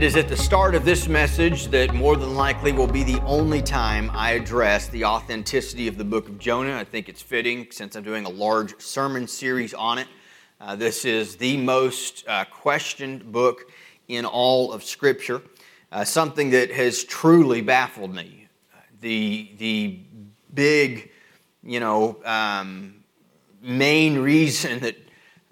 It 0.00 0.04
is 0.04 0.16
at 0.16 0.28
the 0.28 0.36
start 0.38 0.74
of 0.74 0.86
this 0.86 1.08
message 1.08 1.66
that 1.66 1.92
more 1.92 2.16
than 2.16 2.34
likely 2.34 2.72
will 2.72 2.86
be 2.86 3.02
the 3.02 3.20
only 3.24 3.60
time 3.60 4.10
I 4.14 4.30
address 4.30 4.88
the 4.88 5.04
authenticity 5.04 5.88
of 5.88 5.98
the 5.98 6.04
book 6.04 6.26
of 6.26 6.38
Jonah. 6.38 6.74
I 6.74 6.84
think 6.84 7.10
it's 7.10 7.20
fitting 7.20 7.66
since 7.70 7.96
I'm 7.96 8.02
doing 8.02 8.24
a 8.24 8.30
large 8.30 8.80
sermon 8.80 9.28
series 9.28 9.74
on 9.74 9.98
it. 9.98 10.08
Uh, 10.58 10.74
this 10.74 11.04
is 11.04 11.36
the 11.36 11.58
most 11.58 12.24
uh, 12.26 12.46
questioned 12.46 13.30
book 13.30 13.70
in 14.08 14.24
all 14.24 14.72
of 14.72 14.82
Scripture, 14.84 15.42
uh, 15.92 16.02
something 16.02 16.48
that 16.48 16.70
has 16.70 17.04
truly 17.04 17.60
baffled 17.60 18.14
me. 18.14 18.48
The, 19.02 19.50
the 19.58 20.00
big, 20.54 21.10
you 21.62 21.78
know, 21.78 22.22
um, 22.24 23.04
main 23.60 24.18
reason 24.20 24.78
that 24.80 24.96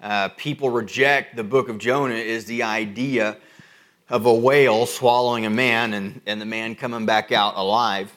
uh, 0.01 0.29
people 0.29 0.71
reject 0.71 1.35
the 1.35 1.43
book 1.43 1.69
of 1.69 1.77
Jonah 1.77 2.15
is 2.15 2.45
the 2.45 2.63
idea 2.63 3.37
of 4.09 4.25
a 4.25 4.33
whale 4.33 4.87
swallowing 4.87 5.45
a 5.45 5.49
man 5.49 5.93
and, 5.93 6.21
and 6.25 6.41
the 6.41 6.45
man 6.45 6.75
coming 6.75 7.05
back 7.05 7.31
out 7.31 7.55
alive. 7.55 8.11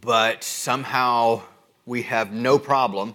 But 0.00 0.44
somehow 0.44 1.42
we 1.86 2.02
have 2.02 2.30
no 2.30 2.58
problem 2.58 3.14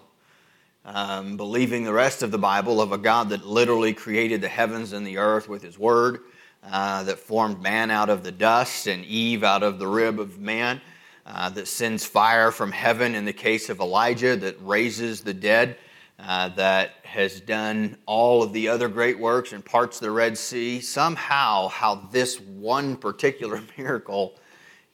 um, 0.85 1.37
believing 1.37 1.83
the 1.83 1.93
rest 1.93 2.23
of 2.23 2.31
the 2.31 2.37
Bible 2.37 2.81
of 2.81 2.91
a 2.91 2.97
God 2.97 3.29
that 3.29 3.45
literally 3.45 3.93
created 3.93 4.41
the 4.41 4.47
heavens 4.47 4.91
and 4.91 5.05
the 5.05 5.17
earth 5.17 5.47
with 5.47 5.61
his 5.61 5.77
word, 5.77 6.19
uh, 6.63 7.03
that 7.03 7.19
formed 7.19 7.61
man 7.61 7.91
out 7.91 8.09
of 8.09 8.23
the 8.23 8.31
dust 8.31 8.87
and 8.87 9.05
Eve 9.05 9.43
out 9.43 9.63
of 9.63 9.77
the 9.77 9.87
rib 9.87 10.19
of 10.19 10.39
man, 10.39 10.81
uh, 11.27 11.49
that 11.49 11.67
sends 11.67 12.05
fire 12.05 12.51
from 12.51 12.71
heaven 12.71 13.15
in 13.15 13.25
the 13.25 13.33
case 13.33 13.69
of 13.69 13.79
Elijah, 13.79 14.35
that 14.35 14.55
raises 14.61 15.21
the 15.21 15.33
dead 15.33 15.77
uh, 16.25 16.49
that 16.49 16.95
has 17.03 17.39
done 17.39 17.95
all 18.07 18.41
of 18.41 18.51
the 18.51 18.67
other 18.67 18.87
great 18.87 19.19
works 19.19 19.53
and 19.53 19.63
parts 19.63 19.97
of 19.97 20.01
the 20.01 20.11
Red 20.11 20.35
Sea, 20.35 20.81
somehow, 20.81 21.67
how 21.67 21.95
this 22.11 22.41
one 22.41 22.97
particular 22.97 23.61
miracle 23.77 24.35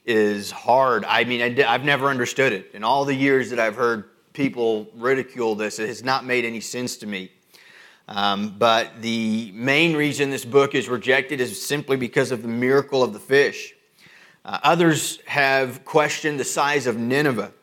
is 0.04 0.50
hard. 0.50 1.06
I 1.06 1.24
mean, 1.24 1.58
I, 1.58 1.72
have 1.72 1.84
never 1.84 2.08
understood 2.08 2.52
it. 2.52 2.70
In 2.74 2.84
all 2.84 3.06
the 3.06 3.14
years 3.14 3.48
that 3.48 3.58
I've 3.58 3.76
heard 3.76 4.10
people 4.34 4.90
ridicule 4.94 5.54
this, 5.54 5.78
it 5.78 5.88
has 5.88 6.04
not 6.04 6.26
made 6.26 6.44
any 6.44 6.60
sense 6.60 6.98
to 6.98 7.06
me. 7.06 7.32
Um, 8.08 8.56
but 8.58 9.00
the 9.00 9.52
main 9.54 9.96
reason 9.96 10.28
this 10.28 10.44
book 10.44 10.74
is 10.74 10.88
rejected 10.88 11.40
is 11.40 11.64
simply 11.64 11.96
because 11.96 12.30
of 12.30 12.42
the 12.42 12.48
miracle 12.48 13.02
of 13.02 13.14
the 13.14 13.20
fish. 13.20 13.74
Uh, 14.44 14.58
others 14.62 15.18
have 15.24 15.82
questioned 15.86 16.38
the 16.38 16.44
size 16.44 16.86
of 16.86 16.98
Nineveh 16.98 17.54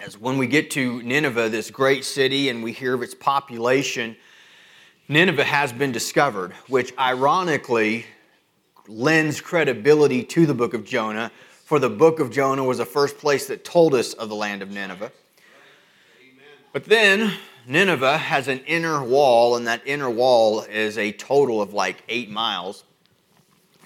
as 0.00 0.18
when 0.18 0.38
we 0.38 0.46
get 0.46 0.70
to 0.72 1.02
Nineveh, 1.02 1.48
this 1.48 1.70
great 1.70 2.04
city, 2.04 2.48
and 2.48 2.62
we 2.62 2.72
hear 2.72 2.94
of 2.94 3.02
its 3.02 3.14
population, 3.14 4.16
Nineveh 5.08 5.44
has 5.44 5.72
been 5.72 5.92
discovered, 5.92 6.52
which 6.68 6.92
ironically 6.98 8.06
lends 8.86 9.40
credibility 9.40 10.22
to 10.22 10.46
the 10.46 10.54
book 10.54 10.74
of 10.74 10.84
Jonah, 10.84 11.32
for 11.64 11.78
the 11.78 11.90
book 11.90 12.20
of 12.20 12.30
Jonah 12.30 12.64
was 12.64 12.78
the 12.78 12.86
first 12.86 13.18
place 13.18 13.46
that 13.48 13.64
told 13.64 13.94
us 13.94 14.14
of 14.14 14.28
the 14.28 14.34
land 14.34 14.62
of 14.62 14.70
Nineveh. 14.70 15.12
But 16.72 16.84
then 16.84 17.32
Nineveh 17.66 18.18
has 18.18 18.48
an 18.48 18.60
inner 18.60 19.02
wall, 19.02 19.56
and 19.56 19.66
that 19.66 19.82
inner 19.84 20.10
wall 20.10 20.62
is 20.62 20.96
a 20.96 21.12
total 21.12 21.60
of 21.60 21.74
like 21.74 22.02
eight 22.08 22.30
miles. 22.30 22.84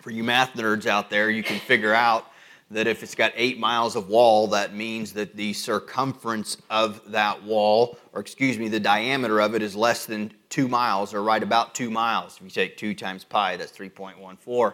For 0.02 0.10
you 0.10 0.24
math 0.24 0.54
nerds 0.54 0.86
out 0.86 1.10
there, 1.10 1.30
you 1.30 1.42
can 1.42 1.58
figure 1.58 1.94
out 1.94 2.26
that 2.72 2.86
if 2.86 3.02
it's 3.02 3.14
got 3.14 3.32
eight 3.36 3.58
miles 3.58 3.96
of 3.96 4.08
wall, 4.08 4.46
that 4.48 4.74
means 4.74 5.12
that 5.12 5.36
the 5.36 5.52
circumference 5.52 6.56
of 6.70 7.00
that 7.12 7.42
wall, 7.42 7.98
or 8.12 8.20
excuse 8.20 8.58
me, 8.58 8.68
the 8.68 8.80
diameter 8.80 9.40
of 9.40 9.54
it 9.54 9.62
is 9.62 9.76
less 9.76 10.06
than 10.06 10.32
two 10.48 10.68
miles, 10.68 11.12
or 11.12 11.22
right 11.22 11.42
about 11.42 11.74
two 11.74 11.90
miles. 11.90 12.36
If 12.36 12.42
you 12.42 12.50
take 12.50 12.76
two 12.76 12.94
times 12.94 13.24
pi, 13.24 13.56
that's 13.56 13.72
3.14. 13.72 14.72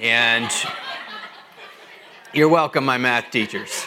And 0.00 0.50
you're 2.32 2.48
welcome, 2.48 2.84
my 2.84 2.98
math 2.98 3.30
teachers. 3.30 3.86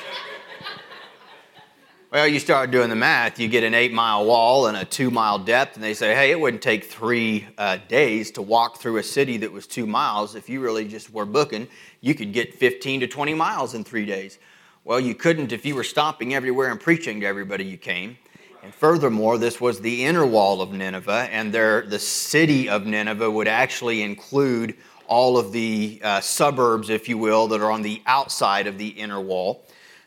Well, 2.12 2.28
you 2.28 2.40
start 2.40 2.72
doing 2.72 2.90
the 2.90 2.96
math, 2.98 3.40
you 3.40 3.48
get 3.48 3.64
an 3.64 3.74
eight 3.74 3.94
mile 3.94 4.26
wall 4.26 4.68
and 4.68 4.76
a 4.76 4.84
two 4.84 5.10
mile 5.10 5.40
depth, 5.40 5.76
and 5.76 5.84
they 5.84 5.94
say, 5.94 6.14
hey, 6.14 6.32
it 6.32 6.38
wouldn't 6.38 6.62
take 6.62 6.84
three 6.84 7.48
uh, 7.58 7.78
days 7.88 8.32
to 8.32 8.42
walk 8.42 8.80
through 8.80 8.98
a 8.98 9.04
city 9.04 9.38
that 9.38 9.50
was 9.50 9.66
two 9.66 9.86
miles. 9.86 10.36
If 10.36 10.50
you 10.50 10.60
really 10.60 10.86
just 10.86 11.14
were 11.14 11.26
booking, 11.26 11.70
you 12.02 12.16
could 12.16 12.34
get 12.34 12.54
15 12.54 13.02
to 13.02 13.08
20 13.08 13.34
miles 13.34 13.74
in 13.74 13.84
three 13.84 14.06
days. 14.06 14.40
Well, 14.84 15.00
you 15.00 15.16
couldn't 15.16 15.52
if 15.52 15.66
you 15.66 15.76
were 15.76 15.84
stopping 15.84 16.34
everywhere 16.34 16.72
and 16.72 16.80
preaching 16.80 17.22
to 17.22 17.28
everybody 17.28 17.64
you 17.64 17.78
came. 17.78 18.18
And 18.64 18.74
furthermore, 18.74 19.38
this 19.38 19.62
was 19.62 19.82
the 19.82 20.06
inner 20.06 20.26
wall 20.26 20.62
of 20.62 20.72
Nineveh, 20.72 21.30
and 21.32 21.52
there, 21.52 21.82
the 21.82 21.98
city 21.98 22.70
of 22.70 22.86
Nineveh 22.86 23.30
would 23.30 23.48
actually 23.48 24.04
include 24.04 24.76
all 25.08 25.38
of 25.38 25.52
the 25.52 26.00
uh, 26.04 26.22
suburbs, 26.22 26.90
if 26.90 27.10
you 27.10 27.18
will, 27.18 27.48
that 27.48 27.62
are 27.62 27.72
on 27.72 27.82
the 27.82 28.02
outside 28.06 28.68
of 28.68 28.78
the 28.78 28.88
inner 28.88 29.20
wall. 29.20 29.66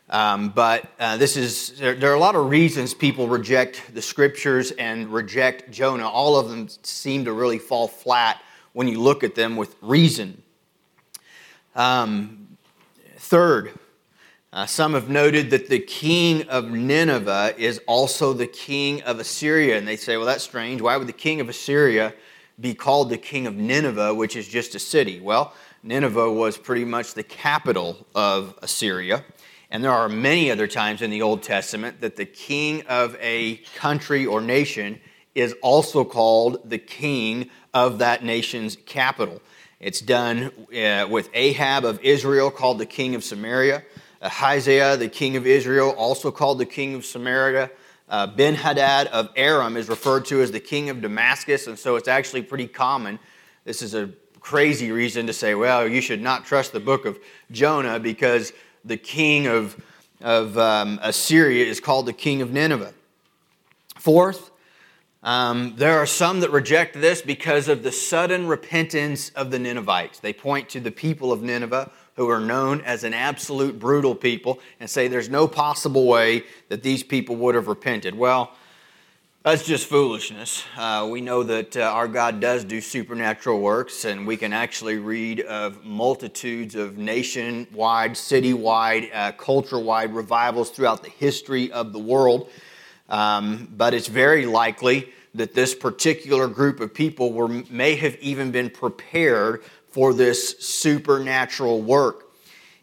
Um, 0.09 0.49
but 0.49 0.89
uh, 0.99 1.17
this 1.17 1.35
is 1.35 1.77
there, 1.79 1.95
there, 1.95 2.11
are 2.11 2.15
a 2.15 2.19
lot 2.19 2.35
of 2.35 2.49
reasons 2.49 2.93
people 2.93 3.27
reject 3.27 3.93
the 3.93 4.01
scriptures 4.01 4.71
and 4.71 5.11
reject 5.11 5.71
Jonah. 5.71 6.07
All 6.07 6.37
of 6.37 6.49
them 6.49 6.67
seem 6.83 7.25
to 7.25 7.33
really 7.33 7.57
fall 7.57 7.87
flat 7.87 8.41
when 8.73 8.87
you 8.87 9.01
look 9.01 9.23
at 9.23 9.35
them 9.35 9.55
with 9.55 9.75
reason. 9.81 10.43
Um, 11.75 12.57
third, 13.17 13.77
uh, 14.53 14.65
some 14.65 14.93
have 14.93 15.09
noted 15.09 15.49
that 15.49 15.67
the 15.67 15.79
king 15.79 16.47
of 16.47 16.71
Nineveh 16.71 17.53
is 17.57 17.81
also 17.85 18.31
the 18.31 18.47
king 18.47 19.01
of 19.01 19.19
Assyria, 19.19 19.77
and 19.77 19.85
they 19.85 19.97
say, 19.97 20.15
"Well, 20.15 20.25
that's 20.25 20.45
strange. 20.45 20.81
Why 20.81 20.95
would 20.95 21.07
the 21.07 21.13
king 21.13 21.41
of 21.41 21.49
Assyria 21.49 22.13
be 22.61 22.73
called 22.73 23.09
the 23.09 23.17
king 23.17 23.45
of 23.45 23.57
Nineveh, 23.57 24.13
which 24.13 24.37
is 24.37 24.47
just 24.47 24.73
a 24.73 24.79
city?" 24.79 25.19
Well, 25.19 25.53
Nineveh 25.83 26.31
was 26.31 26.57
pretty 26.57 26.85
much 26.85 27.13
the 27.13 27.23
capital 27.23 28.07
of 28.15 28.57
Assyria. 28.61 29.25
And 29.69 29.83
there 29.83 29.91
are 29.91 30.07
many 30.07 30.49
other 30.49 30.67
times 30.67 31.01
in 31.01 31.09
the 31.09 31.21
Old 31.21 31.43
Testament 31.43 31.99
that 31.99 32.15
the 32.15 32.25
king 32.25 32.83
of 32.87 33.17
a 33.19 33.57
country 33.75 34.25
or 34.25 34.39
nation 34.39 35.01
is 35.33 35.53
also 35.61 36.05
called 36.05 36.69
the 36.69 36.77
king 36.77 37.49
of 37.73 37.99
that 37.99 38.23
nation's 38.23 38.77
capital. 38.85 39.41
It's 39.79 39.99
done 39.99 40.51
uh, 40.75 41.07
with 41.09 41.29
Ahab 41.33 41.83
of 41.83 41.99
Israel, 42.01 42.49
called 42.49 42.79
the 42.79 42.85
king 42.85 43.13
of 43.13 43.23
Samaria. 43.23 43.83
Ahaziah, 44.21 44.97
the 44.97 45.09
king 45.09 45.35
of 45.35 45.45
Israel, 45.45 45.91
also 45.97 46.31
called 46.31 46.59
the 46.59 46.65
king 46.65 46.95
of 46.95 47.05
Samaria. 47.05 47.69
Uh, 48.07 48.27
ben 48.27 48.55
Hadad 48.55 49.07
of 49.07 49.29
Aram 49.35 49.75
is 49.75 49.89
referred 49.89 50.25
to 50.25 50.41
as 50.41 50.51
the 50.51 50.59
king 50.59 50.89
of 50.89 51.01
Damascus, 51.01 51.67
and 51.67 51.77
so 51.77 51.95
it's 51.95 52.07
actually 52.07 52.41
pretty 52.41 52.67
common. 52.67 53.19
This 53.65 53.81
is 53.81 53.93
a 53.93 54.09
crazy 54.39 54.91
reason 54.91 55.27
to 55.27 55.33
say, 55.33 55.55
well, 55.55 55.87
you 55.87 56.01
should 56.01 56.21
not 56.21 56.45
trust 56.45 56.71
the 56.71 56.79
book 56.79 57.05
of 57.05 57.19
Jonah 57.51 57.99
because 57.99 58.53
the 58.85 58.97
king 58.97 59.47
of, 59.47 59.75
of 60.21 60.57
um, 60.57 60.99
Assyria 61.01 61.65
is 61.65 61.79
called 61.79 62.05
the 62.05 62.13
king 62.13 62.41
of 62.41 62.53
Nineveh. 62.53 62.93
Fourth, 63.97 64.51
um, 65.25 65.73
there 65.75 65.97
are 65.97 66.05
some 66.05 66.39
that 66.39 66.51
reject 66.51 66.93
this 67.01 67.21
because 67.21 67.67
of 67.67 67.83
the 67.83 67.91
sudden 67.91 68.47
repentance 68.47 69.31
of 69.31 69.51
the 69.51 69.59
Ninevites. 69.59 70.19
They 70.19 70.31
point 70.31 70.69
to 70.69 70.79
the 70.79 70.91
people 70.91 71.33
of 71.33 71.41
Nineveh, 71.41 71.91
who 72.15 72.29
are 72.29 72.39
known 72.39 72.79
as 72.81 73.03
an 73.03 73.13
absolute 73.13 73.77
brutal 73.77 74.15
people, 74.15 74.59
and 74.79 74.89
say 74.89 75.09
there's 75.09 75.27
no 75.27 75.47
possible 75.47 76.05
way 76.07 76.43
that 76.69 76.83
these 76.83 77.03
people 77.03 77.35
would 77.35 77.55
have 77.55 77.67
repented. 77.67 78.15
Well, 78.15 78.51
that's 79.43 79.65
just 79.65 79.87
foolishness. 79.87 80.63
Uh, 80.75 81.07
we 81.11 81.21
know 81.21 81.43
that 81.43 81.75
uh, 81.77 81.81
our 81.81 82.07
God 82.07 82.39
does 82.39 82.63
do 82.63 82.81
supernatural 82.81 83.59
works, 83.61 84.05
and 84.05 84.25
we 84.25 84.37
can 84.37 84.53
actually 84.53 84.97
read 84.97 85.41
of 85.41 85.83
multitudes 85.83 86.73
of 86.73 86.97
nationwide, 86.97 88.13
citywide, 88.13 89.09
uh, 89.13 89.31
culture-wide 89.33 90.15
revivals 90.15 90.69
throughout 90.71 91.03
the 91.03 91.09
history 91.09 91.71
of 91.71 91.93
the 91.93 91.99
world. 91.99 92.49
Um, 93.09 93.67
but 93.75 93.93
it's 93.93 94.07
very 94.07 94.45
likely 94.45 95.09
that 95.35 95.53
this 95.53 95.75
particular 95.75 96.47
group 96.47 96.79
of 96.79 96.93
people 96.93 97.33
were, 97.33 97.47
may 97.47 97.95
have 97.95 98.15
even 98.21 98.51
been 98.51 98.69
prepared 98.69 99.63
for 99.87 100.13
this 100.13 100.59
supernatural 100.59 101.81
work. 101.81 102.23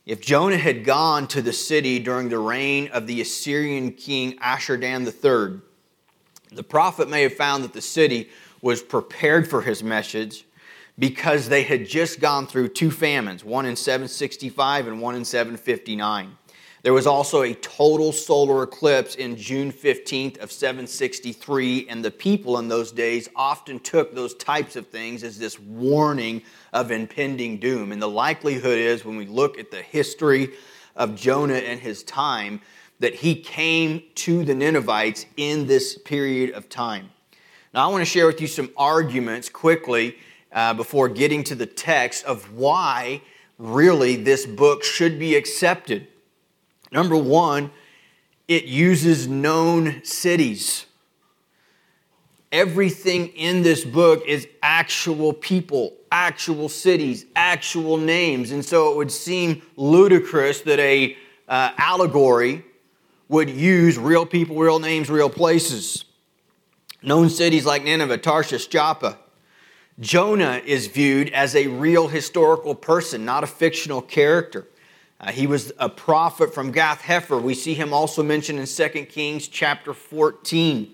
If 0.04 0.20
Jonah 0.20 0.58
had 0.58 0.84
gone 0.84 1.28
to 1.28 1.42
the 1.42 1.52
city 1.52 1.98
during 1.98 2.28
the 2.28 2.38
reign 2.38 2.88
of 2.88 3.06
the 3.06 3.20
Assyrian 3.20 3.92
king 3.92 4.36
Ashurdan 4.38 5.06
III, 5.06 5.60
the 6.50 6.62
prophet 6.62 7.08
may 7.08 7.22
have 7.22 7.34
found 7.34 7.64
that 7.64 7.72
the 7.72 7.80
city 7.80 8.28
was 8.60 8.82
prepared 8.82 9.48
for 9.48 9.62
his 9.62 9.82
message 9.82 10.44
because 10.98 11.48
they 11.48 11.62
had 11.62 11.86
just 11.86 12.20
gone 12.20 12.46
through 12.46 12.68
two 12.68 12.90
famines, 12.90 13.44
one 13.44 13.64
in 13.64 13.76
765 13.76 14.88
and 14.88 15.00
one 15.00 15.14
in 15.14 15.24
759. 15.24 16.36
There 16.82 16.92
was 16.92 17.06
also 17.06 17.42
a 17.42 17.54
total 17.54 18.10
solar 18.10 18.64
eclipse 18.64 19.14
in 19.14 19.36
June 19.36 19.70
15th 19.70 20.38
of 20.38 20.50
763, 20.50 21.88
and 21.88 22.04
the 22.04 22.10
people 22.10 22.58
in 22.58 22.66
those 22.66 22.90
days 22.90 23.28
often 23.36 23.78
took 23.78 24.12
those 24.12 24.34
types 24.34 24.74
of 24.74 24.88
things 24.88 25.22
as 25.22 25.38
this 25.38 25.60
warning 25.60 26.42
of 26.72 26.90
impending 26.90 27.58
doom. 27.58 27.92
And 27.92 28.02
the 28.02 28.08
likelihood 28.08 28.78
is, 28.78 29.04
when 29.04 29.16
we 29.16 29.26
look 29.26 29.60
at 29.60 29.70
the 29.70 29.80
history 29.80 30.54
of 30.96 31.14
Jonah 31.14 31.54
and 31.54 31.78
his 31.78 32.02
time, 32.02 32.60
that 32.98 33.14
he 33.14 33.36
came 33.36 34.02
to 34.16 34.44
the 34.44 34.54
Ninevites 34.54 35.26
in 35.36 35.68
this 35.68 35.96
period 35.98 36.50
of 36.50 36.68
time. 36.68 37.10
Now, 37.72 37.88
I 37.88 37.92
want 37.92 38.02
to 38.02 38.06
share 38.06 38.26
with 38.26 38.40
you 38.40 38.48
some 38.48 38.70
arguments 38.76 39.48
quickly 39.48 40.16
uh, 40.50 40.74
before 40.74 41.08
getting 41.08 41.44
to 41.44 41.54
the 41.54 41.66
text 41.66 42.24
of 42.24 42.54
why 42.54 43.22
really 43.56 44.16
this 44.16 44.46
book 44.46 44.82
should 44.82 45.20
be 45.20 45.36
accepted. 45.36 46.08
Number 46.92 47.16
one, 47.16 47.70
it 48.46 48.64
uses 48.64 49.26
known 49.26 50.04
cities. 50.04 50.84
Everything 52.52 53.28
in 53.28 53.62
this 53.62 53.82
book 53.82 54.22
is 54.26 54.46
actual 54.62 55.32
people, 55.32 55.94
actual 56.12 56.68
cities, 56.68 57.24
actual 57.34 57.96
names. 57.96 58.50
And 58.50 58.62
so 58.62 58.92
it 58.92 58.96
would 58.98 59.10
seem 59.10 59.62
ludicrous 59.76 60.60
that 60.60 60.78
a 60.78 61.16
uh, 61.48 61.72
allegory 61.78 62.62
would 63.28 63.48
use 63.48 63.96
real 63.96 64.26
people, 64.26 64.56
real 64.56 64.78
names, 64.78 65.08
real 65.08 65.30
places. 65.30 66.04
Known 67.02 67.30
cities 67.30 67.64
like 67.64 67.84
Nineveh, 67.84 68.18
Tarshish, 68.18 68.66
Joppa. 68.66 69.18
Jonah 69.98 70.60
is 70.64 70.88
viewed 70.88 71.30
as 71.30 71.56
a 71.56 71.68
real 71.68 72.08
historical 72.08 72.74
person, 72.74 73.24
not 73.24 73.44
a 73.44 73.46
fictional 73.46 74.02
character. 74.02 74.66
Uh, 75.22 75.30
he 75.30 75.46
was 75.46 75.72
a 75.78 75.88
prophet 75.88 76.52
from 76.52 76.72
Gath 76.72 77.02
Hepher. 77.02 77.40
We 77.40 77.54
see 77.54 77.74
him 77.74 77.92
also 77.92 78.22
mentioned 78.22 78.58
in 78.58 78.66
2 78.66 79.04
Kings 79.06 79.46
chapter 79.46 79.94
14. 79.94 80.90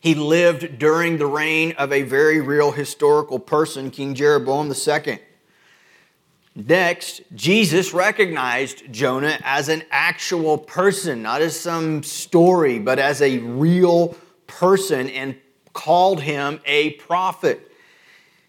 He 0.00 0.14
lived 0.14 0.78
during 0.78 1.18
the 1.18 1.26
reign 1.26 1.72
of 1.72 1.92
a 1.92 2.02
very 2.02 2.40
real 2.40 2.72
historical 2.72 3.38
person, 3.38 3.90
King 3.90 4.14
Jeroboam 4.14 4.72
II. 4.72 5.18
Next, 6.54 7.20
Jesus 7.34 7.94
recognized 7.94 8.90
Jonah 8.92 9.38
as 9.42 9.68
an 9.68 9.84
actual 9.90 10.58
person, 10.58 11.22
not 11.22 11.42
as 11.42 11.58
some 11.58 12.02
story, 12.02 12.78
but 12.78 12.98
as 12.98 13.20
a 13.20 13.38
real 13.38 14.16
person, 14.46 15.08
and 15.10 15.36
called 15.72 16.22
him 16.22 16.60
a 16.64 16.90
prophet. 16.92 17.70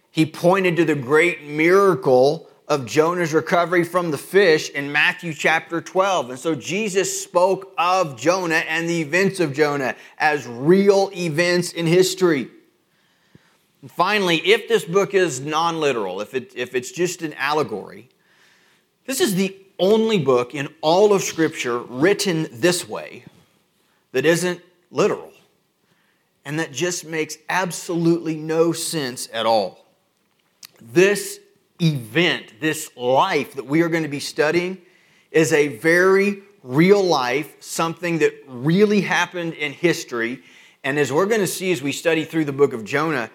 He 0.09 0.25
pointed 0.25 0.75
to 0.77 0.85
the 0.85 0.95
great 0.95 1.43
miracle 1.43 2.49
of 2.67 2.85
Jonah's 2.85 3.33
recovery 3.33 3.83
from 3.83 4.11
the 4.11 4.17
fish 4.17 4.69
in 4.69 4.91
Matthew 4.91 5.33
chapter 5.33 5.81
12. 5.81 6.31
And 6.31 6.39
so 6.39 6.55
Jesus 6.55 7.21
spoke 7.21 7.73
of 7.77 8.17
Jonah 8.17 8.63
and 8.67 8.87
the 8.87 9.01
events 9.01 9.39
of 9.39 9.53
Jonah 9.53 9.95
as 10.17 10.47
real 10.47 11.11
events 11.15 11.73
in 11.73 11.85
history. 11.85 12.49
And 13.81 13.91
finally, 13.91 14.37
if 14.37 14.69
this 14.69 14.85
book 14.85 15.13
is 15.13 15.41
non 15.41 15.79
literal, 15.79 16.21
if, 16.21 16.33
it, 16.33 16.53
if 16.55 16.73
it's 16.73 16.91
just 16.91 17.21
an 17.21 17.33
allegory, 17.33 18.07
this 19.05 19.19
is 19.19 19.35
the 19.35 19.55
only 19.77 20.17
book 20.17 20.55
in 20.55 20.69
all 20.81 21.13
of 21.13 21.21
Scripture 21.21 21.79
written 21.79 22.47
this 22.51 22.87
way 22.87 23.25
that 24.13 24.25
isn't 24.25 24.61
literal 24.89 25.33
and 26.45 26.59
that 26.59 26.71
just 26.71 27.05
makes 27.05 27.37
absolutely 27.49 28.35
no 28.35 28.71
sense 28.71 29.27
at 29.33 29.45
all. 29.45 29.85
This 30.81 31.39
event, 31.83 32.59
this 32.59 32.89
life 32.95 33.55
that 33.55 33.65
we 33.65 33.81
are 33.81 33.89
going 33.89 34.03
to 34.03 34.09
be 34.09 34.19
studying, 34.19 34.77
is 35.31 35.51
a 35.51 35.67
very 35.67 36.41
real 36.63 37.03
life, 37.03 37.55
something 37.59 38.19
that 38.19 38.33
really 38.47 39.01
happened 39.01 39.53
in 39.53 39.73
history. 39.73 40.41
And 40.83 40.97
as 40.97 41.11
we're 41.11 41.25
going 41.25 41.41
to 41.41 41.47
see 41.47 41.71
as 41.71 41.81
we 41.81 41.91
study 41.91 42.23
through 42.23 42.45
the 42.45 42.53
book 42.53 42.73
of 42.73 42.85
Jonah, 42.85 43.29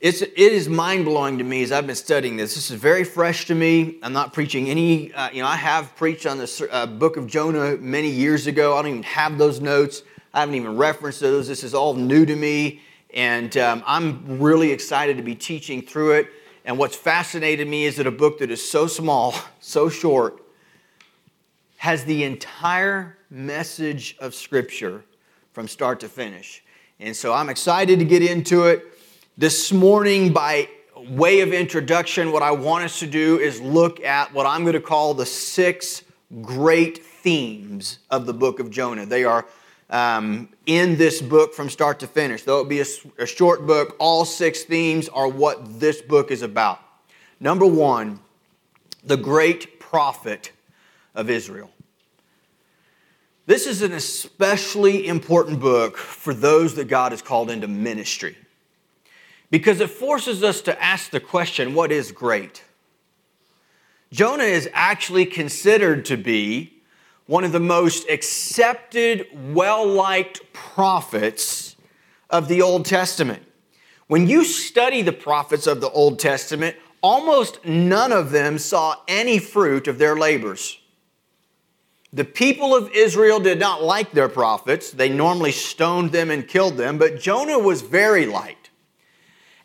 it's, 0.00 0.20
it 0.20 0.36
is 0.36 0.68
mind 0.68 1.04
blowing 1.04 1.38
to 1.38 1.44
me 1.44 1.62
as 1.62 1.70
I've 1.70 1.86
been 1.86 1.94
studying 1.94 2.36
this. 2.36 2.54
This 2.56 2.70
is 2.70 2.76
very 2.76 3.04
fresh 3.04 3.46
to 3.46 3.54
me. 3.54 3.98
I'm 4.02 4.12
not 4.12 4.32
preaching 4.32 4.68
any, 4.68 5.12
uh, 5.12 5.30
you 5.30 5.42
know, 5.42 5.48
I 5.48 5.56
have 5.56 5.94
preached 5.94 6.26
on 6.26 6.38
the 6.38 6.68
uh, 6.72 6.86
book 6.86 7.16
of 7.16 7.28
Jonah 7.28 7.76
many 7.76 8.10
years 8.10 8.48
ago. 8.48 8.76
I 8.76 8.82
don't 8.82 8.90
even 8.90 9.02
have 9.04 9.38
those 9.38 9.60
notes, 9.60 10.02
I 10.34 10.40
haven't 10.40 10.54
even 10.54 10.76
referenced 10.76 11.20
those. 11.20 11.46
This 11.46 11.62
is 11.62 11.74
all 11.74 11.94
new 11.94 12.26
to 12.26 12.34
me. 12.34 12.80
And 13.14 13.56
um, 13.58 13.84
I'm 13.86 14.40
really 14.40 14.72
excited 14.72 15.18
to 15.18 15.22
be 15.22 15.34
teaching 15.34 15.82
through 15.82 16.12
it. 16.12 16.28
And 16.64 16.78
what's 16.78 16.96
fascinated 16.96 17.66
me 17.68 17.84
is 17.84 17.96
that 17.96 18.06
a 18.06 18.12
book 18.12 18.38
that 18.38 18.50
is 18.50 18.68
so 18.68 18.86
small, 18.86 19.34
so 19.60 19.88
short, 19.88 20.42
has 21.78 22.04
the 22.04 22.24
entire 22.24 23.18
message 23.30 24.16
of 24.20 24.34
Scripture 24.34 25.04
from 25.52 25.66
start 25.66 26.00
to 26.00 26.08
finish. 26.08 26.62
And 27.00 27.16
so 27.16 27.32
I'm 27.32 27.48
excited 27.48 27.98
to 27.98 28.04
get 28.04 28.22
into 28.22 28.66
it. 28.66 28.86
This 29.36 29.72
morning, 29.72 30.32
by 30.32 30.68
way 31.08 31.40
of 31.40 31.52
introduction, 31.52 32.30
what 32.30 32.42
I 32.42 32.52
want 32.52 32.84
us 32.84 33.00
to 33.00 33.06
do 33.06 33.38
is 33.40 33.60
look 33.60 34.00
at 34.04 34.32
what 34.32 34.46
I'm 34.46 34.62
going 34.62 34.74
to 34.74 34.80
call 34.80 35.14
the 35.14 35.26
six 35.26 36.04
great 36.42 37.04
themes 37.04 37.98
of 38.10 38.26
the 38.26 38.34
book 38.34 38.60
of 38.60 38.70
Jonah. 38.70 39.04
They 39.04 39.24
are 39.24 39.46
um, 39.90 40.48
in 40.66 40.96
this 40.96 41.20
book 41.20 41.54
from 41.54 41.68
start 41.68 42.00
to 42.00 42.06
finish. 42.06 42.42
Though 42.42 42.60
it 42.60 42.68
be 42.68 42.80
a, 42.80 42.86
a 43.18 43.26
short 43.26 43.66
book, 43.66 43.96
all 43.98 44.24
six 44.24 44.62
themes 44.62 45.08
are 45.08 45.28
what 45.28 45.80
this 45.80 46.00
book 46.00 46.30
is 46.30 46.42
about. 46.42 46.80
Number 47.40 47.66
one, 47.66 48.20
the 49.04 49.16
great 49.16 49.80
prophet 49.80 50.52
of 51.14 51.28
Israel. 51.28 51.70
This 53.46 53.66
is 53.66 53.82
an 53.82 53.92
especially 53.92 55.08
important 55.08 55.58
book 55.58 55.96
for 55.96 56.32
those 56.32 56.76
that 56.76 56.86
God 56.86 57.12
has 57.12 57.22
called 57.22 57.50
into 57.50 57.66
ministry 57.66 58.36
because 59.50 59.80
it 59.80 59.90
forces 59.90 60.42
us 60.42 60.62
to 60.62 60.82
ask 60.82 61.10
the 61.10 61.20
question 61.20 61.74
what 61.74 61.90
is 61.90 62.12
great? 62.12 62.62
Jonah 64.12 64.44
is 64.44 64.68
actually 64.72 65.26
considered 65.26 66.04
to 66.04 66.16
be 66.16 66.71
one 67.32 67.44
of 67.44 67.52
the 67.52 67.58
most 67.58 68.06
accepted, 68.10 69.26
well 69.54 69.86
liked 69.86 70.52
prophets 70.52 71.76
of 72.28 72.46
the 72.46 72.60
Old 72.60 72.84
Testament. 72.84 73.42
When 74.06 74.26
you 74.26 74.44
study 74.44 75.00
the 75.00 75.14
prophets 75.14 75.66
of 75.66 75.80
the 75.80 75.88
Old 75.88 76.18
Testament, 76.18 76.76
almost 77.00 77.64
none 77.64 78.12
of 78.12 78.32
them 78.32 78.58
saw 78.58 78.96
any 79.08 79.38
fruit 79.38 79.88
of 79.88 79.96
their 79.96 80.14
labors. 80.14 80.78
The 82.12 82.26
people 82.26 82.76
of 82.76 82.90
Israel 82.90 83.40
did 83.40 83.58
not 83.58 83.82
like 83.82 84.12
their 84.12 84.28
prophets. 84.28 84.90
They 84.90 85.08
normally 85.08 85.52
stoned 85.52 86.12
them 86.12 86.30
and 86.30 86.46
killed 86.46 86.76
them, 86.76 86.98
but 86.98 87.18
Jonah 87.18 87.58
was 87.58 87.80
very 87.80 88.26
liked. 88.26 88.68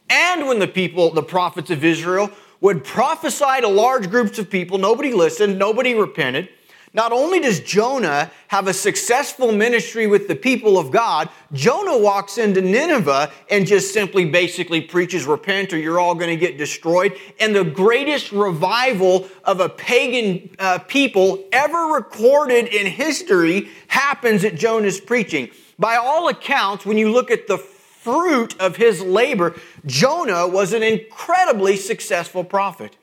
And 0.10 0.48
when 0.48 0.60
the 0.60 0.70
people, 0.70 1.12
the 1.12 1.22
prophets 1.22 1.70
of 1.70 1.84
Israel, 1.84 2.32
would 2.62 2.86
prophesy 2.86 3.60
to 3.60 3.68
large 3.68 4.10
groups 4.10 4.40
of 4.40 4.50
people, 4.50 4.78
nobody 4.78 5.12
listened, 5.12 5.60
nobody 5.60 5.96
repented. 5.96 6.48
Not 6.94 7.12
only 7.12 7.40
does 7.40 7.60
Jonah 7.60 8.32
have 8.48 8.68
a 8.68 8.74
successful 8.74 9.52
ministry 9.52 10.08
with 10.08 10.28
the 10.28 10.36
people 10.36 10.78
of 10.78 10.90
God, 10.90 11.30
Jonah 11.52 11.98
walks 11.98 12.38
into 12.38 12.62
Nineveh 12.62 13.32
and 13.52 13.68
just 13.68 13.94
simply 13.94 14.26
basically 14.26 14.82
preaches, 14.82 15.26
Repent 15.26 15.74
or 15.74 15.78
you're 15.78 16.00
all 16.00 16.16
going 16.16 16.30
to 16.30 16.38
get 16.38 16.58
destroyed. 16.58 17.18
And 17.40 17.54
the 17.54 17.66
greatest 17.66 18.32
revival 18.32 19.28
of 19.44 19.60
a 19.60 19.70
pagan 19.70 20.50
uh, 20.60 20.80
people 20.80 21.44
ever 21.52 21.94
recorded 21.94 22.68
in 22.68 22.88
history 22.88 23.70
happens 23.88 24.44
at 24.46 24.56
Jonah's 24.56 25.00
preaching. 25.00 25.50
By 25.78 25.98
all 25.98 26.30
accounts, 26.30 26.86
when 26.86 26.98
you 26.98 27.12
look 27.12 27.30
at 27.30 27.48
the 27.48 27.58
fruit 27.58 28.60
of 28.60 28.78
his 28.78 29.02
labor, 29.02 29.60
Jonah 29.86 30.48
was 30.48 30.72
an 30.72 30.82
incredibly 30.82 31.76
successful 31.76 32.46
prophet. 32.46 32.96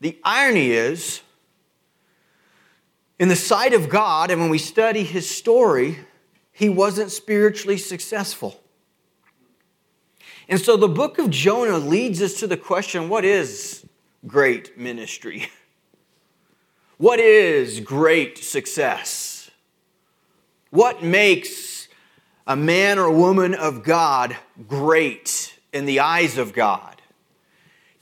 The 0.00 0.20
irony 0.22 0.72
is, 0.72 1.22
in 3.18 3.28
the 3.28 3.36
sight 3.36 3.72
of 3.72 3.88
God, 3.88 4.30
and 4.30 4.40
when 4.40 4.50
we 4.50 4.58
study 4.58 5.04
his 5.04 5.28
story, 5.28 5.98
he 6.52 6.68
wasn't 6.68 7.10
spiritually 7.10 7.78
successful. 7.78 8.60
And 10.48 10.60
so 10.60 10.76
the 10.76 10.88
book 10.88 11.18
of 11.18 11.30
Jonah 11.30 11.78
leads 11.78 12.20
us 12.20 12.34
to 12.40 12.46
the 12.46 12.56
question 12.56 13.08
what 13.08 13.24
is 13.24 13.84
great 14.26 14.78
ministry? 14.78 15.48
What 16.96 17.18
is 17.18 17.80
great 17.80 18.38
success? 18.38 19.50
What 20.70 21.02
makes 21.02 21.88
a 22.46 22.54
man 22.54 23.00
or 23.00 23.10
woman 23.10 23.52
of 23.52 23.82
God 23.82 24.36
great 24.68 25.58
in 25.72 25.86
the 25.86 26.00
eyes 26.00 26.38
of 26.38 26.52
God? 26.52 26.93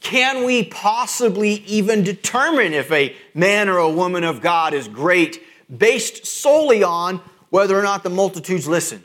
Can 0.03 0.45
we 0.45 0.65
possibly 0.65 1.63
even 1.67 2.03
determine 2.03 2.73
if 2.73 2.91
a 2.91 3.15
man 3.35 3.69
or 3.69 3.79
a 3.79 3.89
woman 3.89 4.25
of 4.25 4.41
God 4.41 4.75
is 4.75 4.89
great 4.89 5.43
based 5.75 6.27
solely 6.27 6.83
on 6.83 7.21
whether 7.51 7.79
or 7.79 7.83
not 7.83 8.03
the 8.03 8.11
multitudes 8.11 8.67
listen? 8.67 9.03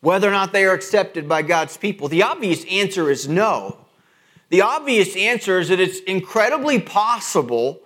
Whether 0.00 0.28
or 0.28 0.32
not 0.32 0.52
they 0.52 0.64
are 0.64 0.72
accepted 0.72 1.28
by 1.28 1.42
God's 1.42 1.76
people? 1.76 2.08
The 2.08 2.22
obvious 2.22 2.64
answer 2.64 3.10
is 3.10 3.28
no. 3.28 3.76
The 4.48 4.62
obvious 4.62 5.14
answer 5.14 5.58
is 5.58 5.68
that 5.68 5.78
it's 5.78 6.00
incredibly 6.00 6.80
possible 6.80 7.80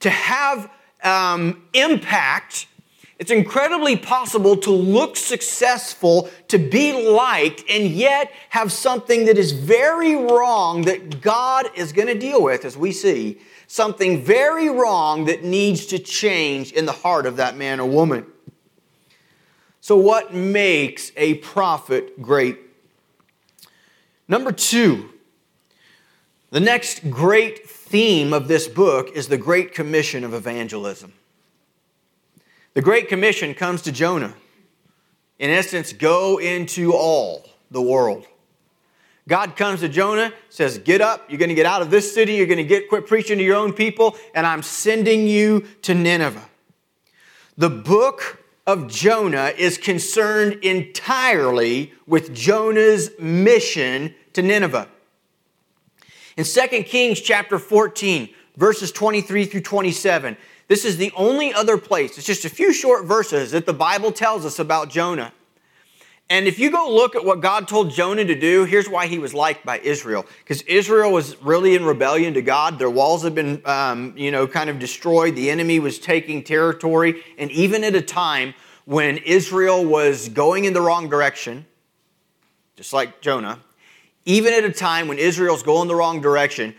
to 0.00 0.08
have 0.08 0.70
um, 1.04 1.62
impact 1.74 2.66
it's 3.22 3.30
incredibly 3.30 3.96
possible 3.96 4.56
to 4.56 4.72
look 4.72 5.16
successful, 5.16 6.28
to 6.48 6.58
be 6.58 7.08
liked, 7.08 7.62
and 7.70 7.86
yet 7.86 8.32
have 8.48 8.72
something 8.72 9.26
that 9.26 9.38
is 9.38 9.52
very 9.52 10.16
wrong 10.16 10.82
that 10.82 11.20
God 11.20 11.70
is 11.76 11.92
going 11.92 12.08
to 12.08 12.18
deal 12.18 12.42
with, 12.42 12.64
as 12.64 12.76
we 12.76 12.90
see. 12.90 13.38
Something 13.68 14.24
very 14.24 14.68
wrong 14.68 15.26
that 15.26 15.44
needs 15.44 15.86
to 15.86 16.00
change 16.00 16.72
in 16.72 16.84
the 16.84 16.90
heart 16.90 17.24
of 17.24 17.36
that 17.36 17.56
man 17.56 17.78
or 17.78 17.88
woman. 17.88 18.26
So, 19.80 19.96
what 19.96 20.34
makes 20.34 21.12
a 21.16 21.34
prophet 21.34 22.20
great? 22.20 22.58
Number 24.26 24.50
two, 24.50 25.10
the 26.50 26.58
next 26.58 27.08
great 27.08 27.70
theme 27.70 28.32
of 28.32 28.48
this 28.48 28.66
book 28.66 29.12
is 29.14 29.28
the 29.28 29.38
Great 29.38 29.72
Commission 29.72 30.24
of 30.24 30.34
evangelism. 30.34 31.12
The 32.74 32.82
Great 32.82 33.08
Commission 33.08 33.54
comes 33.54 33.82
to 33.82 33.92
Jonah. 33.92 34.34
In 35.38 35.50
essence, 35.50 35.92
go 35.92 36.38
into 36.38 36.92
all 36.94 37.46
the 37.70 37.82
world. 37.82 38.26
God 39.28 39.56
comes 39.56 39.80
to 39.80 39.88
Jonah, 39.88 40.32
says, 40.48 40.78
Get 40.78 41.00
up, 41.00 41.28
you're 41.28 41.38
going 41.38 41.50
to 41.50 41.54
get 41.54 41.66
out 41.66 41.82
of 41.82 41.90
this 41.90 42.12
city, 42.12 42.34
you're 42.34 42.46
going 42.46 42.56
to 42.58 42.64
get 42.64 42.88
quit 42.88 43.06
preaching 43.06 43.38
to 43.38 43.44
your 43.44 43.56
own 43.56 43.72
people, 43.72 44.16
and 44.34 44.46
I'm 44.46 44.62
sending 44.62 45.26
you 45.26 45.66
to 45.82 45.94
Nineveh. 45.94 46.48
The 47.56 47.70
book 47.70 48.42
of 48.66 48.88
Jonah 48.88 49.52
is 49.56 49.78
concerned 49.78 50.54
entirely 50.62 51.92
with 52.06 52.34
Jonah's 52.34 53.10
mission 53.18 54.14
to 54.32 54.42
Nineveh. 54.42 54.88
In 56.36 56.44
2 56.44 56.82
Kings 56.84 57.20
chapter 57.20 57.58
14, 57.58 58.28
verses 58.56 58.90
23 58.92 59.44
through 59.44 59.60
27, 59.60 60.36
this 60.68 60.84
is 60.84 60.96
the 60.96 61.12
only 61.16 61.52
other 61.52 61.76
place, 61.76 62.16
it's 62.16 62.26
just 62.26 62.44
a 62.44 62.50
few 62.50 62.72
short 62.72 63.04
verses 63.04 63.50
that 63.50 63.66
the 63.66 63.72
Bible 63.72 64.12
tells 64.12 64.44
us 64.44 64.58
about 64.58 64.88
Jonah. 64.90 65.32
And 66.30 66.46
if 66.46 66.58
you 66.58 66.70
go 66.70 66.90
look 66.90 67.14
at 67.14 67.26
what 67.26 67.42
God 67.42 67.68
told 67.68 67.90
Jonah 67.90 68.24
to 68.24 68.34
do, 68.34 68.64
here's 68.64 68.88
why 68.88 69.06
he 69.06 69.18
was 69.18 69.34
liked 69.34 69.66
by 69.66 69.80
Israel. 69.80 70.24
Because 70.38 70.62
Israel 70.62 71.12
was 71.12 71.36
really 71.42 71.74
in 71.74 71.84
rebellion 71.84 72.32
to 72.32 72.40
God. 72.40 72.78
Their 72.78 72.88
walls 72.88 73.22
had 73.22 73.34
been, 73.34 73.60
um, 73.66 74.14
you 74.16 74.30
know, 74.30 74.46
kind 74.46 74.70
of 74.70 74.78
destroyed. 74.78 75.34
The 75.34 75.50
enemy 75.50 75.78
was 75.78 75.98
taking 75.98 76.42
territory. 76.42 77.22
And 77.36 77.50
even 77.50 77.84
at 77.84 77.94
a 77.94 78.00
time 78.00 78.54
when 78.86 79.18
Israel 79.18 79.84
was 79.84 80.30
going 80.30 80.64
in 80.64 80.72
the 80.72 80.80
wrong 80.80 81.10
direction, 81.10 81.66
just 82.76 82.94
like 82.94 83.20
Jonah, 83.20 83.58
even 84.24 84.54
at 84.54 84.64
a 84.64 84.72
time 84.72 85.08
when 85.08 85.18
Israel's 85.18 85.62
going 85.62 85.86
the 85.86 85.94
wrong 85.94 86.22
direction, 86.22 86.74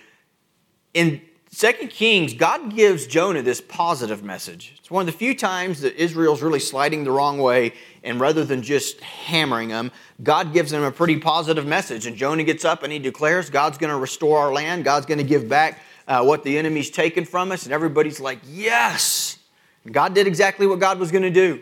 in 0.95 1.21
Second 1.53 1.91
Kings, 1.91 2.33
God 2.33 2.75
gives 2.75 3.05
Jonah 3.05 3.43
this 3.43 3.61
positive 3.61 4.23
message. 4.23 4.73
It's 4.79 4.89
one 4.89 5.01
of 5.01 5.13
the 5.13 5.15
few 5.15 5.35
times 5.35 5.81
that 5.81 5.95
Israel's 6.01 6.41
really 6.41 6.59
sliding 6.59 7.03
the 7.03 7.11
wrong 7.11 7.37
way, 7.37 7.75
and 8.03 8.19
rather 8.19 8.43
than 8.43 8.63
just 8.63 8.99
hammering 9.01 9.69
them, 9.69 9.91
God 10.23 10.51
gives 10.51 10.71
them 10.71 10.81
a 10.81 10.91
pretty 10.91 11.19
positive 11.19 11.67
message. 11.67 12.07
And 12.07 12.17
Jonah 12.17 12.43
gets 12.43 12.65
up 12.65 12.81
and 12.81 12.91
he 12.91 12.97
declares, 12.97 13.51
God's 13.51 13.77
going 13.77 13.91
to 13.91 13.99
restore 13.99 14.39
our 14.39 14.51
land, 14.51 14.83
God's 14.83 15.05
going 15.05 15.19
to 15.19 15.23
give 15.23 15.47
back 15.47 15.79
uh, 16.07 16.23
what 16.23 16.43
the 16.43 16.57
enemy's 16.57 16.89
taken 16.89 17.23
from 17.23 17.51
us. 17.51 17.65
And 17.65 17.71
everybody's 17.71 18.19
like, 18.19 18.39
Yes! 18.47 19.37
And 19.85 19.93
God 19.93 20.15
did 20.15 20.25
exactly 20.25 20.65
what 20.65 20.79
God 20.79 20.97
was 20.97 21.11
going 21.11 21.21
to 21.21 21.29
do. 21.29 21.61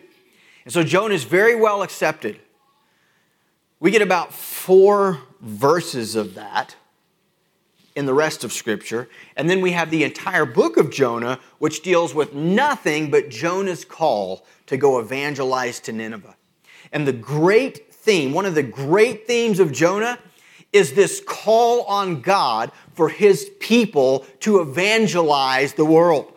And 0.63 0.74
so 0.74 0.83
Jonah 0.83 1.15
is 1.15 1.25
very 1.25 1.57
well 1.57 1.81
accepted. 1.81 2.39
We 3.81 3.91
get 3.91 4.01
about 4.01 4.33
four 4.33 5.19
verses 5.41 6.15
of 6.15 6.36
that 6.36 6.77
in 7.95 8.05
the 8.05 8.13
rest 8.13 8.43
of 8.43 8.53
Scripture. 8.53 9.10
And 9.36 9.50
then 9.50 9.62
we 9.62 9.71
have 9.71 9.91
the 9.91 10.03
entire 10.03 10.45
book 10.45 10.77
of 10.77 10.91
Jonah, 10.91 11.39
which 11.60 11.81
deals 11.81 12.13
with 12.13 12.33
nothing 12.33 13.12
but 13.12 13.29
Jonah's 13.29 13.86
call 13.86 14.45
to 14.67 14.77
go 14.77 15.00
evangelize 15.00 15.79
to 15.81 15.91
Nineveh. 15.91 16.36
And 16.91 17.07
the 17.07 17.13
great 17.13 17.93
theme, 17.93 18.33
one 18.33 18.45
of 18.45 18.55
the 18.55 18.63
great 18.63 19.27
themes 19.27 19.60
of 19.60 19.71
Jonah, 19.71 20.19
is 20.74 20.93
this 20.93 21.21
call 21.25 21.83
on 21.83 22.21
God 22.21 22.71
for 22.93 23.10
his 23.10 23.50
people 23.60 24.25
to 24.39 24.62
evangelize 24.62 25.74
the 25.74 25.86
world. 25.86 26.31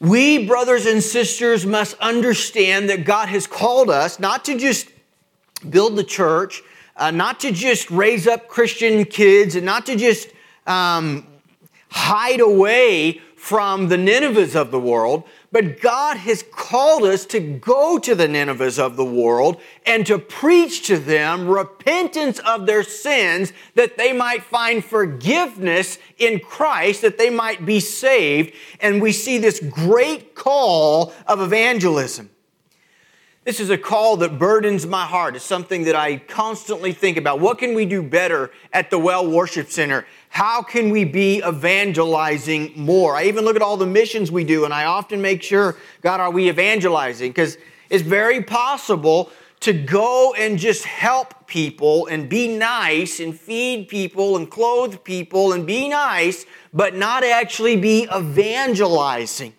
We, 0.00 0.46
brothers 0.46 0.86
and 0.86 1.02
sisters, 1.02 1.64
must 1.64 1.94
understand 1.98 2.90
that 2.90 3.04
God 3.04 3.28
has 3.28 3.46
called 3.46 3.90
us 3.90 4.18
not 4.18 4.44
to 4.46 4.58
just 4.58 4.88
build 5.68 5.96
the 5.96 6.04
church, 6.04 6.62
uh, 6.96 7.10
not 7.10 7.40
to 7.40 7.52
just 7.52 7.90
raise 7.90 8.26
up 8.26 8.48
Christian 8.48 9.04
kids 9.04 9.56
and 9.56 9.66
not 9.66 9.86
to 9.86 9.96
just 9.96 10.28
um, 10.66 11.26
hide 11.90 12.40
away 12.40 13.20
from 13.36 13.88
the 13.88 13.96
Ninevehs 13.96 14.56
of 14.56 14.70
the 14.70 14.80
world, 14.80 15.22
but 15.52 15.78
God 15.78 16.16
has 16.16 16.42
called 16.42 17.04
us 17.04 17.26
to 17.26 17.38
go 17.38 17.98
to 17.98 18.14
the 18.14 18.26
Ninevehs 18.26 18.78
of 18.78 18.96
the 18.96 19.04
world 19.04 19.60
and 19.84 20.06
to 20.06 20.18
preach 20.18 20.86
to 20.86 20.96
them 20.96 21.46
repentance 21.46 22.38
of 22.38 22.64
their 22.64 22.82
sins 22.82 23.52
that 23.74 23.98
they 23.98 24.14
might 24.14 24.42
find 24.42 24.82
forgiveness 24.82 25.98
in 26.16 26.40
Christ, 26.40 27.02
that 27.02 27.18
they 27.18 27.28
might 27.28 27.66
be 27.66 27.80
saved. 27.80 28.54
And 28.80 29.02
we 29.02 29.12
see 29.12 29.36
this 29.36 29.60
great 29.60 30.34
call 30.34 31.12
of 31.26 31.40
evangelism. 31.40 32.30
This 33.44 33.60
is 33.60 33.68
a 33.68 33.76
call 33.76 34.16
that 34.18 34.38
burdens 34.38 34.86
my 34.86 35.04
heart. 35.04 35.36
It's 35.36 35.44
something 35.44 35.84
that 35.84 35.94
I 35.94 36.16
constantly 36.16 36.94
think 36.94 37.18
about. 37.18 37.40
What 37.40 37.58
can 37.58 37.74
we 37.74 37.84
do 37.84 38.02
better 38.02 38.50
at 38.72 38.88
the 38.88 38.98
Well 38.98 39.30
Worship 39.30 39.70
Center? 39.70 40.06
How 40.30 40.62
can 40.62 40.88
we 40.88 41.04
be 41.04 41.42
evangelizing 41.46 42.72
more? 42.74 43.14
I 43.14 43.24
even 43.24 43.44
look 43.44 43.54
at 43.54 43.60
all 43.60 43.76
the 43.76 43.84
missions 43.84 44.32
we 44.32 44.44
do, 44.44 44.64
and 44.64 44.72
I 44.72 44.86
often 44.86 45.20
make 45.20 45.42
sure, 45.42 45.76
God, 46.00 46.20
are 46.20 46.30
we 46.30 46.48
evangelizing? 46.48 47.32
Because 47.32 47.58
it's 47.90 48.02
very 48.02 48.42
possible 48.42 49.30
to 49.60 49.74
go 49.74 50.34
and 50.38 50.58
just 50.58 50.84
help 50.84 51.46
people 51.46 52.06
and 52.06 52.30
be 52.30 52.48
nice 52.48 53.20
and 53.20 53.38
feed 53.38 53.88
people 53.88 54.38
and 54.38 54.50
clothe 54.50 55.04
people 55.04 55.52
and 55.52 55.66
be 55.66 55.88
nice, 55.90 56.46
but 56.72 56.94
not 56.96 57.22
actually 57.22 57.76
be 57.76 58.08
evangelizing. 58.14 59.52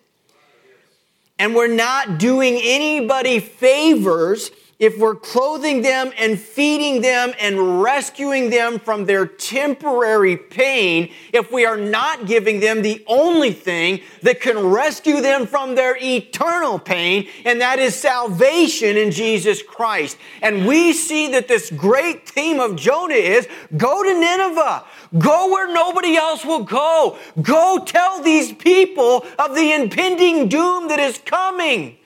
And 1.38 1.54
we're 1.54 1.74
not 1.74 2.18
doing 2.18 2.58
anybody 2.62 3.40
favors 3.40 4.50
if 4.78 4.98
we're 4.98 5.14
clothing 5.14 5.80
them 5.80 6.12
and 6.18 6.38
feeding 6.38 7.00
them 7.00 7.32
and 7.40 7.82
rescuing 7.82 8.50
them 8.50 8.78
from 8.78 9.06
their 9.06 9.24
temporary 9.24 10.36
pain, 10.36 11.10
if 11.32 11.50
we 11.50 11.64
are 11.64 11.78
not 11.78 12.26
giving 12.26 12.60
them 12.60 12.82
the 12.82 13.02
only 13.06 13.52
thing 13.52 14.02
that 14.20 14.38
can 14.40 14.58
rescue 14.58 15.22
them 15.22 15.46
from 15.46 15.74
their 15.74 15.96
eternal 16.02 16.78
pain, 16.78 17.26
and 17.46 17.58
that 17.62 17.78
is 17.78 17.94
salvation 17.94 18.98
in 18.98 19.10
Jesus 19.10 19.62
Christ. 19.62 20.18
And 20.42 20.66
we 20.66 20.92
see 20.92 21.28
that 21.28 21.48
this 21.48 21.70
great 21.70 22.28
theme 22.28 22.60
of 22.60 22.76
Jonah 22.76 23.14
is 23.14 23.48
go 23.78 24.02
to 24.02 24.12
Nineveh. 24.12 24.84
Go 25.18 25.50
where 25.50 25.72
nobody 25.72 26.16
else 26.16 26.44
will 26.44 26.64
go. 26.64 27.16
Go 27.40 27.82
tell 27.86 28.22
these 28.22 28.52
people 28.52 29.24
of 29.38 29.54
the 29.54 29.72
impending 29.72 30.48
doom 30.48 30.88
that 30.88 31.00
is 31.00 31.16
coming. 31.16 31.96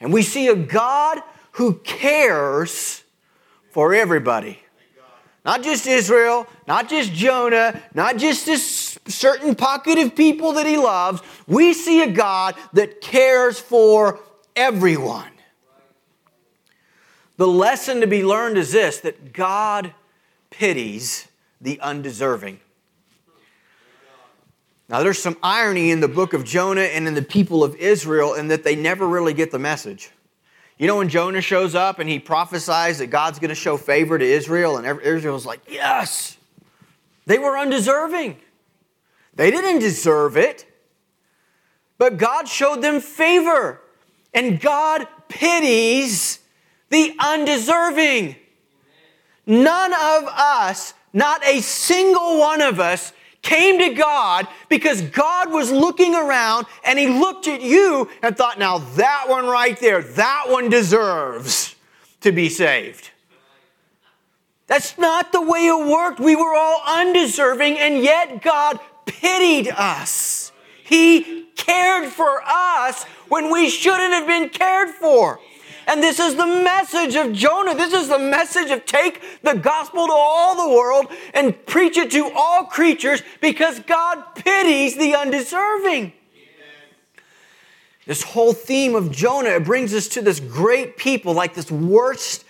And 0.00 0.14
we 0.14 0.22
see 0.22 0.48
a 0.48 0.56
God 0.56 1.20
who 1.56 1.74
cares 1.84 3.02
for 3.70 3.94
everybody. 3.94 4.58
Not 5.44 5.62
just 5.62 5.86
Israel, 5.86 6.46
not 6.66 6.88
just 6.88 7.12
Jonah, 7.12 7.82
not 7.94 8.18
just 8.18 8.46
this 8.46 8.98
certain 9.06 9.54
pocket 9.54 9.98
of 9.98 10.14
people 10.14 10.52
that 10.52 10.66
he 10.66 10.76
loves. 10.76 11.22
We 11.46 11.72
see 11.72 12.02
a 12.02 12.10
God 12.10 12.56
that 12.72 13.00
cares 13.00 13.58
for 13.58 14.20
everyone. 14.54 15.30
The 17.36 17.46
lesson 17.46 18.00
to 18.00 18.06
be 18.06 18.24
learned 18.24 18.58
is 18.58 18.72
this 18.72 18.98
that 19.00 19.32
God 19.32 19.94
pities 20.50 21.28
the 21.60 21.80
undeserving. 21.80 22.60
Now, 24.88 25.02
there's 25.02 25.22
some 25.22 25.36
irony 25.42 25.90
in 25.90 26.00
the 26.00 26.08
book 26.08 26.32
of 26.32 26.44
Jonah 26.44 26.82
and 26.82 27.08
in 27.08 27.14
the 27.14 27.22
people 27.22 27.64
of 27.64 27.74
Israel 27.76 28.34
in 28.34 28.48
that 28.48 28.62
they 28.62 28.76
never 28.76 29.08
really 29.08 29.32
get 29.32 29.50
the 29.50 29.58
message. 29.58 30.10
You 30.78 30.86
know, 30.86 30.98
when 30.98 31.08
Jonah 31.08 31.40
shows 31.40 31.74
up 31.74 31.98
and 31.98 32.08
he 32.08 32.18
prophesies 32.18 32.98
that 32.98 33.06
God's 33.06 33.38
going 33.38 33.48
to 33.48 33.54
show 33.54 33.76
favor 33.76 34.18
to 34.18 34.24
Israel, 34.24 34.76
and 34.76 35.00
Israel's 35.00 35.46
like, 35.46 35.60
yes, 35.68 36.36
they 37.24 37.38
were 37.38 37.56
undeserving. 37.56 38.36
They 39.34 39.50
didn't 39.50 39.80
deserve 39.80 40.36
it, 40.36 40.66
but 41.98 42.18
God 42.18 42.46
showed 42.46 42.82
them 42.82 43.00
favor, 43.00 43.80
and 44.34 44.60
God 44.60 45.06
pities 45.28 46.40
the 46.90 47.14
undeserving. 47.18 48.36
None 49.46 49.92
of 49.92 50.24
us, 50.28 50.92
not 51.12 51.44
a 51.44 51.60
single 51.60 52.38
one 52.38 52.60
of 52.60 52.80
us, 52.80 53.12
came 53.46 53.78
to 53.78 53.90
God 53.94 54.48
because 54.68 55.00
God 55.02 55.52
was 55.52 55.70
looking 55.70 56.14
around 56.14 56.66
and 56.84 56.98
He 56.98 57.06
looked 57.06 57.46
at 57.46 57.62
you 57.62 58.10
and 58.22 58.36
thought, 58.36 58.58
now 58.58 58.78
that 58.78 59.26
one 59.28 59.46
right 59.46 59.78
there, 59.78 60.02
that 60.02 60.46
one 60.48 60.68
deserves 60.68 61.76
to 62.22 62.32
be 62.32 62.48
saved. 62.48 63.10
That's 64.66 64.98
not 64.98 65.30
the 65.30 65.40
way 65.40 65.68
it 65.68 65.86
worked. 65.86 66.18
We 66.18 66.34
were 66.34 66.54
all 66.56 66.82
undeserving, 66.84 67.78
and 67.78 68.02
yet 68.02 68.42
God 68.42 68.80
pitied 69.06 69.68
us. 69.68 70.50
He 70.82 71.46
cared 71.54 72.10
for 72.10 72.42
us 72.44 73.04
when 73.28 73.52
we 73.52 73.70
shouldn't 73.70 74.12
have 74.12 74.26
been 74.26 74.48
cared 74.48 74.90
for. 74.90 75.38
And 75.86 76.02
this 76.02 76.18
is 76.18 76.34
the 76.34 76.46
message 76.46 77.14
of 77.14 77.32
Jonah. 77.32 77.74
This 77.74 77.92
is 77.92 78.08
the 78.08 78.18
message 78.18 78.70
of 78.70 78.84
take 78.86 79.22
the 79.42 79.54
gospel 79.54 80.06
to 80.06 80.12
all 80.12 80.68
the 80.68 80.74
world 80.74 81.06
and 81.32 81.64
preach 81.66 81.96
it 81.96 82.10
to 82.10 82.30
all 82.34 82.64
creatures 82.64 83.22
because 83.40 83.78
God 83.80 84.34
pities 84.34 84.96
the 84.96 85.14
undeserving. 85.14 86.12
This 88.06 88.22
whole 88.22 88.52
theme 88.52 88.94
of 88.94 89.10
Jonah 89.10 89.50
it 89.50 89.64
brings 89.64 89.94
us 89.94 90.08
to 90.08 90.22
this 90.22 90.40
great 90.40 90.96
people, 90.96 91.34
like 91.34 91.54
this 91.54 91.70
worst 91.70 92.44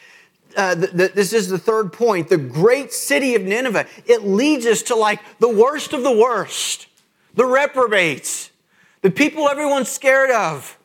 uh, 0.56 0.74
this 0.74 1.32
is 1.32 1.48
the 1.48 1.58
third 1.58 1.92
point, 1.92 2.28
the 2.28 2.38
great 2.38 2.92
city 2.92 3.34
of 3.34 3.42
Nineveh, 3.42 3.86
it 4.06 4.24
leads 4.24 4.64
us 4.64 4.82
to 4.82 4.96
like 4.96 5.20
the 5.38 5.48
worst 5.48 5.92
of 5.92 6.02
the 6.02 6.12
worst, 6.12 6.86
the 7.34 7.44
reprobates, 7.44 8.50
the 9.02 9.10
people 9.10 9.48
everyone's 9.48 9.90
scared 9.90 10.30
of. 10.30 10.78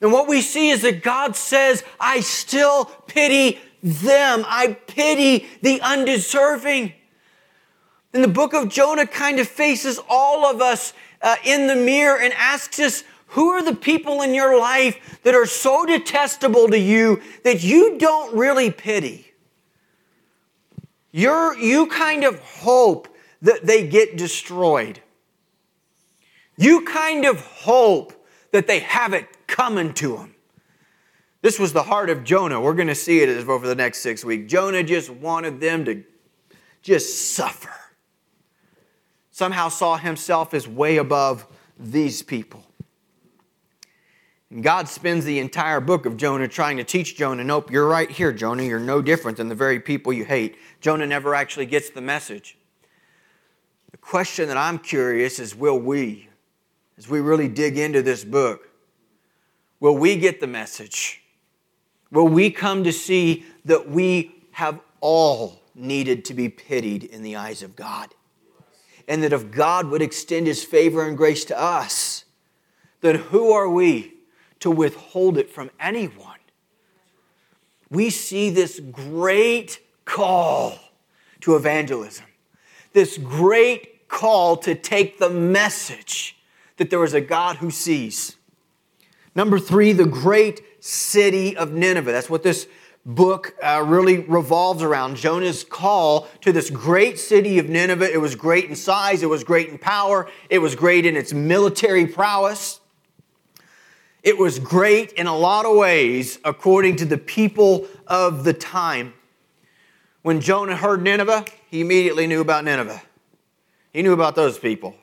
And 0.00 0.12
what 0.12 0.28
we 0.28 0.40
see 0.40 0.70
is 0.70 0.82
that 0.82 1.02
God 1.02 1.36
says, 1.36 1.84
I 1.98 2.20
still 2.20 2.86
pity 3.06 3.60
them. 3.82 4.44
I 4.46 4.78
pity 4.86 5.46
the 5.62 5.80
undeserving. 5.80 6.94
And 8.12 8.24
the 8.24 8.28
book 8.28 8.54
of 8.54 8.68
Jonah 8.68 9.06
kind 9.06 9.38
of 9.38 9.46
faces 9.46 10.00
all 10.08 10.46
of 10.46 10.60
us 10.60 10.92
uh, 11.22 11.36
in 11.44 11.66
the 11.66 11.76
mirror 11.76 12.18
and 12.18 12.32
asks 12.34 12.80
us, 12.80 13.04
who 13.28 13.50
are 13.50 13.62
the 13.62 13.76
people 13.76 14.22
in 14.22 14.34
your 14.34 14.58
life 14.58 15.20
that 15.22 15.36
are 15.36 15.46
so 15.46 15.86
detestable 15.86 16.68
to 16.68 16.78
you 16.78 17.22
that 17.44 17.62
you 17.62 17.96
don't 17.98 18.34
really 18.34 18.72
pity? 18.72 19.32
You're, 21.12 21.56
you 21.56 21.86
kind 21.86 22.24
of 22.24 22.40
hope 22.40 23.08
that 23.42 23.66
they 23.66 23.86
get 23.86 24.16
destroyed. 24.16 25.00
You 26.56 26.84
kind 26.84 27.24
of 27.24 27.40
hope 27.40 28.12
that 28.50 28.66
they 28.66 28.80
have 28.80 29.12
it 29.12 29.28
coming 29.50 29.92
to 29.94 30.16
them. 30.16 30.34
This 31.42 31.58
was 31.58 31.72
the 31.72 31.82
heart 31.82 32.08
of 32.08 32.22
Jonah. 32.24 32.60
We're 32.60 32.74
going 32.74 32.88
to 32.88 32.94
see 32.94 33.20
it 33.20 33.48
over 33.48 33.66
the 33.66 33.74
next 33.74 33.98
six 33.98 34.24
weeks. 34.24 34.50
Jonah 34.50 34.82
just 34.82 35.10
wanted 35.10 35.60
them 35.60 35.84
to 35.86 36.04
just 36.82 37.34
suffer. 37.34 37.72
Somehow 39.30 39.68
saw 39.68 39.96
himself 39.96 40.54
as 40.54 40.68
way 40.68 40.98
above 40.98 41.46
these 41.78 42.22
people. 42.22 42.64
And 44.50 44.62
God 44.62 44.88
spends 44.88 45.24
the 45.24 45.38
entire 45.38 45.80
book 45.80 46.06
of 46.06 46.16
Jonah 46.16 46.48
trying 46.48 46.76
to 46.76 46.84
teach 46.84 47.16
Jonah, 47.16 47.44
nope, 47.44 47.70
you're 47.70 47.86
right 47.86 48.10
here, 48.10 48.32
Jonah. 48.32 48.64
You're 48.64 48.80
no 48.80 49.00
different 49.00 49.36
than 49.38 49.48
the 49.48 49.54
very 49.54 49.80
people 49.80 50.12
you 50.12 50.24
hate. 50.24 50.56
Jonah 50.80 51.06
never 51.06 51.34
actually 51.34 51.66
gets 51.66 51.90
the 51.90 52.00
message. 52.00 52.58
The 53.92 53.96
question 53.98 54.48
that 54.48 54.56
I'm 54.56 54.78
curious 54.78 55.38
is 55.38 55.54
will 55.54 55.78
we, 55.78 56.28
as 56.98 57.08
we 57.08 57.20
really 57.20 57.48
dig 57.48 57.78
into 57.78 58.02
this 58.02 58.24
book, 58.24 58.69
will 59.80 59.96
we 59.96 60.16
get 60.16 60.40
the 60.40 60.46
message? 60.46 61.22
Will 62.12 62.28
we 62.28 62.50
come 62.50 62.84
to 62.84 62.92
see 62.92 63.44
that 63.64 63.88
we 63.88 64.34
have 64.52 64.80
all 65.00 65.62
needed 65.74 66.24
to 66.26 66.34
be 66.34 66.48
pitied 66.48 67.04
in 67.04 67.22
the 67.22 67.36
eyes 67.36 67.62
of 67.62 67.74
God? 67.74 68.14
And 69.08 69.22
that 69.22 69.32
if 69.32 69.50
God 69.50 69.86
would 69.86 70.02
extend 70.02 70.46
his 70.46 70.62
favor 70.62 71.06
and 71.06 71.16
grace 71.16 71.44
to 71.46 71.58
us, 71.58 72.24
then 73.00 73.16
who 73.16 73.52
are 73.52 73.68
we? 73.68 74.14
to 74.60 74.70
withhold 74.70 75.38
it 75.38 75.50
from 75.50 75.70
anyone. 75.80 76.38
We 77.90 78.10
see 78.10 78.50
this 78.50 78.78
great 78.78 79.80
call 80.04 80.78
to 81.40 81.56
evangelism, 81.56 82.26
this 82.92 83.18
great 83.18 84.08
call 84.08 84.56
to 84.58 84.74
take 84.74 85.18
the 85.18 85.30
message 85.30 86.36
that 86.76 86.90
there 86.90 87.02
is 87.02 87.14
a 87.14 87.20
God 87.20 87.56
who 87.56 87.70
sees. 87.70 88.36
Number 89.34 89.58
three, 89.58 89.92
the 89.92 90.06
great 90.06 90.62
city 90.82 91.56
of 91.56 91.72
Nineveh. 91.72 92.12
That's 92.12 92.30
what 92.30 92.42
this 92.42 92.66
book 93.06 93.54
uh, 93.62 93.82
really 93.86 94.18
revolves 94.20 94.82
around. 94.82 95.16
Jonah's 95.16 95.64
call 95.64 96.28
to 96.42 96.52
this 96.52 96.70
great 96.70 97.18
city 97.18 97.58
of 97.58 97.68
Nineveh. 97.68 98.12
It 98.12 98.20
was 98.20 98.34
great 98.34 98.66
in 98.66 98.76
size, 98.76 99.22
it 99.22 99.28
was 99.28 99.44
great 99.44 99.68
in 99.68 99.78
power, 99.78 100.28
it 100.48 100.58
was 100.58 100.74
great 100.74 101.06
in 101.06 101.16
its 101.16 101.32
military 101.32 102.06
prowess. 102.06 102.80
It 104.22 104.36
was 104.36 104.58
great 104.58 105.12
in 105.12 105.26
a 105.26 105.36
lot 105.36 105.64
of 105.64 105.76
ways 105.76 106.38
according 106.44 106.96
to 106.96 107.06
the 107.06 107.16
people 107.16 107.86
of 108.06 108.44
the 108.44 108.52
time. 108.52 109.14
When 110.22 110.42
Jonah 110.42 110.76
heard 110.76 111.02
Nineveh, 111.02 111.46
he 111.70 111.80
immediately 111.80 112.26
knew 112.26 112.42
about 112.42 112.64
Nineveh. 112.64 113.00
He 113.94 114.02
knew 114.02 114.12
about 114.12 114.34
those 114.34 114.58
people. 114.58 114.94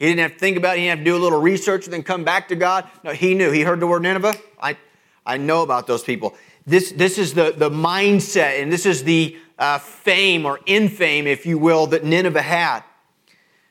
He 0.00 0.06
didn't 0.06 0.20
have 0.20 0.32
to 0.32 0.38
think 0.38 0.56
about 0.56 0.76
it. 0.76 0.80
He 0.80 0.86
didn't 0.86 0.98
have 1.00 1.04
to 1.04 1.10
do 1.10 1.16
a 1.16 1.22
little 1.22 1.40
research 1.42 1.84
and 1.84 1.92
then 1.92 2.02
come 2.02 2.24
back 2.24 2.48
to 2.48 2.56
God. 2.56 2.88
No, 3.04 3.12
he 3.12 3.34
knew. 3.34 3.50
He 3.50 3.60
heard 3.60 3.80
the 3.80 3.86
word 3.86 4.02
Nineveh. 4.02 4.34
I, 4.60 4.78
I 5.26 5.36
know 5.36 5.62
about 5.62 5.86
those 5.86 6.02
people. 6.02 6.34
This, 6.66 6.90
this 6.90 7.18
is 7.18 7.34
the, 7.34 7.52
the 7.54 7.68
mindset 7.68 8.62
and 8.62 8.72
this 8.72 8.86
is 8.86 9.04
the 9.04 9.36
uh, 9.58 9.78
fame 9.78 10.46
or 10.46 10.58
infame, 10.64 11.26
if 11.26 11.44
you 11.44 11.58
will, 11.58 11.86
that 11.88 12.02
Nineveh 12.02 12.40
had. 12.40 12.82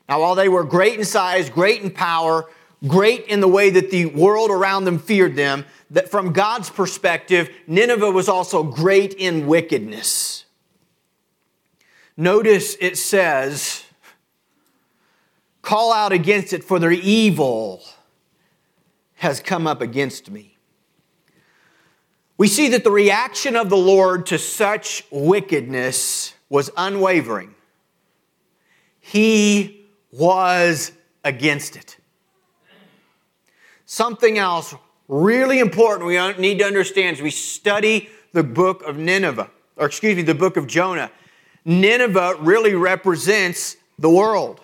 Now, 0.08 0.20
while 0.20 0.36
they 0.36 0.48
were 0.48 0.62
great 0.62 1.00
in 1.00 1.04
size, 1.04 1.50
great 1.50 1.82
in 1.82 1.90
power, 1.90 2.48
great 2.86 3.26
in 3.26 3.40
the 3.40 3.48
way 3.48 3.70
that 3.70 3.90
the 3.90 4.06
world 4.06 4.52
around 4.52 4.84
them 4.84 5.00
feared 5.00 5.34
them, 5.34 5.66
that 5.90 6.10
from 6.10 6.32
God's 6.32 6.70
perspective, 6.70 7.50
Nineveh 7.66 8.12
was 8.12 8.28
also 8.28 8.62
great 8.62 9.14
in 9.14 9.48
wickedness. 9.48 10.44
Notice 12.16 12.76
it 12.80 12.96
says, 12.96 13.84
Call 15.62 15.92
out 15.92 16.12
against 16.12 16.52
it, 16.52 16.64
for 16.64 16.78
their 16.78 16.92
evil 16.92 17.82
has 19.16 19.40
come 19.40 19.66
up 19.66 19.80
against 19.80 20.30
me. 20.30 20.56
We 22.38 22.48
see 22.48 22.68
that 22.68 22.84
the 22.84 22.90
reaction 22.90 23.54
of 23.54 23.68
the 23.68 23.76
Lord 23.76 24.24
to 24.26 24.38
such 24.38 25.04
wickedness 25.10 26.32
was 26.48 26.70
unwavering. 26.76 27.54
He 28.98 29.84
was 30.10 30.92
against 31.22 31.76
it. 31.76 31.98
Something 33.84 34.38
else 34.38 34.74
really 35.08 35.58
important 35.58 36.06
we 36.06 36.32
need 36.40 36.60
to 36.60 36.64
understand 36.64 37.16
as 37.16 37.22
we 37.22 37.30
study 37.30 38.08
the 38.32 38.42
book 38.42 38.82
of 38.84 38.96
Nineveh, 38.96 39.50
or 39.76 39.86
excuse 39.86 40.16
me, 40.16 40.22
the 40.22 40.34
book 40.34 40.56
of 40.56 40.66
Jonah. 40.66 41.10
Nineveh 41.64 42.36
really 42.40 42.74
represents 42.74 43.76
the 43.98 44.08
world. 44.08 44.60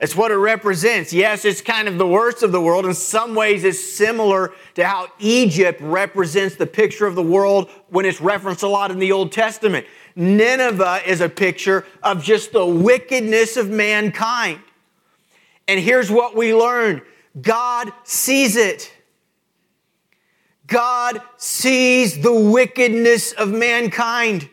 It's 0.00 0.14
what 0.14 0.30
it 0.30 0.36
represents. 0.36 1.12
Yes, 1.12 1.44
it's 1.44 1.60
kind 1.60 1.88
of 1.88 1.98
the 1.98 2.06
worst 2.06 2.44
of 2.44 2.52
the 2.52 2.60
world. 2.60 2.86
In 2.86 2.94
some 2.94 3.34
ways, 3.34 3.64
it's 3.64 3.82
similar 3.82 4.52
to 4.74 4.86
how 4.86 5.08
Egypt 5.18 5.80
represents 5.80 6.54
the 6.54 6.66
picture 6.66 7.06
of 7.06 7.16
the 7.16 7.22
world 7.22 7.68
when 7.88 8.06
it's 8.06 8.20
referenced 8.20 8.62
a 8.62 8.68
lot 8.68 8.92
in 8.92 9.00
the 9.00 9.10
Old 9.10 9.32
Testament. 9.32 9.86
Nineveh 10.14 11.02
is 11.04 11.20
a 11.20 11.28
picture 11.28 11.84
of 12.02 12.22
just 12.22 12.52
the 12.52 12.64
wickedness 12.64 13.56
of 13.56 13.70
mankind. 13.70 14.60
And 15.66 15.80
here's 15.80 16.10
what 16.10 16.36
we 16.36 16.54
learn 16.54 17.02
God 17.40 17.92
sees 18.04 18.56
it. 18.56 18.92
God 20.68 21.20
sees 21.38 22.20
the 22.20 22.32
wickedness 22.32 23.32
of 23.32 23.48
mankind. 23.48 24.48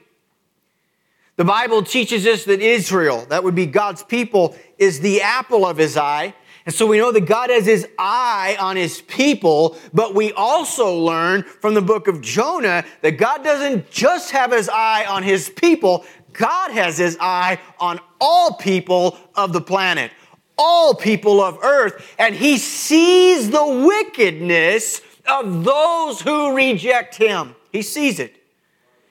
The 1.35 1.43
Bible 1.43 1.83
teaches 1.83 2.25
us 2.25 2.45
that 2.45 2.61
Israel, 2.61 3.25
that 3.29 3.43
would 3.43 3.55
be 3.55 3.65
God's 3.65 4.01
people, 4.03 4.55
is 4.77 4.99
the 4.99 5.21
apple 5.21 5.65
of 5.65 5.77
his 5.77 5.97
eye. 5.97 6.33
And 6.65 6.73
so 6.73 6.87
we 6.87 6.97
know 6.97 7.11
that 7.11 7.27
God 7.27 7.51
has 7.51 7.65
his 7.65 7.87
eye 7.99 8.57
on 8.59 8.75
his 8.75 9.01
people, 9.01 9.77
but 9.93 10.15
we 10.15 10.33
also 10.33 10.93
learn 10.93 11.43
from 11.43 11.75
the 11.75 11.81
book 11.81 12.07
of 12.07 12.21
Jonah 12.21 12.83
that 13.01 13.11
God 13.11 13.43
doesn't 13.43 13.91
just 13.91 14.31
have 14.31 14.51
his 14.51 14.67
eye 14.67 15.05
on 15.05 15.21
his 15.21 15.49
people, 15.49 16.05
God 16.33 16.71
has 16.71 16.97
his 16.97 17.17
eye 17.21 17.59
on 17.79 17.99
all 18.19 18.53
people 18.53 19.17
of 19.35 19.53
the 19.53 19.61
planet 19.61 20.11
all 20.57 20.93
people 20.93 21.41
of 21.41 21.59
earth, 21.63 22.15
and 22.17 22.35
he 22.35 22.57
sees 22.57 23.49
the 23.49 23.65
wickedness 23.85 25.01
of 25.27 25.63
those 25.63 26.21
who 26.21 26.55
reject 26.55 27.15
him. 27.15 27.55
He 27.71 27.81
sees 27.81 28.19
it, 28.19 28.35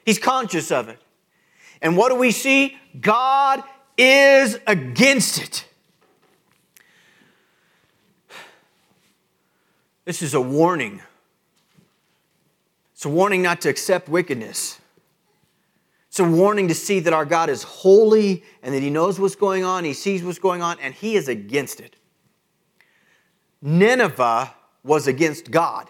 he's 0.04 0.18
conscious 0.18 0.70
of 0.70 0.88
it. 0.88 0.98
And 1.82 1.96
what 1.96 2.08
do 2.08 2.14
we 2.14 2.30
see? 2.30 2.76
God 3.00 3.62
is 3.96 4.58
against 4.66 5.40
it. 5.40 5.66
This 10.04 10.20
is 10.22 10.34
a 10.34 10.40
warning. 10.40 11.00
It's 12.94 13.04
a 13.04 13.08
warning 13.08 13.42
not 13.42 13.60
to 13.62 13.68
accept 13.68 14.08
wickedness. 14.08 14.80
It's 16.08 16.20
a 16.20 16.24
warning 16.24 16.68
to 16.68 16.74
see 16.74 17.00
that 17.00 17.12
our 17.12 17.24
God 17.24 17.50
is 17.50 17.62
holy 17.62 18.44
and 18.62 18.74
that 18.74 18.82
He 18.82 18.90
knows 18.90 19.18
what's 19.18 19.34
going 19.34 19.64
on, 19.64 19.84
He 19.84 19.94
sees 19.94 20.22
what's 20.22 20.38
going 20.38 20.62
on, 20.62 20.78
and 20.80 20.94
He 20.94 21.16
is 21.16 21.28
against 21.28 21.80
it. 21.80 21.96
Nineveh 23.60 24.54
was 24.84 25.06
against 25.06 25.50
God. 25.50 25.88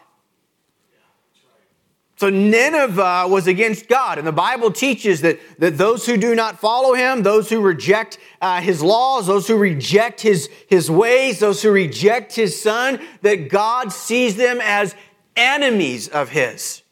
So 2.16 2.30
Nineveh 2.30 3.26
was 3.28 3.46
against 3.48 3.88
God. 3.88 4.18
And 4.18 4.26
the 4.26 4.32
Bible 4.32 4.70
teaches 4.70 5.20
that, 5.22 5.40
that 5.58 5.76
those 5.78 6.06
who 6.06 6.16
do 6.16 6.34
not 6.34 6.60
follow 6.60 6.94
him, 6.94 7.22
those 7.22 7.50
who 7.50 7.60
reject 7.60 8.18
uh, 8.40 8.60
his 8.60 8.82
laws, 8.82 9.26
those 9.26 9.48
who 9.48 9.56
reject 9.56 10.20
his, 10.20 10.48
his 10.68 10.90
ways, 10.90 11.40
those 11.40 11.62
who 11.62 11.70
reject 11.72 12.34
his 12.34 12.60
son, 12.60 13.00
that 13.22 13.48
God 13.48 13.92
sees 13.92 14.36
them 14.36 14.60
as 14.62 14.94
enemies 15.36 16.08
of 16.08 16.28
his. 16.28 16.82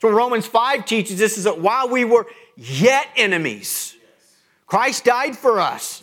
So 0.00 0.08
Romans 0.08 0.46
5 0.46 0.86
teaches 0.86 1.18
this 1.18 1.36
is 1.36 1.44
that 1.44 1.60
while 1.60 1.88
we 1.88 2.04
were 2.04 2.26
yet 2.56 3.08
enemies. 3.16 3.96
Christ 4.66 5.04
died 5.04 5.36
for 5.36 5.60
us. 5.60 6.02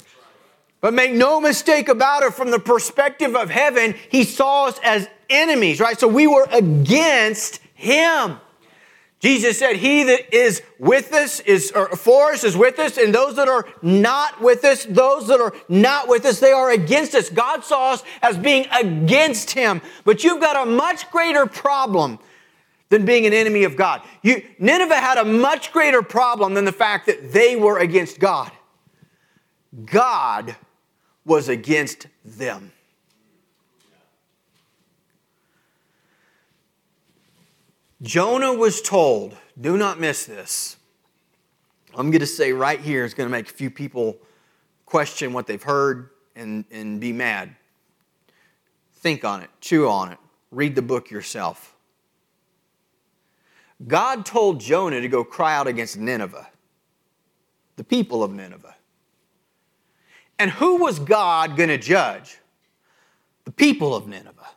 But 0.82 0.94
make 0.94 1.12
no 1.12 1.42
mistake 1.42 1.90
about 1.90 2.24
it, 2.24 2.34
from 2.34 2.52
the 2.52 2.60
perspective 2.60 3.36
of 3.36 3.50
heaven, 3.50 3.96
he 4.10 4.24
saw 4.24 4.68
us 4.68 4.80
as 4.84 5.10
enemies, 5.30 5.80
right? 5.80 6.00
So 6.00 6.08
we 6.08 6.28
were 6.28 6.48
against 6.52 7.60
him. 7.74 8.38
Jesus 9.20 9.60
said, 9.60 9.76
He 9.76 10.04
that 10.04 10.34
is 10.34 10.62
with 10.78 11.12
us 11.12 11.42
is 11.42 11.72
or 11.76 11.90
for 11.90 12.32
us 12.32 12.46
is 12.46 12.56
with 12.56 12.80
us, 12.80 12.98
and 12.98 13.14
those 13.14 13.36
that 13.36 13.50
are 13.50 13.66
not 13.82 14.42
with 14.42 14.64
us, 14.64 14.86
those 14.86 15.28
that 15.28 15.42
are 15.42 15.54
not 15.68 16.08
with 16.08 16.26
us, 16.26 16.40
they 16.40 16.54
are 16.54 16.72
against 16.72 17.14
us. 17.14 17.30
God 17.30 17.64
saw 17.66 17.94
us 17.94 18.04
as 18.22 18.38
being 18.38 18.66
against 18.72 19.52
him. 19.52 19.82
But 20.06 20.24
you've 20.24 20.40
got 20.40 20.66
a 20.66 20.70
much 20.70 21.12
greater 21.12 21.46
problem 21.46 22.20
than 22.88 23.06
being 23.06 23.26
an 23.26 23.34
enemy 23.34 23.66
of 23.66 23.76
God. 23.76 24.02
You, 24.24 24.42
Nineveh 24.58 24.96
had 24.96 25.18
a 25.18 25.26
much 25.26 25.74
greater 25.74 26.02
problem 26.02 26.54
than 26.54 26.66
the 26.66 26.72
fact 26.72 27.06
that 27.08 27.34
they 27.34 27.58
were 27.58 27.78
against 27.78 28.20
God. 28.20 28.52
God 29.86 30.56
was 31.26 31.50
against 31.50 32.08
them. 32.24 32.72
Jonah 38.02 38.54
was 38.54 38.82
told, 38.82 39.36
do 39.60 39.78
not 39.78 40.00
miss 40.00 40.26
this. 40.26 40.78
I'm 41.96 42.12
going 42.12 42.22
to 42.22 42.28
say 42.28 42.54
right 42.54 42.80
here 42.80 43.04
is 43.04 43.14
going 43.14 43.28
to 43.28 43.32
make 43.32 43.50
a 43.50 43.54
few 43.54 43.70
people 43.70 44.18
question 44.86 45.34
what 45.34 45.48
they've 45.48 45.62
heard 45.62 46.10
and, 46.36 46.64
and 46.72 47.00
be 47.02 47.12
mad. 47.12 47.56
Think 48.96 49.26
on 49.26 49.42
it, 49.42 49.50
chew 49.60 49.88
on 49.88 50.12
it, 50.12 50.18
read 50.52 50.76
the 50.76 50.82
book 50.82 51.12
yourself. 51.12 51.76
God 53.88 54.26
told 54.26 54.60
Jonah 54.60 55.02
to 55.02 55.08
go 55.08 55.24
cry 55.24 55.56
out 55.56 55.68
against 55.68 55.98
Nineveh, 55.98 56.50
the 57.76 57.84
people 57.84 58.24
of 58.24 58.32
Nineveh. 58.34 58.76
And 60.38 60.52
who 60.52 60.78
was 60.78 61.00
God 61.00 61.58
going 61.58 61.70
to 61.70 61.78
judge? 61.78 62.38
The 63.46 63.52
people 63.52 63.96
of 63.96 64.08
Nineveh. 64.08 64.48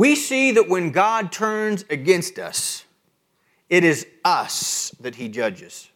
We 0.00 0.14
see 0.14 0.52
that 0.52 0.66
when 0.66 0.92
God 0.92 1.30
turns 1.30 1.84
against 1.90 2.38
us, 2.38 2.86
it 3.68 3.84
is 3.84 4.06
us 4.24 4.96
that 4.98 5.16
he 5.16 5.28
judges. 5.28 5.90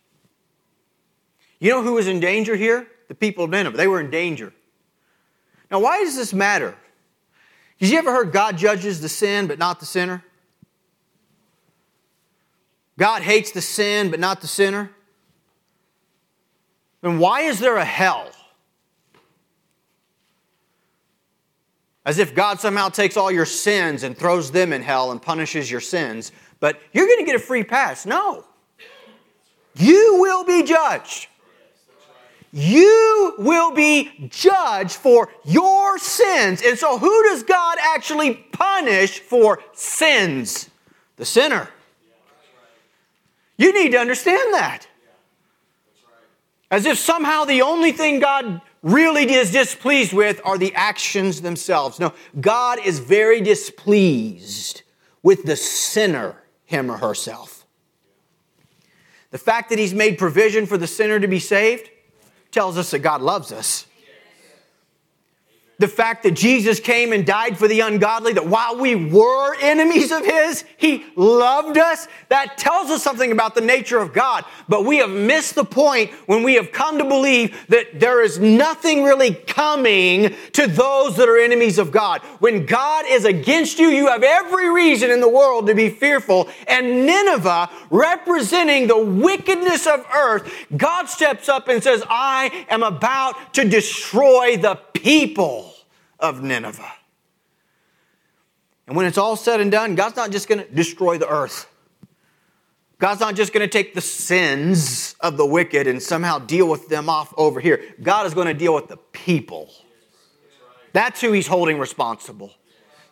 You 1.58 1.70
know 1.70 1.82
who 1.82 1.94
was 1.94 2.06
in 2.06 2.20
danger 2.20 2.54
here? 2.54 2.86
The 3.08 3.14
people 3.14 3.44
of 3.44 3.50
Nineveh. 3.50 3.78
They 3.78 3.88
were 3.88 4.00
in 4.00 4.10
danger. 4.10 4.52
Now, 5.70 5.80
why 5.80 6.04
does 6.04 6.16
this 6.16 6.34
matter? 6.34 6.76
Have 7.80 7.88
you 7.88 7.96
ever 7.96 8.12
heard 8.12 8.30
God 8.30 8.58
judges 8.58 9.00
the 9.00 9.08
sin 9.08 9.46
but 9.46 9.58
not 9.58 9.80
the 9.80 9.86
sinner? 9.86 10.22
God 12.98 13.22
hates 13.22 13.52
the 13.52 13.62
sin 13.62 14.10
but 14.10 14.20
not 14.20 14.42
the 14.42 14.48
sinner? 14.48 14.90
Then 17.00 17.18
why 17.18 17.40
is 17.40 17.58
there 17.58 17.78
a 17.78 17.86
hell? 17.86 18.33
As 22.06 22.18
if 22.18 22.34
God 22.34 22.60
somehow 22.60 22.90
takes 22.90 23.16
all 23.16 23.30
your 23.30 23.46
sins 23.46 24.02
and 24.02 24.16
throws 24.16 24.50
them 24.50 24.72
in 24.72 24.82
hell 24.82 25.10
and 25.10 25.20
punishes 25.20 25.70
your 25.70 25.80
sins, 25.80 26.32
but 26.60 26.80
you're 26.92 27.06
going 27.06 27.18
to 27.18 27.24
get 27.24 27.36
a 27.36 27.38
free 27.38 27.64
pass. 27.64 28.04
No. 28.04 28.44
You 29.76 30.18
will 30.20 30.44
be 30.44 30.62
judged. 30.62 31.28
You 32.52 33.34
will 33.38 33.72
be 33.72 34.28
judged 34.30 34.94
for 34.94 35.28
your 35.44 35.98
sins. 35.98 36.62
And 36.64 36.78
so, 36.78 36.98
who 36.98 37.22
does 37.24 37.42
God 37.42 37.78
actually 37.82 38.34
punish 38.52 39.18
for 39.18 39.60
sins? 39.72 40.70
The 41.16 41.24
sinner. 41.24 41.68
You 43.56 43.72
need 43.72 43.90
to 43.92 43.98
understand 43.98 44.54
that. 44.54 44.86
As 46.70 46.86
if 46.86 46.98
somehow 46.98 47.44
the 47.44 47.62
only 47.62 47.92
thing 47.92 48.20
God 48.20 48.60
really 48.84 49.32
is 49.32 49.50
displeased 49.50 50.12
with 50.12 50.40
are 50.44 50.58
the 50.58 50.72
actions 50.74 51.40
themselves. 51.40 51.98
No, 51.98 52.12
God 52.40 52.78
is 52.84 53.00
very 53.00 53.40
displeased 53.40 54.82
with 55.22 55.44
the 55.44 55.56
sinner, 55.56 56.42
him 56.64 56.90
or 56.90 56.98
herself. 56.98 57.66
The 59.30 59.38
fact 59.38 59.70
that 59.70 59.80
He's 59.80 59.94
made 59.94 60.18
provision 60.18 60.66
for 60.66 60.78
the 60.78 60.86
sinner 60.86 61.18
to 61.18 61.26
be 61.26 61.40
saved 61.40 61.90
tells 62.52 62.78
us 62.78 62.92
that 62.92 63.00
God 63.00 63.20
loves 63.20 63.50
us 63.50 63.86
the 65.78 65.88
fact 65.88 66.22
that 66.22 66.32
Jesus 66.32 66.78
came 66.78 67.12
and 67.12 67.26
died 67.26 67.58
for 67.58 67.66
the 67.66 67.80
ungodly, 67.80 68.32
that 68.34 68.46
while 68.46 68.78
we 68.78 68.94
were 68.94 69.56
enemies 69.60 70.12
of 70.12 70.24
His, 70.24 70.64
He 70.76 71.04
loved 71.16 71.78
us, 71.78 72.06
that 72.28 72.56
tells 72.56 72.90
us 72.90 73.02
something 73.02 73.32
about 73.32 73.54
the 73.54 73.60
nature 73.60 73.98
of 73.98 74.12
God. 74.12 74.44
But 74.68 74.84
we 74.84 74.98
have 74.98 75.10
missed 75.10 75.54
the 75.54 75.64
point 75.64 76.12
when 76.26 76.42
we 76.42 76.54
have 76.54 76.72
come 76.72 76.98
to 76.98 77.04
believe 77.04 77.66
that 77.68 77.98
there 77.98 78.22
is 78.22 78.38
nothing 78.38 79.04
really 79.04 79.34
coming 79.34 80.34
to 80.52 80.66
those 80.66 81.16
that 81.16 81.28
are 81.28 81.38
enemies 81.38 81.78
of 81.78 81.90
God. 81.90 82.20
When 82.38 82.66
God 82.66 83.04
is 83.08 83.24
against 83.24 83.78
you, 83.78 83.88
you 83.88 84.06
have 84.08 84.22
every 84.22 84.70
reason 84.70 85.10
in 85.10 85.20
the 85.20 85.28
world 85.28 85.66
to 85.66 85.74
be 85.74 85.88
fearful. 85.88 86.48
And 86.68 87.04
Nineveh, 87.06 87.70
representing 87.90 88.86
the 88.86 88.98
wickedness 88.98 89.86
of 89.86 90.06
earth, 90.14 90.66
God 90.76 91.08
steps 91.08 91.48
up 91.48 91.68
and 91.68 91.82
says, 91.82 92.02
I 92.08 92.66
am 92.68 92.82
about 92.82 93.54
to 93.54 93.68
destroy 93.68 94.56
the 94.56 94.76
people 94.94 95.73
of 96.18 96.42
Nineveh. 96.42 96.92
And 98.86 98.96
when 98.96 99.06
it's 99.06 99.18
all 99.18 99.36
said 99.36 99.60
and 99.60 99.70
done, 99.70 99.94
God's 99.94 100.16
not 100.16 100.30
just 100.30 100.48
going 100.48 100.62
to 100.62 100.70
destroy 100.70 101.18
the 101.18 101.28
earth. 101.28 101.66
God's 102.98 103.20
not 103.20 103.34
just 103.34 103.52
going 103.52 103.66
to 103.66 103.70
take 103.70 103.94
the 103.94 104.00
sins 104.00 105.16
of 105.20 105.36
the 105.36 105.46
wicked 105.46 105.86
and 105.86 106.02
somehow 106.02 106.38
deal 106.38 106.68
with 106.68 106.88
them 106.88 107.08
off 107.08 107.34
over 107.36 107.60
here. 107.60 107.94
God 108.02 108.26
is 108.26 108.34
going 108.34 108.46
to 108.46 108.54
deal 108.54 108.74
with 108.74 108.88
the 108.88 108.96
people. 108.96 109.70
That's 110.92 111.20
who 111.20 111.32
he's 111.32 111.46
holding 111.46 111.78
responsible. 111.78 112.52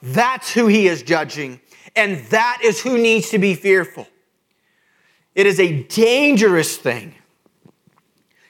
That's 0.03 0.53
who 0.53 0.67
he 0.67 0.87
is 0.87 1.03
judging. 1.03 1.61
And 1.97 2.19
that 2.27 2.61
is 2.62 2.81
who 2.81 2.97
needs 2.97 3.31
to 3.31 3.38
be 3.38 3.55
fearful. 3.55 4.07
It 5.35 5.47
is 5.47 5.59
a 5.59 5.83
dangerous 5.85 6.77
thing 6.77 7.15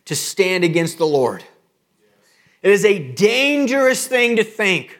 to 0.04 0.16
stand 0.16 0.64
against 0.64 0.98
the 0.98 1.06
Lord. 1.06 1.44
It 2.62 2.70
is 2.70 2.84
a 2.84 2.98
dangerous 3.12 4.06
thing 4.06 4.36
to 4.36 4.44
think 4.44 4.98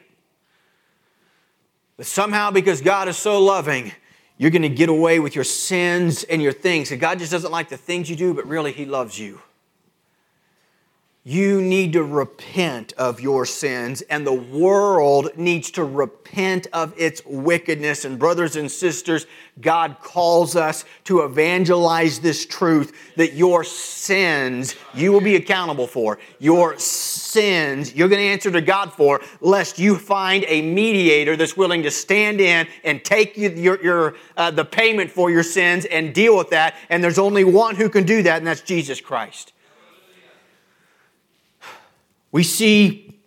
that 1.97 2.05
somehow 2.05 2.51
because 2.51 2.81
God 2.81 3.09
is 3.09 3.17
so 3.17 3.43
loving, 3.43 3.93
you're 4.37 4.51
going 4.51 4.63
to 4.63 4.69
get 4.69 4.89
away 4.89 5.21
with 5.21 5.35
your 5.35 5.45
sins 5.45 6.25
and 6.25 6.43
your 6.43 6.53
things. 6.53 6.91
And 6.91 7.01
God 7.01 7.21
just 7.21 7.31
doesn't 7.31 7.53
like 7.53 7.69
the 7.69 7.77
things 7.77 8.11
you 8.11 8.17
do, 8.17 8.35
but 8.35 8.47
really, 8.47 8.73
He 8.73 8.85
loves 8.85 9.19
you. 9.19 9.41
You 11.25 11.63
need 11.63 11.93
to 11.93 12.03
repent 12.03 12.95
of 12.95 13.21
your 13.21 13.47
sins, 13.47 14.03
and 14.03 14.27
the 14.27 14.33
world 14.33 15.31
needs 15.37 15.71
to 15.73 15.85
repent 15.85 16.67
of 16.73 16.93
its 16.99 17.25
wickedness. 17.25 18.05
And, 18.05 18.19
brothers 18.19 18.57
and 18.57 18.69
sisters, 18.69 19.27
God 19.61 19.99
calls 20.01 20.57
us 20.57 20.85
to 21.05 21.21
evangelize 21.21 22.19
this 22.19 22.45
truth 22.45 23.15
that 23.15 23.35
your 23.35 23.63
sins 23.63 24.75
you 24.95 25.13
will 25.13 25.21
be 25.21 25.37
accountable 25.37 25.87
for. 25.87 26.19
Your 26.41 26.77
sins 26.81 27.95
you're 27.95 28.09
going 28.09 28.21
to 28.21 28.27
answer 28.27 28.51
to 28.51 28.61
God 28.61 28.93
for, 28.93 29.21
lest 29.41 29.79
you 29.79 29.95
find 29.95 30.45
a 30.49 30.61
mediator 30.61 31.37
that's 31.37 31.57
willing 31.57 31.85
to 31.85 31.91
stand 31.93 32.41
in 32.41 32.67
and 32.83 33.05
take 33.05 33.37
your, 33.37 33.81
your, 33.81 34.17
uh, 34.37 34.51
the 34.51 34.65
payment 34.65 35.09
for 35.09 35.31
your 35.31 35.45
sins 35.45 35.85
and 35.85 36.13
deal 36.13 36.37
with 36.37 36.51
that. 36.51 36.75
And 36.91 37.03
there's 37.03 37.21
only 37.21 37.45
one 37.45 37.77
who 37.77 37.89
can 37.89 38.03
do 38.03 38.25
that, 38.25 38.39
and 38.39 38.47
that's 38.49 38.63
Jesus 38.63 39.01
Christ. 39.01 39.53
We 42.33 42.43
see 42.43 43.21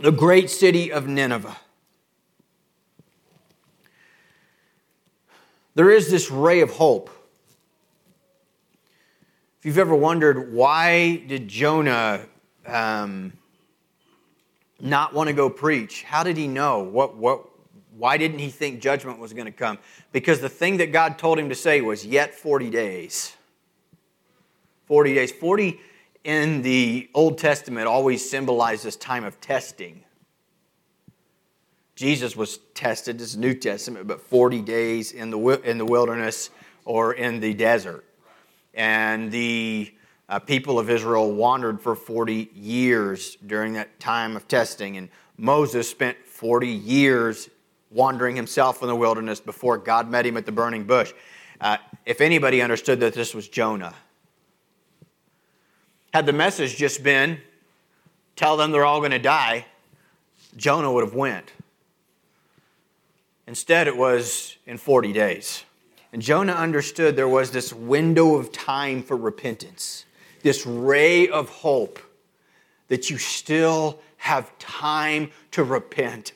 the 0.00 0.10
great 0.10 0.48
city 0.48 0.90
of 0.90 1.06
Nineveh. 1.06 1.58
There 5.74 5.90
is 5.90 6.10
this 6.10 6.30
ray 6.30 6.62
of 6.62 6.70
hope. 6.70 7.10
If 9.58 9.66
you've 9.66 9.78
ever 9.78 9.94
wondered 9.94 10.54
why 10.54 11.16
did 11.16 11.48
Jonah 11.48 12.22
um, 12.64 13.34
not 14.80 15.12
want 15.12 15.28
to 15.28 15.34
go 15.34 15.50
preach, 15.50 16.02
how 16.02 16.22
did 16.22 16.38
he 16.38 16.48
know? 16.48 16.82
What, 16.82 17.14
what, 17.16 17.44
why 17.98 18.16
didn't 18.16 18.38
he 18.38 18.48
think 18.48 18.80
judgment 18.80 19.18
was 19.18 19.34
going 19.34 19.44
to 19.44 19.52
come? 19.52 19.78
Because 20.12 20.40
the 20.40 20.48
thing 20.48 20.78
that 20.78 20.92
God 20.92 21.18
told 21.18 21.38
him 21.38 21.50
to 21.50 21.54
say 21.54 21.82
was, 21.82 22.06
yet 22.06 22.34
40 22.34 22.70
days. 22.70 23.36
40 24.86 25.14
days. 25.14 25.30
40 25.30 25.78
in 26.26 26.60
the 26.62 27.08
Old 27.14 27.38
Testament 27.38 27.86
always 27.86 28.28
symbolizes 28.28 28.96
time 28.96 29.22
of 29.22 29.40
testing. 29.40 30.02
Jesus 31.94 32.34
was 32.34 32.58
tested, 32.74 33.20
this 33.20 33.36
New 33.36 33.54
Testament, 33.54 34.08
but 34.08 34.20
40 34.20 34.60
days 34.62 35.12
in 35.12 35.30
the, 35.30 35.38
in 35.62 35.78
the 35.78 35.84
wilderness 35.84 36.50
or 36.84 37.14
in 37.14 37.38
the 37.38 37.54
desert. 37.54 38.04
And 38.74 39.30
the 39.30 39.94
uh, 40.28 40.40
people 40.40 40.80
of 40.80 40.90
Israel 40.90 41.32
wandered 41.32 41.80
for 41.80 41.94
40 41.94 42.50
years 42.52 43.36
during 43.46 43.74
that 43.74 44.00
time 44.00 44.34
of 44.34 44.48
testing. 44.48 44.96
And 44.96 45.08
Moses 45.36 45.88
spent 45.88 46.18
40 46.26 46.66
years 46.66 47.48
wandering 47.92 48.34
himself 48.34 48.82
in 48.82 48.88
the 48.88 48.96
wilderness 48.96 49.38
before 49.38 49.78
God 49.78 50.10
met 50.10 50.26
him 50.26 50.36
at 50.36 50.44
the 50.44 50.50
burning 50.50 50.82
bush. 50.82 51.12
Uh, 51.60 51.76
if 52.04 52.20
anybody 52.20 52.60
understood 52.62 52.98
that 52.98 53.14
this 53.14 53.32
was 53.32 53.46
Jonah, 53.46 53.94
had 56.16 56.24
the 56.24 56.32
message 56.32 56.76
just 56.76 57.02
been, 57.02 57.38
tell 58.36 58.56
them 58.56 58.70
they're 58.70 58.86
all 58.86 59.00
going 59.00 59.10
to 59.10 59.18
die, 59.18 59.66
Jonah 60.56 60.90
would 60.90 61.04
have 61.04 61.14
went. 61.14 61.52
Instead, 63.46 63.86
it 63.86 63.94
was 63.94 64.56
in 64.64 64.78
40 64.78 65.12
days. 65.12 65.64
And 66.14 66.22
Jonah 66.22 66.54
understood 66.54 67.16
there 67.16 67.28
was 67.28 67.50
this 67.50 67.70
window 67.70 68.36
of 68.36 68.50
time 68.50 69.02
for 69.02 69.14
repentance, 69.14 70.06
this 70.40 70.64
ray 70.64 71.28
of 71.28 71.50
hope 71.50 71.98
that 72.88 73.10
you 73.10 73.18
still 73.18 74.00
have 74.16 74.58
time 74.58 75.30
to 75.50 75.64
repent. 75.64 76.32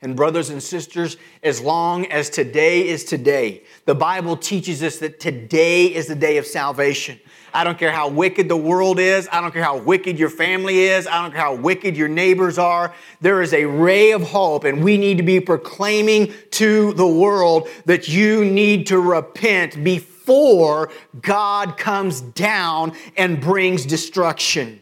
And, 0.00 0.14
brothers 0.14 0.50
and 0.50 0.62
sisters, 0.62 1.16
as 1.42 1.60
long 1.60 2.06
as 2.06 2.30
today 2.30 2.86
is 2.86 3.02
today, 3.04 3.64
the 3.84 3.96
Bible 3.96 4.36
teaches 4.36 4.82
us 4.82 4.98
that 4.98 5.18
today 5.18 5.86
is 5.86 6.06
the 6.06 6.14
day 6.14 6.36
of 6.36 6.46
salvation. 6.46 7.18
I 7.52 7.64
don't 7.64 7.78
care 7.78 7.90
how 7.90 8.08
wicked 8.08 8.48
the 8.48 8.56
world 8.56 9.00
is. 9.00 9.28
I 9.32 9.40
don't 9.40 9.52
care 9.52 9.62
how 9.62 9.78
wicked 9.78 10.18
your 10.18 10.28
family 10.30 10.84
is. 10.84 11.06
I 11.06 11.22
don't 11.22 11.32
care 11.32 11.40
how 11.40 11.56
wicked 11.56 11.96
your 11.96 12.08
neighbors 12.08 12.58
are. 12.58 12.94
There 13.20 13.42
is 13.42 13.52
a 13.52 13.64
ray 13.64 14.12
of 14.12 14.22
hope, 14.22 14.64
and 14.64 14.84
we 14.84 14.98
need 14.98 15.16
to 15.16 15.22
be 15.24 15.40
proclaiming 15.40 16.32
to 16.52 16.92
the 16.92 17.06
world 17.06 17.68
that 17.86 18.06
you 18.06 18.44
need 18.44 18.86
to 18.88 19.00
repent 19.00 19.82
before 19.82 20.90
God 21.20 21.76
comes 21.76 22.20
down 22.20 22.92
and 23.16 23.40
brings 23.40 23.86
destruction. 23.86 24.80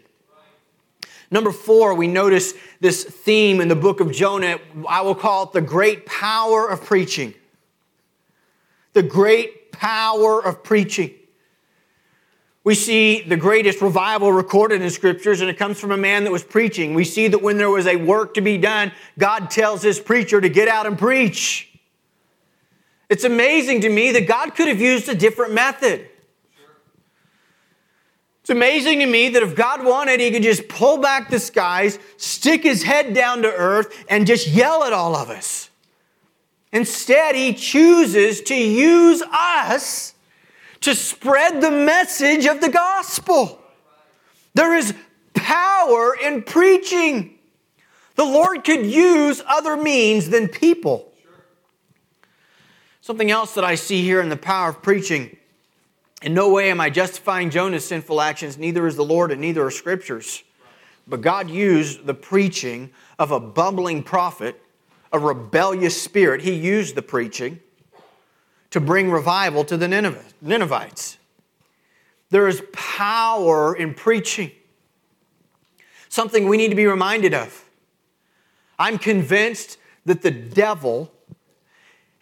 Number 1.31 1.51
four, 1.51 1.95
we 1.95 2.07
notice 2.07 2.55
this 2.81 3.05
theme 3.05 3.61
in 3.61 3.69
the 3.69 3.77
book 3.77 4.01
of 4.01 4.13
Jonah. 4.13 4.59
I 4.89 5.03
will 5.03 5.15
call 5.15 5.45
it 5.45 5.53
the 5.53 5.61
great 5.61 6.07
power 6.07 6.69
of 6.69 6.85
preaching. 6.85 7.35
The 8.93 9.03
great 9.03 9.73
power 9.73 10.45
of 10.45 10.63
preaching. 10.63 11.13
We 12.65 12.75
see 12.75 13.23
the 13.23 13.37
greatest 13.37 13.81
revival 13.81 14.33
recorded 14.33 14.83
in 14.83 14.91
scriptures, 14.91 15.41
and 15.41 15.49
it 15.49 15.57
comes 15.57 15.79
from 15.79 15.93
a 15.93 15.97
man 15.97 16.25
that 16.25 16.33
was 16.33 16.43
preaching. 16.43 16.95
We 16.95 17.05
see 17.05 17.29
that 17.29 17.41
when 17.41 17.59
there 17.59 17.71
was 17.71 17.87
a 17.87 17.95
work 17.95 18.35
to 18.35 18.41
be 18.41 18.59
done, 18.59 18.91
God 19.19 19.51
tells 19.51 19.83
his 19.83 20.01
preacher 20.01 20.41
to 20.41 20.49
get 20.49 20.67
out 20.67 20.85
and 20.85 20.99
preach. 20.99 21.73
It's 23.09 23.23
amazing 23.23 23.83
to 23.83 23.89
me 23.89 24.11
that 24.13 24.27
God 24.27 24.57
could 24.57 24.67
have 24.67 24.81
used 24.81 25.09
a 25.09 25.15
different 25.15 25.53
method. 25.53 26.09
It's 28.47 28.51
amazing 28.53 29.01
to 29.01 29.07
me 29.07 29.31
that 29.31 29.43
if 29.43 29.57
God 29.57 29.85
wanted, 29.85 30.21
He 30.21 30.31
could 30.31 30.45
just 30.45 30.69
pull 30.69 30.99
back 30.99 31.31
the 31.31 31.41
skies, 31.41 31.99
stick 32.17 32.63
His 32.63 32.85
head 32.85 33.13
down 33.13 33.43
to 33.43 33.53
earth, 33.53 34.05
and 34.09 34.25
just 34.25 34.47
yell 34.47 34.85
at 34.85 34.93
all 34.93 35.17
of 35.17 35.31
us. 35.31 35.69
Instead, 36.73 37.35
He 37.35 37.55
chooses 37.55 38.41
to 38.43 38.55
use 38.55 39.21
us 39.33 40.15
to 40.83 40.95
spread 40.95 41.61
the 41.61 41.73
message 41.73 42.47
of 42.47 42.61
the 42.61 42.69
gospel. 42.69 43.61
There 44.55 44.77
is 44.77 44.95
power 45.35 46.15
in 46.15 46.45
preaching. 46.45 47.41
The 48.15 48.25
Lord 48.25 48.63
could 48.63 48.87
use 48.87 49.43
other 49.45 49.77
means 49.77 50.31
than 50.31 50.47
people. 50.47 51.13
Something 53.01 53.33
else 53.33 53.55
that 53.55 53.65
I 53.65 53.75
see 53.75 54.05
here 54.05 54.21
in 54.21 54.29
the 54.29 54.37
power 54.37 54.69
of 54.69 54.83
preaching. 54.83 55.37
In 56.27 56.35
no 56.35 56.49
way 56.49 56.73
am 56.73 56.81
I 56.81 56.91
justifying 56.91 57.51
Jonah's 57.51 57.87
sinful 57.87 58.21
actions, 58.21 58.59
neither 58.59 58.85
is 58.89 58.97
the 58.97 59.05
Lord, 59.05 59.31
and 59.31 59.41
neither 59.41 59.65
are 59.65 59.71
scriptures. 59.71 60.43
But 61.07 61.21
God 61.21 61.49
used 61.49 62.05
the 62.05 62.15
preaching 62.15 62.91
of 63.17 63.31
a 63.31 63.39
bumbling 63.39 64.03
prophet, 64.03 64.61
a 65.13 65.21
rebellious 65.21 66.03
spirit. 66.03 66.43
He 66.43 66.53
used 66.53 66.97
the 66.97 67.03
preaching 67.03 67.61
to 68.71 68.81
bring 68.81 69.09
revival 69.09 69.63
to 69.67 69.77
the 69.77 69.87
Ninevites. 69.87 71.19
There 72.31 72.49
is 72.49 72.61
power 72.73 73.77
in 73.77 73.95
preaching, 73.95 74.51
something 76.09 76.49
we 76.49 76.57
need 76.57 76.71
to 76.71 76.75
be 76.75 76.87
reminded 76.87 77.35
of. 77.35 77.65
I'm 78.81 78.99
convinced 78.99 79.79
that 80.07 80.23
the 80.23 80.33
devil 80.33 81.13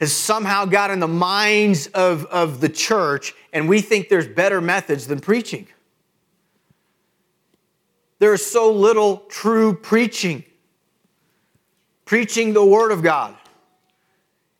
has 0.00 0.12
somehow 0.12 0.64
got 0.64 0.90
in 0.90 1.00
the 1.00 1.08
minds 1.08 1.86
of, 1.88 2.24
of 2.26 2.60
the 2.60 2.68
church, 2.68 3.34
and 3.52 3.68
we 3.68 3.80
think 3.80 4.08
there's 4.08 4.28
better 4.28 4.60
methods 4.60 5.06
than 5.06 5.20
preaching. 5.20 5.66
There 8.18 8.34
is 8.34 8.44
so 8.44 8.72
little 8.72 9.18
true 9.28 9.74
preaching, 9.74 10.44
preaching 12.04 12.52
the 12.52 12.64
Word 12.64 12.90
of 12.90 13.02
God. 13.02 13.36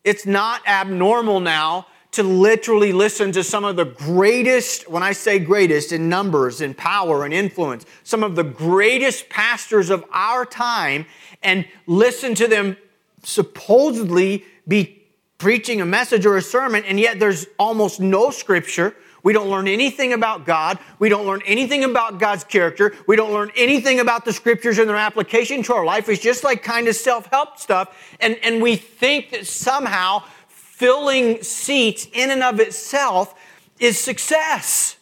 It's 0.04 0.26
not 0.26 0.66
abnormal 0.68 1.40
now 1.40 1.86
to 2.12 2.22
literally 2.22 2.92
listen 2.92 3.32
to 3.32 3.42
some 3.42 3.64
of 3.64 3.74
the 3.74 3.86
greatest, 3.86 4.88
when 4.88 5.02
I 5.02 5.12
say 5.12 5.40
greatest, 5.40 5.90
in 5.90 6.08
numbers, 6.08 6.60
in 6.60 6.74
power, 6.74 7.24
and 7.24 7.34
influence, 7.34 7.86
some 8.04 8.22
of 8.22 8.36
the 8.36 8.44
greatest 8.44 9.28
pastors 9.28 9.90
of 9.90 10.04
our 10.12 10.46
time 10.46 11.06
and 11.42 11.66
listen 11.86 12.36
to 12.36 12.46
them 12.46 12.76
supposedly 13.24 14.44
be 14.68 15.03
preaching 15.44 15.82
a 15.82 15.84
message 15.84 16.24
or 16.24 16.38
a 16.38 16.42
sermon, 16.42 16.82
and 16.86 16.98
yet 16.98 17.20
there's 17.20 17.46
almost 17.58 18.00
no 18.00 18.30
scripture. 18.30 18.96
We 19.22 19.34
don't 19.34 19.50
learn 19.50 19.68
anything 19.68 20.14
about 20.14 20.46
God. 20.46 20.78
We 20.98 21.10
don't 21.10 21.26
learn 21.26 21.42
anything 21.44 21.84
about 21.84 22.18
God's 22.18 22.44
character. 22.44 22.94
We 23.06 23.14
don't 23.14 23.30
learn 23.30 23.52
anything 23.54 24.00
about 24.00 24.24
the 24.24 24.32
scriptures 24.32 24.78
and 24.78 24.88
their 24.88 24.96
application 24.96 25.62
to 25.64 25.74
our 25.74 25.84
life. 25.84 26.08
It's 26.08 26.22
just 26.22 26.44
like 26.44 26.62
kind 26.62 26.88
of 26.88 26.96
self 26.96 27.26
help 27.26 27.58
stuff. 27.58 27.94
And, 28.20 28.38
and 28.42 28.62
we 28.62 28.76
think 28.76 29.32
that 29.32 29.46
somehow 29.46 30.22
filling 30.48 31.42
seats 31.42 32.06
in 32.14 32.30
and 32.30 32.42
of 32.42 32.58
itself 32.58 33.34
is 33.78 34.00
success. 34.00 34.96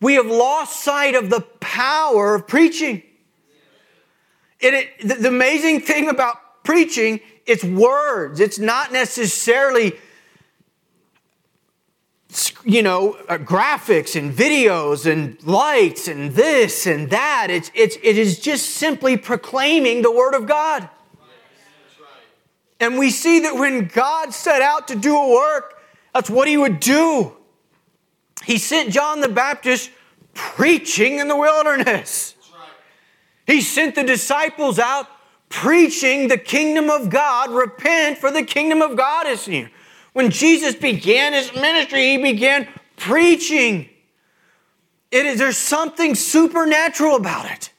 We 0.00 0.14
have 0.14 0.26
lost 0.26 0.82
sight 0.82 1.14
of 1.14 1.30
the 1.30 1.42
power 1.60 2.34
of 2.34 2.48
preaching. 2.48 3.04
And 4.60 4.74
it, 4.74 4.88
the, 5.00 5.14
the 5.14 5.28
amazing 5.28 5.82
thing 5.82 6.08
about 6.08 6.64
preaching, 6.64 7.20
it's 7.50 7.64
words. 7.64 8.38
It's 8.38 8.58
not 8.58 8.92
necessarily 8.92 9.98
you 12.64 12.82
know, 12.82 13.14
uh, 13.28 13.38
graphics 13.38 14.14
and 14.14 14.32
videos 14.32 15.10
and 15.10 15.42
lights 15.44 16.06
and 16.06 16.32
this 16.32 16.86
and 16.86 17.10
that. 17.10 17.48
It's, 17.50 17.72
it's, 17.74 17.96
it 18.02 18.16
is 18.16 18.38
just 18.38 18.70
simply 18.70 19.16
proclaiming 19.16 20.02
the 20.02 20.12
Word 20.12 20.34
of 20.34 20.46
God. 20.46 20.88
And 22.78 22.98
we 22.98 23.10
see 23.10 23.40
that 23.40 23.56
when 23.56 23.86
God 23.86 24.32
set 24.32 24.62
out 24.62 24.88
to 24.88 24.94
do 24.94 25.16
a 25.16 25.34
work, 25.34 25.82
that's 26.14 26.30
what 26.30 26.46
He 26.46 26.56
would 26.56 26.78
do. 26.78 27.36
He 28.44 28.58
sent 28.58 28.90
John 28.90 29.20
the 29.20 29.28
Baptist 29.28 29.90
preaching 30.32 31.18
in 31.18 31.26
the 31.26 31.36
wilderness. 31.36 32.36
He 33.46 33.60
sent 33.60 33.96
the 33.96 34.04
disciples 34.04 34.78
out 34.78 35.08
preaching 35.50 36.28
the 36.28 36.38
kingdom 36.38 36.88
of 36.88 37.10
God. 37.10 37.50
Repent, 37.50 38.16
for 38.16 38.30
the 38.30 38.42
kingdom 38.42 38.80
of 38.80 38.96
God 38.96 39.26
is 39.26 39.46
near. 39.46 39.70
When 40.14 40.30
Jesus 40.30 40.74
began 40.74 41.34
his 41.34 41.52
ministry, 41.54 42.12
he 42.12 42.18
began 42.18 42.66
preaching. 42.96 43.88
It 45.10 45.26
is, 45.26 45.38
there's 45.38 45.58
something 45.58 46.14
supernatural 46.14 47.16
about 47.16 47.50
it. 47.50 47.70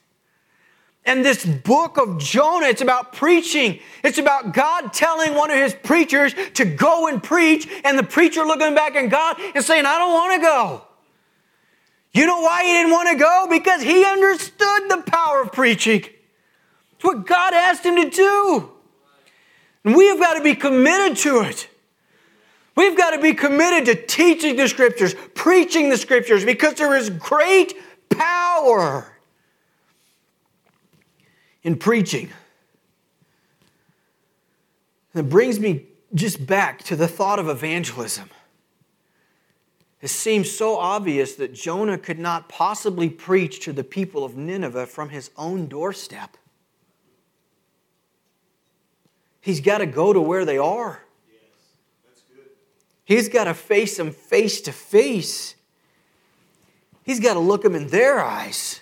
And 1.04 1.24
this 1.24 1.44
book 1.44 1.98
of 1.98 2.18
Jonah, 2.18 2.66
it's 2.66 2.80
about 2.80 3.12
preaching. 3.12 3.80
It's 4.04 4.18
about 4.18 4.54
God 4.54 4.92
telling 4.92 5.34
one 5.34 5.50
of 5.50 5.56
his 5.56 5.74
preachers 5.74 6.32
to 6.54 6.64
go 6.64 7.08
and 7.08 7.20
preach, 7.20 7.68
and 7.84 7.98
the 7.98 8.04
preacher 8.04 8.44
looking 8.44 8.74
back 8.74 8.94
at 8.94 9.10
God 9.10 9.36
and 9.54 9.64
saying, 9.64 9.84
I 9.84 9.98
don't 9.98 10.12
want 10.12 10.40
to 10.40 10.46
go. 10.46 10.82
You 12.12 12.26
know 12.26 12.40
why 12.40 12.62
he 12.62 12.70
didn't 12.70 12.92
want 12.92 13.08
to 13.08 13.16
go? 13.16 13.46
Because 13.50 13.82
he 13.82 14.04
understood 14.04 14.90
the 14.90 15.02
power 15.06 15.42
of 15.42 15.52
preaching. 15.52 16.04
It's 17.02 17.08
what 17.08 17.26
God 17.26 17.52
asked 17.52 17.84
him 17.84 17.96
to 17.96 18.08
do. 18.08 18.70
And 19.82 19.96
we 19.96 20.06
have 20.06 20.20
got 20.20 20.34
to 20.34 20.40
be 20.40 20.54
committed 20.54 21.16
to 21.18 21.40
it. 21.40 21.68
We've 22.76 22.96
got 22.96 23.10
to 23.10 23.20
be 23.20 23.34
committed 23.34 23.86
to 23.86 24.06
teaching 24.06 24.54
the 24.54 24.68
scriptures, 24.68 25.16
preaching 25.34 25.90
the 25.90 25.96
scriptures, 25.96 26.44
because 26.44 26.74
there 26.74 26.94
is 26.94 27.10
great 27.10 27.74
power 28.08 29.16
in 31.64 31.74
preaching. 31.74 32.30
And 35.12 35.26
it 35.26 35.28
brings 35.28 35.58
me 35.58 35.86
just 36.14 36.46
back 36.46 36.84
to 36.84 36.94
the 36.94 37.08
thought 37.08 37.40
of 37.40 37.48
evangelism. 37.48 38.30
It 40.00 40.10
seems 40.10 40.56
so 40.56 40.78
obvious 40.78 41.34
that 41.34 41.52
Jonah 41.52 41.98
could 41.98 42.20
not 42.20 42.48
possibly 42.48 43.10
preach 43.10 43.58
to 43.64 43.72
the 43.72 43.82
people 43.82 44.24
of 44.24 44.36
Nineveh 44.36 44.86
from 44.86 45.08
his 45.08 45.32
own 45.36 45.66
doorstep. 45.66 46.36
He's 49.42 49.60
got 49.60 49.78
to 49.78 49.86
go 49.86 50.12
to 50.12 50.20
where 50.20 50.46
they 50.46 50.56
are. 50.56 51.02
He's 53.04 53.28
got 53.28 53.44
to 53.44 53.54
face 53.54 53.96
them 53.96 54.12
face 54.12 54.62
to 54.62 54.72
face. 54.72 55.56
He's 57.02 57.20
got 57.20 57.34
to 57.34 57.40
look 57.40 57.62
them 57.62 57.74
in 57.74 57.88
their 57.88 58.20
eyes. 58.20 58.80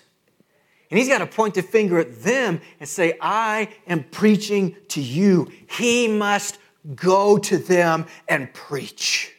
And 0.91 0.99
he's 0.99 1.07
got 1.09 1.17
to 1.17 1.25
point 1.25 1.55
the 1.55 1.63
finger 1.63 1.97
at 1.97 2.21
them 2.21 2.61
and 2.79 2.87
say, 2.87 3.17
I 3.19 3.69
am 3.87 4.03
preaching 4.03 4.75
to 4.89 5.01
you. 5.01 5.51
He 5.67 6.07
must 6.07 6.59
go 6.95 7.39
to 7.39 7.57
them 7.57 8.05
and 8.27 8.53
preach. 8.53 9.33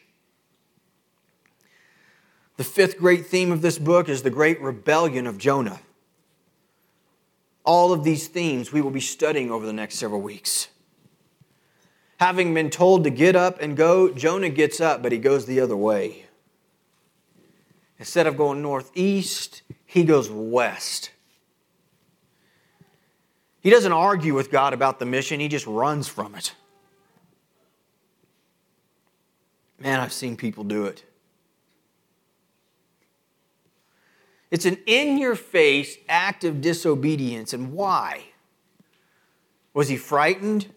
The 2.57 2.65
fifth 2.65 2.99
great 2.99 3.27
theme 3.27 3.53
of 3.53 3.63
this 3.63 3.79
book 3.79 4.09
is 4.09 4.23
the 4.23 4.31
great 4.31 4.61
rebellion 4.61 5.29
of 5.29 5.39
Jonah. 5.39 5.81
All 7.65 7.93
of 7.93 8.03
these 8.03 8.27
themes 8.27 8.73
we 8.73 8.81
will 8.81 8.91
be 8.91 9.01
studying 9.01 9.53
over 9.53 9.65
the 9.65 9.73
next 9.73 9.95
several 9.95 10.21
weeks. 10.21 10.69
Having 12.23 12.55
been 12.55 12.71
told 12.71 13.03
to 13.03 13.11
get 13.11 13.35
up 13.35 13.61
and 13.61 13.77
go, 13.77 14.09
Jonah 14.09 14.49
gets 14.49 14.81
up, 14.81 15.03
but 15.03 15.11
he 15.11 15.19
goes 15.19 15.45
the 15.45 15.59
other 15.59 15.77
way. 15.77 16.27
Instead 17.99 18.29
of 18.29 18.37
going 18.37 18.63
northeast, 18.63 19.63
he 19.85 20.05
goes 20.05 20.31
west. 20.31 21.11
He 23.61 23.71
doesn't 23.71 23.91
argue 23.91 24.35
with 24.35 24.53
God 24.53 24.73
about 24.73 25.01
the 25.01 25.05
mission, 25.05 25.41
he 25.41 25.49
just 25.49 25.67
runs 25.67 26.07
from 26.07 26.37
it. 26.37 26.55
Man, 29.81 29.99
I've 29.99 30.13
seen 30.13 30.37
people 30.37 30.63
do 30.63 30.85
it. 30.85 31.05
It's 34.53 34.65
an 34.65 34.79
in 34.87 35.19
your 35.19 35.35
face 35.35 35.97
act 36.09 36.45
of 36.45 36.61
disobedience. 36.61 37.53
And 37.53 37.73
why? 37.73 38.27
Was 39.75 39.89
he 39.89 39.97
frightened? 39.97 40.69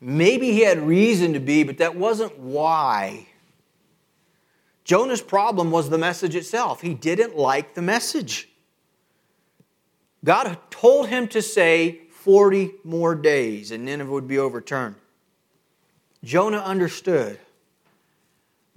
Maybe 0.00 0.52
he 0.52 0.60
had 0.60 0.78
reason 0.78 1.34
to 1.34 1.40
be, 1.40 1.62
but 1.62 1.78
that 1.78 1.94
wasn't 1.94 2.38
why. 2.38 3.26
Jonah's 4.84 5.22
problem 5.22 5.70
was 5.70 5.90
the 5.90 5.98
message 5.98 6.34
itself. 6.34 6.80
He 6.80 6.94
didn't 6.94 7.36
like 7.36 7.74
the 7.74 7.82
message. 7.82 8.48
God 10.24 10.58
told 10.70 11.08
him 11.08 11.28
to 11.28 11.42
say 11.42 12.00
40 12.10 12.72
more 12.84 13.14
days 13.14 13.70
and 13.70 13.84
Nineveh 13.84 14.10
would 14.10 14.28
be 14.28 14.38
overturned. 14.38 14.96
Jonah 16.22 16.58
understood 16.58 17.38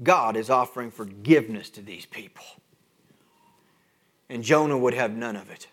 God 0.01 0.35
is 0.35 0.49
offering 0.49 0.91
forgiveness 0.91 1.69
to 1.71 1.81
these 1.81 2.05
people. 2.05 2.45
And 4.29 4.43
Jonah 4.43 4.77
would 4.77 4.93
have 4.93 5.11
none 5.11 5.35
of 5.35 5.51
it. 5.51 5.67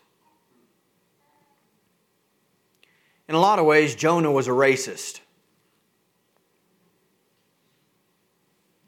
In 3.27 3.35
a 3.35 3.39
lot 3.39 3.59
of 3.59 3.65
ways, 3.65 3.95
Jonah 3.95 4.31
was 4.31 4.47
a 4.47 4.51
racist. 4.51 5.20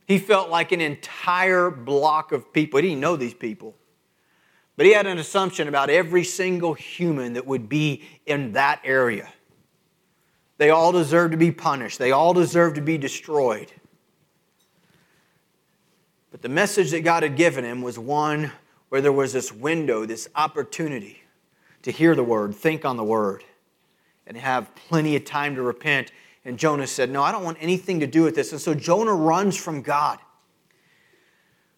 He 0.05 0.19
felt 0.19 0.49
like 0.49 0.71
an 0.71 0.81
entire 0.81 1.69
block 1.69 2.31
of 2.31 2.51
people. 2.51 2.81
He 2.81 2.89
didn't 2.89 3.01
know 3.01 3.15
these 3.15 3.33
people. 3.33 3.75
But 4.75 4.85
he 4.85 4.93
had 4.93 5.05
an 5.05 5.17
assumption 5.17 5.67
about 5.67 5.89
every 5.89 6.23
single 6.23 6.73
human 6.73 7.33
that 7.33 7.45
would 7.45 7.69
be 7.69 8.03
in 8.25 8.53
that 8.53 8.81
area. 8.83 9.31
They 10.57 10.69
all 10.69 10.91
deserve 10.91 11.31
to 11.31 11.37
be 11.37 11.51
punished, 11.51 11.99
they 11.99 12.11
all 12.11 12.33
deserve 12.33 12.75
to 12.75 12.81
be 12.81 12.97
destroyed. 12.97 13.71
But 16.31 16.41
the 16.41 16.49
message 16.49 16.89
that 16.91 17.01
God 17.01 17.21
had 17.21 17.35
given 17.35 17.63
him 17.63 17.83
was 17.83 17.99
one 17.99 18.51
where 18.89 19.01
there 19.01 19.11
was 19.11 19.33
this 19.33 19.51
window, 19.51 20.05
this 20.05 20.27
opportunity 20.35 21.21
to 21.83 21.91
hear 21.91 22.15
the 22.15 22.23
word, 22.23 22.55
think 22.55 22.85
on 22.85 22.97
the 22.97 23.03
word, 23.03 23.43
and 24.25 24.35
have 24.37 24.73
plenty 24.73 25.15
of 25.15 25.25
time 25.25 25.55
to 25.55 25.61
repent. 25.61 26.11
And 26.45 26.58
Jonah 26.58 26.88
said, 26.88 27.10
No, 27.10 27.23
I 27.23 27.32
don't 27.32 27.43
want 27.43 27.58
anything 27.62 27.99
to 28.01 28.08
do 28.08 28.23
with 28.23 28.36
this. 28.36 28.51
And 28.51 28.62
so 28.62 28.73
Jonah 28.73 29.13
runs 29.13 29.56
from 29.56 29.82
God, 29.82 30.19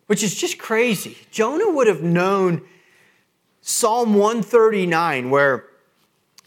which 0.07 0.23
is 0.23 0.35
just 0.35 0.57
crazy. 0.57 1.17
Jonah 1.31 1.69
would 1.69 1.87
have 1.87 2.01
known 2.01 2.61
Psalm 3.61 4.13
139, 4.13 5.29
where 5.29 5.65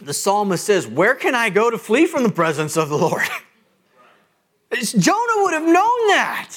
the 0.00 0.14
psalmist 0.14 0.64
says, 0.64 0.86
Where 0.86 1.14
can 1.14 1.34
I 1.34 1.50
go 1.50 1.70
to 1.70 1.78
flee 1.78 2.06
from 2.06 2.22
the 2.22 2.32
presence 2.32 2.76
of 2.76 2.88
the 2.88 2.98
Lord? 2.98 3.26
Jonah 4.82 5.42
would 5.42 5.54
have 5.54 5.64
known 5.64 6.08
that. 6.08 6.56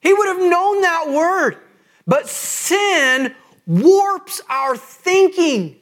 He 0.00 0.12
would 0.12 0.28
have 0.28 0.38
known 0.38 0.80
that 0.82 1.08
word. 1.08 1.58
But 2.06 2.28
sin 2.28 3.34
warps 3.66 4.40
our 4.48 4.76
thinking. 4.76 5.76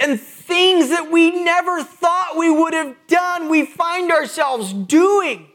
And 0.00 0.20
things 0.20 0.90
that 0.90 1.10
we 1.10 1.30
never 1.30 1.82
thought 1.82 2.36
we 2.36 2.50
would 2.50 2.74
have 2.74 2.96
done, 3.08 3.48
we 3.48 3.66
find 3.66 4.12
ourselves 4.12 4.72
doing. 4.72 5.48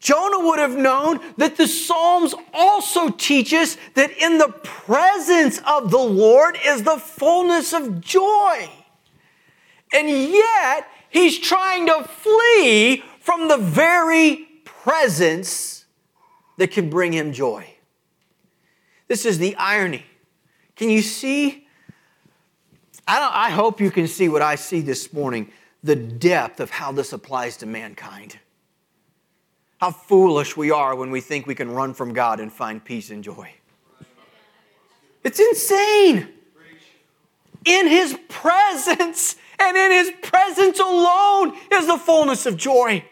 Jonah 0.00 0.44
would 0.44 0.58
have 0.58 0.76
known 0.76 1.20
that 1.38 1.56
the 1.56 1.66
Psalms 1.66 2.34
also 2.52 3.08
teach 3.08 3.54
us 3.54 3.78
that 3.94 4.10
in 4.18 4.36
the 4.36 4.48
presence 4.48 5.60
of 5.66 5.90
the 5.90 5.96
Lord 5.96 6.58
is 6.64 6.82
the 6.82 6.98
fullness 6.98 7.72
of 7.72 8.02
joy. 8.02 8.68
And 9.94 10.08
yet, 10.08 10.88
he's 11.08 11.38
trying 11.38 11.86
to 11.86 12.04
flee 12.04 13.02
from 13.20 13.48
the 13.48 13.56
very 13.56 14.46
presence 14.64 15.86
that 16.58 16.70
can 16.70 16.90
bring 16.90 17.12
him 17.12 17.32
joy. 17.32 17.66
This 19.08 19.24
is 19.24 19.38
the 19.38 19.56
irony. 19.56 20.04
Can 20.76 20.90
you 20.90 21.00
see? 21.00 21.63
I, 23.06 23.46
I 23.46 23.50
hope 23.50 23.80
you 23.80 23.90
can 23.90 24.06
see 24.06 24.28
what 24.28 24.42
I 24.42 24.54
see 24.54 24.80
this 24.80 25.12
morning 25.12 25.50
the 25.82 25.96
depth 25.96 26.60
of 26.60 26.70
how 26.70 26.92
this 26.92 27.12
applies 27.12 27.58
to 27.58 27.66
mankind. 27.66 28.38
How 29.80 29.90
foolish 29.90 30.56
we 30.56 30.70
are 30.70 30.96
when 30.96 31.10
we 31.10 31.20
think 31.20 31.46
we 31.46 31.54
can 31.54 31.70
run 31.70 31.92
from 31.92 32.14
God 32.14 32.40
and 32.40 32.50
find 32.50 32.82
peace 32.82 33.10
and 33.10 33.22
joy. 33.22 33.52
It's 35.22 35.38
insane. 35.38 36.28
In 37.66 37.86
His 37.88 38.18
presence 38.28 39.36
and 39.58 39.76
in 39.76 39.90
His 39.90 40.12
presence 40.22 40.78
alone 40.78 41.54
is 41.70 41.86
the 41.86 41.98
fullness 41.98 42.46
of 42.46 42.56
joy. 42.56 43.04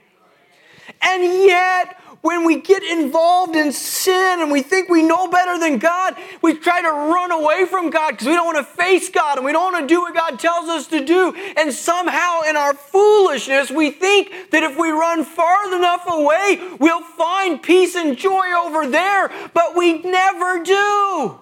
And 1.03 1.23
yet, 1.23 2.02
when 2.23 2.45
we 2.45 2.61
get 2.61 2.85
involved 2.85 3.57
in 3.57 3.73
sin 3.73 4.41
and 4.41 4.51
we 4.51 4.63
think 4.63 4.89
we 4.89 5.03
know 5.03 5.29
better 5.29 5.59
than 5.59 5.79
God, 5.79 6.17
we 6.41 6.55
try 6.55 6.81
to 6.81 6.89
run 6.89 7.33
away 7.33 7.67
from 7.67 7.91
God 7.91 8.13
because 8.13 8.29
we 8.29 8.35
don't 8.35 8.47
want 8.47 8.59
to 8.59 8.73
face 8.75 9.11
God 9.11 9.39
and 9.39 9.45
we 9.45 9.51
don't 9.51 9.73
want 9.73 9.89
to 9.89 9.93
do 9.93 10.01
what 10.01 10.15
God 10.15 10.39
tells 10.39 10.69
us 10.69 10.87
to 10.89 11.05
do. 11.05 11.35
And 11.57 11.73
somehow, 11.73 12.43
in 12.49 12.57
our 12.57 12.75
foolishness, 12.75 13.73
we 13.73 13.91
think 13.91 14.51
that 14.53 14.63
if 14.63 14.79
we 14.79 14.91
run 14.91 15.25
far 15.25 15.75
enough 15.75 16.05
away, 16.07 16.61
we'll 16.79 17.03
find 17.03 17.61
peace 17.61 17.97
and 17.97 18.17
joy 18.17 18.47
over 18.65 18.87
there, 18.87 19.31
but 19.53 19.77
we 19.77 20.01
never 20.03 20.63
do. 20.63 21.41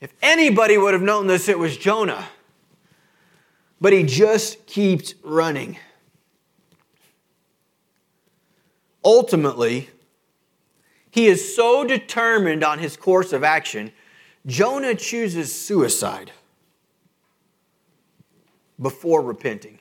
If 0.00 0.14
anybody 0.22 0.78
would 0.78 0.94
have 0.94 1.02
known 1.02 1.26
this, 1.26 1.48
it 1.48 1.58
was 1.58 1.76
Jonah. 1.76 2.28
But 3.80 3.92
he 3.92 4.04
just 4.04 4.66
keeps 4.66 5.14
running. 5.24 5.78
Ultimately, 9.06 9.88
he 11.12 11.28
is 11.28 11.54
so 11.54 11.84
determined 11.84 12.64
on 12.64 12.80
his 12.80 12.96
course 12.96 13.32
of 13.32 13.44
action, 13.44 13.92
Jonah 14.46 14.96
chooses 14.96 15.54
suicide 15.54 16.32
before 18.82 19.22
repenting. 19.22 19.78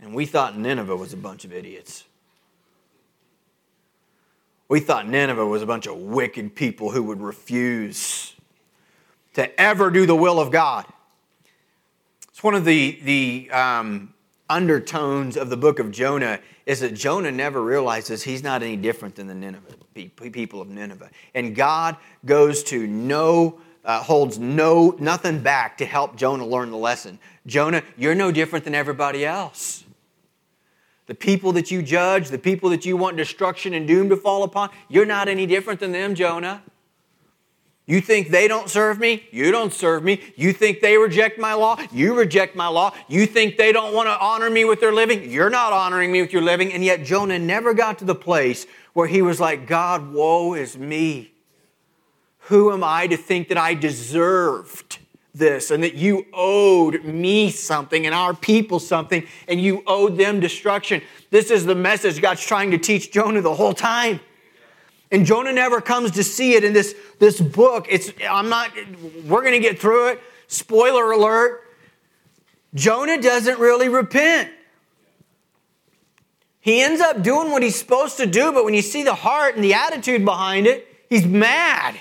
And 0.00 0.14
we 0.14 0.26
thought 0.26 0.56
Nineveh 0.56 0.94
was 0.94 1.12
a 1.12 1.16
bunch 1.16 1.44
of 1.44 1.52
idiots. 1.52 2.04
We 4.68 4.78
thought 4.78 5.08
Nineveh 5.08 5.44
was 5.44 5.60
a 5.60 5.66
bunch 5.66 5.88
of 5.88 5.96
wicked 5.96 6.54
people 6.54 6.92
who 6.92 7.02
would 7.02 7.20
refuse 7.20 8.36
to 9.32 9.60
ever 9.60 9.90
do 9.90 10.06
the 10.06 10.14
will 10.14 10.38
of 10.38 10.52
God. 10.52 10.86
It's 12.28 12.44
one 12.44 12.54
of 12.54 12.64
the, 12.64 13.00
the 13.02 13.50
um, 13.50 14.13
undertones 14.54 15.36
of 15.36 15.50
the 15.50 15.56
book 15.56 15.80
of 15.80 15.90
Jonah 15.90 16.38
is 16.64 16.78
that 16.78 16.94
Jonah 16.94 17.32
never 17.32 17.60
realizes 17.60 18.22
he's 18.22 18.44
not 18.44 18.62
any 18.62 18.76
different 18.76 19.16
than 19.16 19.26
the 19.26 19.34
Nineveh 19.34 19.74
people 19.94 20.60
of 20.60 20.68
Nineveh, 20.68 21.10
and 21.34 21.54
God 21.54 21.96
goes 22.24 22.62
to 22.64 22.86
no 22.86 23.60
uh, 23.84 24.02
holds 24.02 24.38
no 24.38 24.96
nothing 24.98 25.40
back 25.40 25.76
to 25.78 25.84
help 25.84 26.16
Jonah 26.16 26.46
learn 26.46 26.70
the 26.70 26.76
lesson. 26.76 27.18
Jonah, 27.46 27.82
you're 27.98 28.14
no 28.14 28.32
different 28.32 28.64
than 28.64 28.74
everybody 28.74 29.26
else. 29.26 29.84
The 31.06 31.14
people 31.14 31.52
that 31.52 31.70
you 31.70 31.82
judge, 31.82 32.30
the 32.30 32.38
people 32.38 32.70
that 32.70 32.86
you 32.86 32.96
want 32.96 33.16
destruction 33.18 33.74
and 33.74 33.86
doom 33.86 34.08
to 34.08 34.16
fall 34.16 34.42
upon, 34.42 34.70
you're 34.88 35.04
not 35.04 35.28
any 35.28 35.46
different 35.46 35.80
than 35.80 35.92
them, 35.92 36.14
Jonah. 36.14 36.62
You 37.86 38.00
think 38.00 38.28
they 38.28 38.48
don't 38.48 38.70
serve 38.70 38.98
me? 38.98 39.28
You 39.30 39.50
don't 39.50 39.72
serve 39.72 40.04
me. 40.04 40.22
You 40.36 40.54
think 40.54 40.80
they 40.80 40.96
reject 40.96 41.38
my 41.38 41.52
law? 41.52 41.76
You 41.92 42.14
reject 42.14 42.56
my 42.56 42.66
law. 42.68 42.94
You 43.08 43.26
think 43.26 43.58
they 43.58 43.72
don't 43.72 43.92
want 43.92 44.08
to 44.08 44.18
honor 44.18 44.48
me 44.48 44.64
with 44.64 44.80
their 44.80 44.92
living? 44.92 45.30
You're 45.30 45.50
not 45.50 45.72
honoring 45.72 46.10
me 46.10 46.22
with 46.22 46.32
your 46.32 46.40
living. 46.40 46.72
And 46.72 46.82
yet 46.82 47.04
Jonah 47.04 47.38
never 47.38 47.74
got 47.74 47.98
to 47.98 48.06
the 48.06 48.14
place 48.14 48.66
where 48.94 49.06
he 49.06 49.20
was 49.20 49.38
like, 49.38 49.66
God, 49.66 50.12
woe 50.14 50.54
is 50.54 50.78
me. 50.78 51.32
Who 52.46 52.72
am 52.72 52.82
I 52.82 53.06
to 53.06 53.18
think 53.18 53.48
that 53.48 53.58
I 53.58 53.74
deserved 53.74 54.98
this 55.34 55.70
and 55.70 55.82
that 55.82 55.94
you 55.94 56.24
owed 56.32 57.04
me 57.04 57.50
something 57.50 58.06
and 58.06 58.14
our 58.14 58.32
people 58.32 58.78
something 58.78 59.26
and 59.46 59.60
you 59.60 59.82
owed 59.86 60.16
them 60.16 60.40
destruction? 60.40 61.02
This 61.30 61.50
is 61.50 61.66
the 61.66 61.74
message 61.74 62.22
God's 62.22 62.44
trying 62.44 62.70
to 62.70 62.78
teach 62.78 63.12
Jonah 63.12 63.42
the 63.42 63.54
whole 63.54 63.74
time. 63.74 64.20
And 65.10 65.26
Jonah 65.26 65.52
never 65.52 65.80
comes 65.80 66.12
to 66.12 66.24
see 66.24 66.54
it 66.54 66.64
in 66.64 66.72
this, 66.72 66.94
this 67.18 67.40
book. 67.40 67.86
It's, 67.88 68.12
I'm 68.28 68.48
not, 68.48 68.72
we're 69.24 69.42
going 69.42 69.52
to 69.52 69.60
get 69.60 69.78
through 69.78 70.08
it. 70.08 70.20
Spoiler 70.48 71.12
alert. 71.12 71.62
Jonah 72.74 73.20
doesn't 73.20 73.58
really 73.58 73.88
repent. 73.88 74.50
He 76.60 76.80
ends 76.80 77.00
up 77.00 77.22
doing 77.22 77.50
what 77.50 77.62
he's 77.62 77.76
supposed 77.76 78.16
to 78.16 78.26
do, 78.26 78.50
but 78.50 78.64
when 78.64 78.72
you 78.72 78.82
see 78.82 79.02
the 79.02 79.14
heart 79.14 79.54
and 79.54 79.62
the 79.62 79.74
attitude 79.74 80.24
behind 80.24 80.66
it, 80.66 80.88
he's 81.10 81.26
mad. 81.26 81.94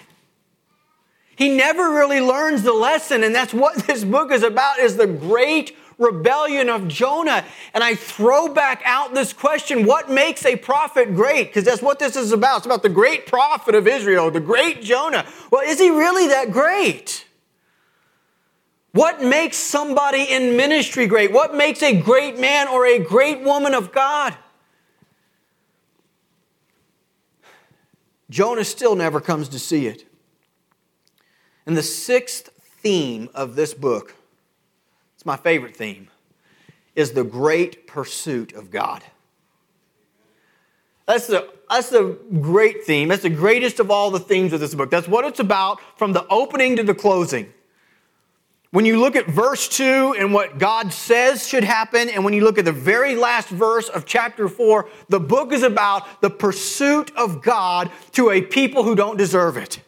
He 1.36 1.50
never 1.50 1.92
really 1.92 2.22
learns 2.22 2.64
the 2.64 2.74
lesson, 2.74 3.24
and 3.24 3.36
that's 3.36 3.54
what 3.54 3.76
this 3.88 4.04
book 4.04 4.32
is 4.32 4.44
about 4.44 4.80
is 4.80 4.96
the 4.96 5.08
great 5.08 5.76
rebellion 6.04 6.70
of 6.70 6.88
Jonah. 6.88 7.46
And 7.74 7.84
I 7.84 7.96
throw 7.96 8.54
back 8.54 8.82
out 8.86 9.14
this 9.14 9.34
question, 9.34 9.86
what 9.86 10.10
makes 10.10 10.46
a 10.46 10.56
prophet 10.56 11.16
great? 11.16 11.48
Because 11.48 11.64
that's 11.64 11.82
what 11.82 12.00
this 12.00 12.16
is 12.16 12.32
about. 12.32 12.58
It's 12.58 12.66
about 12.66 12.84
the 12.84 12.90
great 12.90 13.26
prophet 13.26 13.76
of 13.76 13.88
Israel, 13.88 14.30
the 14.30 14.40
great 14.40 14.82
Jonah. 14.82 15.26
Well, 15.52 15.62
is 15.68 15.80
he 15.80 15.90
really 15.90 16.28
that 16.28 16.52
great? 16.52 17.26
What 18.92 19.24
makes 19.24 19.58
somebody 19.58 20.24
in 20.24 20.56
ministry 20.56 21.08
great? 21.08 21.32
What 21.32 21.56
makes 21.56 21.82
a 21.82 22.00
great 22.00 22.40
man 22.40 22.68
or 22.68 22.86
a 22.86 23.00
great 23.00 23.42
woman 23.42 23.74
of 23.74 23.92
God? 23.92 24.38
Jonah 28.30 28.64
still 28.64 28.96
never 28.96 29.20
comes 29.20 29.50
to 29.50 29.60
see 29.60 29.88
it. 29.88 30.06
And 31.66 31.78
the 31.78 31.84
sixth 31.84 32.50
theme 32.82 33.30
of 33.34 33.56
this 33.56 33.74
book, 33.74 34.16
it's 35.24 35.26
my 35.26 35.38
favorite 35.38 35.74
theme, 35.74 36.10
is 36.98 37.14
the 37.14 37.24
great 37.24 37.88
pursuit 37.88 38.52
of 38.52 38.70
God. 38.70 39.02
That's 41.06 41.28
the, 41.28 41.50
that's 41.70 41.90
the 41.90 42.20
great 42.42 42.84
theme. 42.84 43.08
That's 43.08 43.24
the 43.24 43.30
greatest 43.30 43.80
of 43.80 43.90
all 43.90 44.12
the 44.12 44.20
themes 44.20 44.52
of 44.52 44.60
this 44.60 44.76
book. 44.76 44.92
That's 44.92 45.08
what 45.08 45.24
it's 45.24 45.40
about 45.40 45.80
from 45.98 46.12
the 46.12 46.28
opening 46.28 46.76
to 46.76 46.84
the 46.84 46.94
closing. 46.94 47.54
When 48.72 48.86
you 48.86 49.00
look 49.00 49.16
at 49.16 49.28
verse 49.28 49.70
2 49.70 50.18
and 50.20 50.34
what 50.34 50.60
God 50.60 50.92
says 50.92 51.48
should 51.48 51.64
happen, 51.64 52.10
and 52.10 52.26
when 52.26 52.34
you 52.34 52.44
look 52.44 52.58
at 52.58 52.66
the 52.66 52.74
very 52.74 53.16
last 53.16 53.48
verse 53.48 53.88
of 53.88 54.06
chapter 54.06 54.50
4, 54.50 54.90
the 55.08 55.22
book 55.22 55.54
is 55.54 55.64
about 55.64 56.20
the 56.20 56.30
pursuit 56.30 57.16
of 57.16 57.42
God 57.42 57.90
to 58.12 58.30
a 58.30 58.42
people 58.42 58.84
who 58.84 58.94
don't 58.94 59.16
deserve 59.16 59.56
it. 59.56 59.80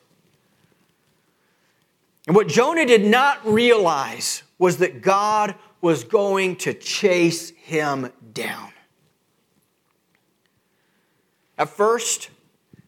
And 2.25 2.37
what 2.37 2.47
Jonah 2.47 2.85
did 2.85 3.05
not 3.05 3.45
realize 3.45 4.43
was 4.65 4.77
that 4.77 4.99
God 4.99 5.53
was 5.79 6.03
going 6.03 6.55
to 6.55 6.73
chase 6.73 7.51
him 7.51 8.11
down. 8.33 8.71
At 11.55 11.69
first, 11.69 12.31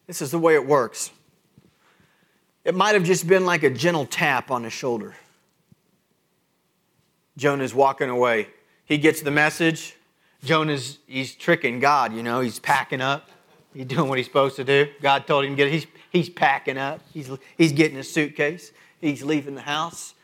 this 0.07 0.19
is 0.19 0.32
the 0.32 0.39
way 0.39 0.55
it 0.55 0.65
works. 0.65 1.11
It 2.65 2.73
might 2.73 2.95
have 2.95 3.03
just 3.03 3.28
been 3.28 3.45
like 3.45 3.61
a 3.61 3.69
gentle 3.69 4.07
tap 4.07 4.49
on 4.49 4.63
his 4.63 4.73
shoulder. 4.73 5.13
Jonah's 7.38 7.75
walking 7.75 8.09
away. 8.09 8.47
He 8.86 8.97
gets 8.97 9.21
the 9.21 9.30
message. 9.30 9.95
Jonah's, 10.43 10.97
he's 11.05 11.36
tricking 11.36 11.80
God, 11.80 12.11
you 12.11 12.23
know, 12.23 12.39
he's 12.39 12.57
packing 12.57 13.01
up. 13.01 13.30
He's 13.71 13.86
doing 13.86 14.09
what 14.09 14.17
he's 14.17 14.25
supposed 14.25 14.55
to 14.55 14.63
do. 14.63 14.88
God 14.99 15.28
told 15.28 15.45
him 15.45 15.51
to 15.51 15.55
get, 15.57 15.71
he's, 15.71 15.86
he's 16.09 16.28
packing 16.28 16.80
up. 16.80 17.01
He's, 17.13 17.30
he's 17.55 17.71
getting 17.71 17.97
his 17.97 18.11
suitcase. 18.11 18.71
He's 18.99 19.21
leaving 19.21 19.53
the 19.53 19.61
house 19.61 20.15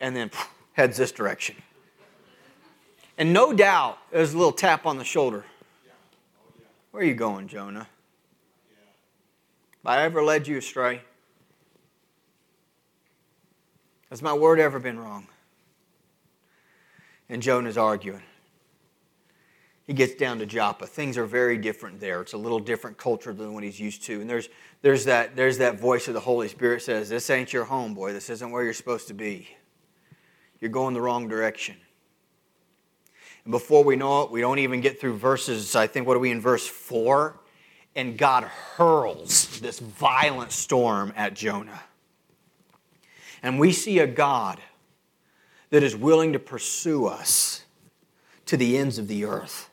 and 0.00 0.16
then 0.16 0.30
heads 0.74 0.96
this 0.96 1.10
direction. 1.10 1.56
And 3.18 3.32
no 3.32 3.52
doubt, 3.52 3.98
there's 4.12 4.34
a 4.34 4.36
little 4.36 4.52
tap 4.52 4.86
on 4.86 4.98
the 4.98 5.04
shoulder. 5.04 5.44
Where 6.90 7.02
are 7.02 7.06
you 7.06 7.14
going, 7.14 7.48
Jonah? 7.48 7.88
Have 9.84 9.86
I 9.86 10.02
ever 10.04 10.22
led 10.22 10.46
you 10.46 10.58
astray? 10.58 11.00
Has 14.10 14.22
my 14.22 14.32
word 14.32 14.60
ever 14.60 14.78
been 14.78 14.98
wrong? 14.98 15.26
and 17.28 17.42
Jonah's 17.42 17.78
arguing. 17.78 18.22
He 19.86 19.92
gets 19.92 20.14
down 20.14 20.38
to 20.38 20.46
Joppa. 20.46 20.86
Things 20.86 21.18
are 21.18 21.26
very 21.26 21.58
different 21.58 22.00
there. 22.00 22.22
It's 22.22 22.32
a 22.32 22.38
little 22.38 22.58
different 22.58 22.96
culture 22.96 23.34
than 23.34 23.52
what 23.52 23.64
he's 23.64 23.78
used 23.78 24.02
to. 24.04 24.20
And 24.20 24.30
there's, 24.30 24.48
there's, 24.80 25.04
that, 25.04 25.36
there's 25.36 25.58
that 25.58 25.78
voice 25.78 26.08
of 26.08 26.14
the 26.14 26.20
Holy 26.20 26.48
Spirit 26.48 26.80
says, 26.80 27.10
This 27.10 27.28
ain't 27.28 27.52
your 27.52 27.64
home, 27.64 27.92
boy. 27.92 28.12
This 28.14 28.30
isn't 28.30 28.50
where 28.50 28.64
you're 28.64 28.72
supposed 28.72 29.08
to 29.08 29.14
be. 29.14 29.48
You're 30.64 30.70
going 30.70 30.94
the 30.94 31.02
wrong 31.02 31.28
direction. 31.28 31.76
And 33.44 33.50
before 33.50 33.84
we 33.84 33.96
know 33.96 34.22
it, 34.22 34.30
we 34.30 34.40
don't 34.40 34.60
even 34.60 34.80
get 34.80 34.98
through 34.98 35.18
verses, 35.18 35.76
I 35.76 35.86
think, 35.86 36.06
what 36.06 36.16
are 36.16 36.20
we 36.20 36.30
in 36.30 36.40
verse 36.40 36.66
4? 36.66 37.38
And 37.94 38.16
God 38.16 38.44
hurls 38.44 39.60
this 39.60 39.78
violent 39.78 40.52
storm 40.52 41.12
at 41.16 41.34
Jonah. 41.34 41.82
And 43.42 43.60
we 43.60 43.72
see 43.72 43.98
a 43.98 44.06
God 44.06 44.58
that 45.68 45.82
is 45.82 45.94
willing 45.94 46.32
to 46.32 46.38
pursue 46.38 47.08
us 47.08 47.64
to 48.46 48.56
the 48.56 48.78
ends 48.78 48.96
of 48.96 49.06
the 49.06 49.26
earth. 49.26 49.68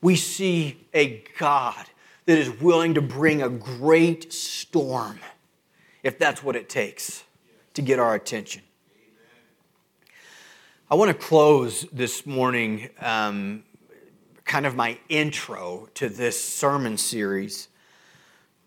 We 0.00 0.16
see 0.16 0.86
a 0.94 1.22
God 1.38 1.84
that 2.24 2.38
is 2.38 2.48
willing 2.48 2.94
to 2.94 3.02
bring 3.02 3.42
a 3.42 3.50
great 3.50 4.32
storm 4.32 5.18
if 6.02 6.18
that's 6.18 6.42
what 6.42 6.56
it 6.56 6.70
takes 6.70 7.24
to 7.74 7.82
get 7.82 7.98
our 7.98 8.14
attention. 8.14 8.62
I 10.94 10.96
want 10.96 11.08
to 11.08 11.26
close 11.26 11.88
this 11.92 12.24
morning, 12.24 12.88
um, 13.00 13.64
kind 14.44 14.64
of 14.64 14.76
my 14.76 14.96
intro 15.08 15.88
to 15.94 16.08
this 16.08 16.40
sermon 16.40 16.98
series, 16.98 17.66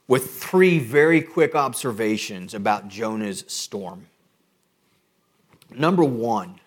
with 0.10 0.32
three 0.32 0.78
very 0.78 1.22
quick 1.22 1.56
observations 1.56 2.54
about 2.54 2.90
Jonah's 2.90 3.46
storm. 3.48 4.08
Number 5.74 6.04
one, 6.04 6.60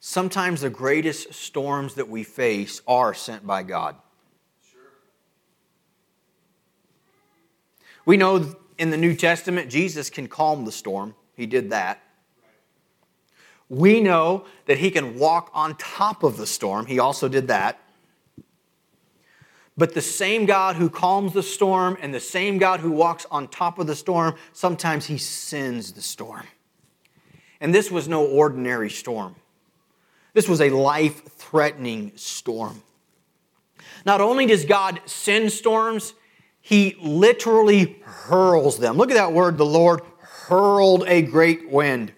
sometimes 0.00 0.60
the 0.60 0.68
greatest 0.68 1.32
storms 1.32 1.94
that 1.94 2.10
we 2.10 2.22
face 2.22 2.82
are 2.86 3.14
sent 3.14 3.46
by 3.46 3.62
God. 3.62 3.96
Sure. 4.70 4.82
We 8.04 8.18
know 8.18 8.54
in 8.76 8.90
the 8.90 8.98
New 8.98 9.16
Testament, 9.16 9.70
Jesus 9.70 10.10
can 10.10 10.28
calm 10.28 10.66
the 10.66 10.72
storm. 10.72 11.14
He 11.34 11.46
did 11.46 11.70
that. 11.70 12.02
We 13.72 14.02
know 14.02 14.44
that 14.66 14.76
he 14.76 14.90
can 14.90 15.18
walk 15.18 15.50
on 15.54 15.76
top 15.76 16.24
of 16.24 16.36
the 16.36 16.46
storm. 16.46 16.84
He 16.84 16.98
also 16.98 17.26
did 17.26 17.48
that. 17.48 17.80
But 19.78 19.94
the 19.94 20.02
same 20.02 20.44
God 20.44 20.76
who 20.76 20.90
calms 20.90 21.32
the 21.32 21.42
storm 21.42 21.96
and 22.02 22.12
the 22.12 22.20
same 22.20 22.58
God 22.58 22.80
who 22.80 22.90
walks 22.90 23.24
on 23.30 23.48
top 23.48 23.78
of 23.78 23.86
the 23.86 23.96
storm, 23.96 24.34
sometimes 24.52 25.06
he 25.06 25.16
sends 25.16 25.92
the 25.92 26.02
storm. 26.02 26.46
And 27.62 27.74
this 27.74 27.90
was 27.90 28.08
no 28.08 28.26
ordinary 28.26 28.90
storm. 28.90 29.36
This 30.34 30.50
was 30.50 30.60
a 30.60 30.68
life 30.68 31.24
threatening 31.24 32.12
storm. 32.14 32.82
Not 34.04 34.20
only 34.20 34.44
does 34.44 34.66
God 34.66 35.00
send 35.06 35.50
storms, 35.50 36.12
He 36.60 36.94
literally 37.00 38.02
hurls 38.04 38.78
them. 38.78 38.98
Look 38.98 39.10
at 39.10 39.14
that 39.14 39.32
word, 39.32 39.56
the 39.56 39.64
Lord 39.64 40.02
hurled 40.18 41.04
a 41.06 41.22
great 41.22 41.70
wind. 41.70 42.12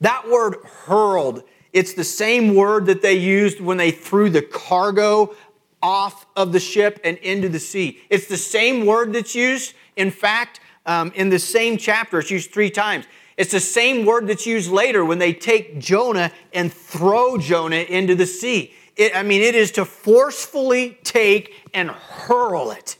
That 0.00 0.28
word 0.28 0.56
hurled, 0.64 1.42
it's 1.72 1.94
the 1.94 2.04
same 2.04 2.54
word 2.54 2.86
that 2.86 3.02
they 3.02 3.14
used 3.14 3.60
when 3.60 3.76
they 3.76 3.90
threw 3.90 4.30
the 4.30 4.42
cargo 4.42 5.34
off 5.82 6.26
of 6.36 6.52
the 6.52 6.60
ship 6.60 7.00
and 7.04 7.16
into 7.18 7.48
the 7.48 7.60
sea. 7.60 8.00
It's 8.10 8.26
the 8.26 8.36
same 8.36 8.86
word 8.86 9.12
that's 9.12 9.34
used. 9.34 9.74
In 9.96 10.10
fact, 10.10 10.60
um, 10.86 11.12
in 11.14 11.28
the 11.28 11.38
same 11.38 11.76
chapter, 11.76 12.18
it's 12.18 12.30
used 12.30 12.52
three 12.52 12.70
times. 12.70 13.06
It's 13.36 13.52
the 13.52 13.60
same 13.60 14.04
word 14.04 14.26
that's 14.26 14.46
used 14.46 14.70
later 14.70 15.04
when 15.04 15.18
they 15.18 15.32
take 15.32 15.78
Jonah 15.78 16.32
and 16.52 16.72
throw 16.72 17.38
Jonah 17.38 17.76
into 17.76 18.14
the 18.14 18.26
sea. 18.26 18.74
It, 18.96 19.16
I 19.16 19.22
mean, 19.22 19.40
it 19.40 19.54
is 19.54 19.70
to 19.72 19.84
forcefully 19.84 20.98
take 21.04 21.54
and 21.72 21.90
hurl 21.90 22.70
it. 22.72 22.96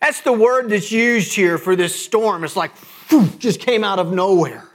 That's 0.00 0.20
the 0.20 0.32
word 0.32 0.70
that's 0.70 0.92
used 0.92 1.34
here 1.34 1.58
for 1.58 1.74
this 1.76 2.00
storm. 2.00 2.44
It's 2.44 2.56
like, 2.56 2.70
just 3.38 3.60
came 3.60 3.84
out 3.84 3.98
of 3.98 4.12
nowhere. 4.12 4.65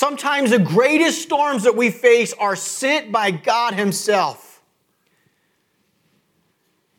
Sometimes 0.00 0.48
the 0.48 0.58
greatest 0.58 1.20
storms 1.20 1.64
that 1.64 1.76
we 1.76 1.90
face 1.90 2.32
are 2.38 2.56
sent 2.56 3.12
by 3.12 3.30
God 3.30 3.74
Himself. 3.74 4.62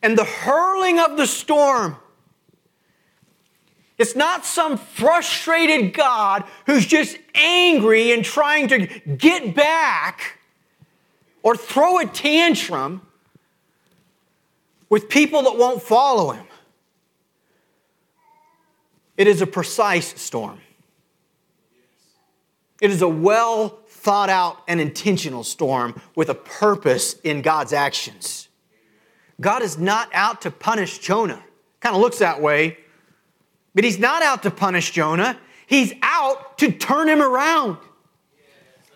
And 0.03 0.15
the 0.15 0.23
hurling 0.23 0.99
of 0.99 1.17
the 1.17 1.25
storm 1.25 1.95
it's 3.97 4.15
not 4.15 4.45
some 4.45 4.77
frustrated 4.77 5.95
God 5.95 6.43
who's 6.67 6.85
just 6.85 7.17
angry 7.33 8.11
and 8.11 8.23
trying 8.23 8.67
to 8.67 8.85
get 8.85 9.55
back 9.55 10.37
or 11.41 11.55
throw 11.55 11.97
a 11.97 12.05
tantrum 12.05 13.01
with 14.89 15.09
people 15.09 15.41
that 15.41 15.57
won't 15.57 15.81
follow 15.81 16.33
him. 16.33 16.45
It 19.17 19.27
is 19.27 19.41
a 19.41 19.47
precise 19.47 20.19
storm. 20.21 20.59
It 22.81 22.91
is 22.91 23.01
a 23.01 23.07
well 23.07 23.79
thought 23.87 24.29
out 24.29 24.57
and 24.67 24.81
intentional 24.81 25.43
storm 25.43 26.01
with 26.15 26.29
a 26.29 26.35
purpose 26.35 27.13
in 27.21 27.41
God's 27.41 27.71
actions. 27.71 28.49
God 29.39 29.61
is 29.61 29.77
not 29.77 30.09
out 30.13 30.41
to 30.41 30.51
punish 30.51 30.99
Jonah. 30.99 31.41
Kind 31.79 31.95
of 31.95 32.01
looks 32.01 32.19
that 32.19 32.41
way 32.41 32.77
but 33.73 33.83
he's 33.83 33.99
not 33.99 34.21
out 34.23 34.43
to 34.43 34.51
punish 34.51 34.91
Jonah, 34.91 35.37
he's 35.67 35.93
out 36.01 36.57
to 36.59 36.71
turn 36.71 37.07
him 37.07 37.21
around. 37.21 37.77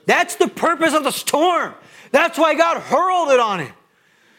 That's 0.05 0.35
the 0.35 0.47
purpose 0.47 0.93
of 0.93 1.03
the 1.03 1.11
storm. 1.11 1.73
That's 2.11 2.37
why 2.37 2.53
God 2.55 2.81
hurled 2.81 3.31
it 3.31 3.39
on 3.39 3.59
him. 3.59 3.73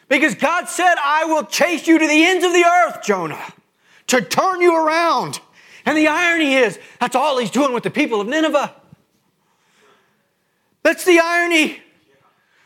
Because 0.08 0.34
God 0.36 0.68
said, 0.68 0.94
I 1.02 1.24
will 1.24 1.44
chase 1.44 1.88
you 1.88 1.98
to 1.98 2.06
the 2.06 2.24
ends 2.24 2.44
of 2.44 2.52
the 2.52 2.64
earth, 2.64 3.02
Jonah, 3.02 3.42
to 4.08 4.20
turn 4.20 4.60
you 4.60 4.76
around. 4.76 5.40
And 5.84 5.96
the 5.96 6.06
irony 6.06 6.54
is, 6.54 6.78
that's 7.00 7.16
all 7.16 7.38
he's 7.38 7.50
doing 7.50 7.72
with 7.72 7.82
the 7.82 7.90
people 7.90 8.20
of 8.20 8.28
Nineveh. 8.28 8.72
That's 10.86 11.04
the 11.04 11.18
irony. 11.18 11.80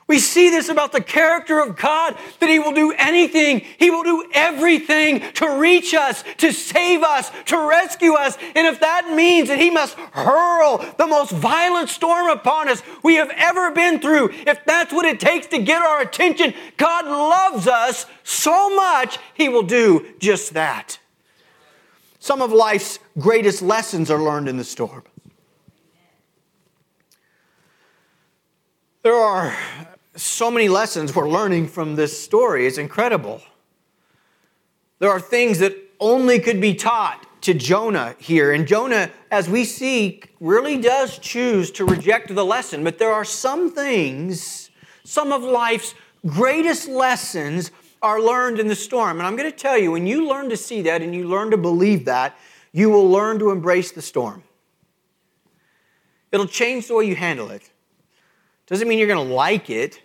We 0.07 0.18
see 0.18 0.51
this 0.51 0.68
about 0.68 0.93
the 0.93 1.01
character 1.01 1.59
of 1.59 1.75
God 1.75 2.18
that 2.41 2.51
He 2.51 2.59
will 2.59 2.75
do 2.75 2.93
anything, 2.99 3.62
He 3.79 3.89
will 3.89 4.03
do 4.03 4.29
everything 4.35 5.21
to 5.37 5.59
reach 5.59 5.95
us, 5.95 6.23
to 6.37 6.53
save 6.53 7.03
us, 7.03 7.31
to 7.47 7.66
rescue 7.66 8.12
us. 8.12 8.37
And 8.55 8.66
if 8.66 8.79
that 8.81 9.11
means 9.16 9.49
that 9.49 9.59
He 9.59 9.71
must 9.71 9.95
hurl 9.95 10.85
the 10.99 11.07
most 11.07 11.31
violent 11.31 11.89
storm 11.89 12.29
upon 12.29 12.68
us 12.68 12.83
we 13.03 13.14
have 13.14 13.31
ever 13.35 13.71
been 13.71 14.01
through, 14.01 14.33
if 14.47 14.62
that's 14.66 14.93
what 14.93 15.07
it 15.07 15.18
takes 15.18 15.47
to 15.47 15.59
get 15.59 15.81
our 15.81 16.03
attention, 16.03 16.53
God 16.77 17.07
loves 17.07 17.66
us 17.66 18.05
so 18.23 18.77
much, 18.77 19.18
He 19.33 19.49
will 19.49 19.62
do 19.62 20.07
just 20.18 20.53
that. 20.53 20.99
Some 22.18 22.43
of 22.43 22.53
life's 22.53 22.99
greatest 23.18 23.62
lessons 23.62 24.11
are 24.11 24.21
learned 24.21 24.47
in 24.47 24.59
the 24.59 24.64
storm. 24.64 25.05
There 29.03 29.14
are 29.14 29.57
so 30.14 30.51
many 30.51 30.68
lessons 30.68 31.14
we're 31.14 31.28
learning 31.28 31.68
from 31.68 31.96
this 31.96 32.22
story. 32.22 32.66
It's 32.66 32.76
incredible. 32.76 33.40
There 34.98 35.09
are 35.09 35.20
things 35.20 35.59
that 35.61 35.74
only 35.98 36.38
could 36.38 36.61
be 36.61 36.74
taught 36.74 37.26
to 37.42 37.55
Jonah 37.55 38.14
here. 38.18 38.53
And 38.53 38.66
Jonah, 38.66 39.11
as 39.30 39.48
we 39.48 39.64
see, 39.64 40.20
really 40.38 40.76
does 40.76 41.18
choose 41.18 41.70
to 41.72 41.86
reject 41.86 42.34
the 42.34 42.44
lesson. 42.44 42.84
But 42.84 42.98
there 42.98 43.11
are 43.11 43.24
some 43.24 43.72
things, 43.72 44.68
some 45.05 45.32
of 45.32 45.42
life's 45.42 45.94
greatest 46.26 46.86
lessons 46.86 47.70
are 48.03 48.20
learned 48.20 48.61
in 48.61 48.66
the 48.66 48.76
storm. 48.76 49.18
And 49.18 49.26
I'm 49.26 49.36
going 49.36 49.51
to 49.51 49.57
tell 49.57 49.78
you, 49.78 49.92
when 49.92 50.07
you 50.07 50.28
learn 50.28 50.51
to 50.51 50.59
see 50.59 50.82
that 50.82 51.01
and 51.01 51.14
you 51.14 51.26
learn 51.26 51.51
to 51.53 51.57
believe 51.57 52.05
that, 52.05 52.36
you 52.72 52.90
will 52.90 53.09
learn 53.09 53.38
to 53.38 53.51
embrace 53.51 53.92
the 53.92 54.03
storm. 54.03 54.42
It'll 56.32 56.46
change 56.46 56.88
the 56.88 56.96
way 56.96 57.07
you 57.07 57.16
handle 57.16 57.51
it. 57.51 57.70
Doesn't 58.71 58.89
mean 58.89 58.99
you're 58.99 59.09
going 59.09 59.29
to 59.29 59.35
like 59.35 59.68
it, 59.68 60.01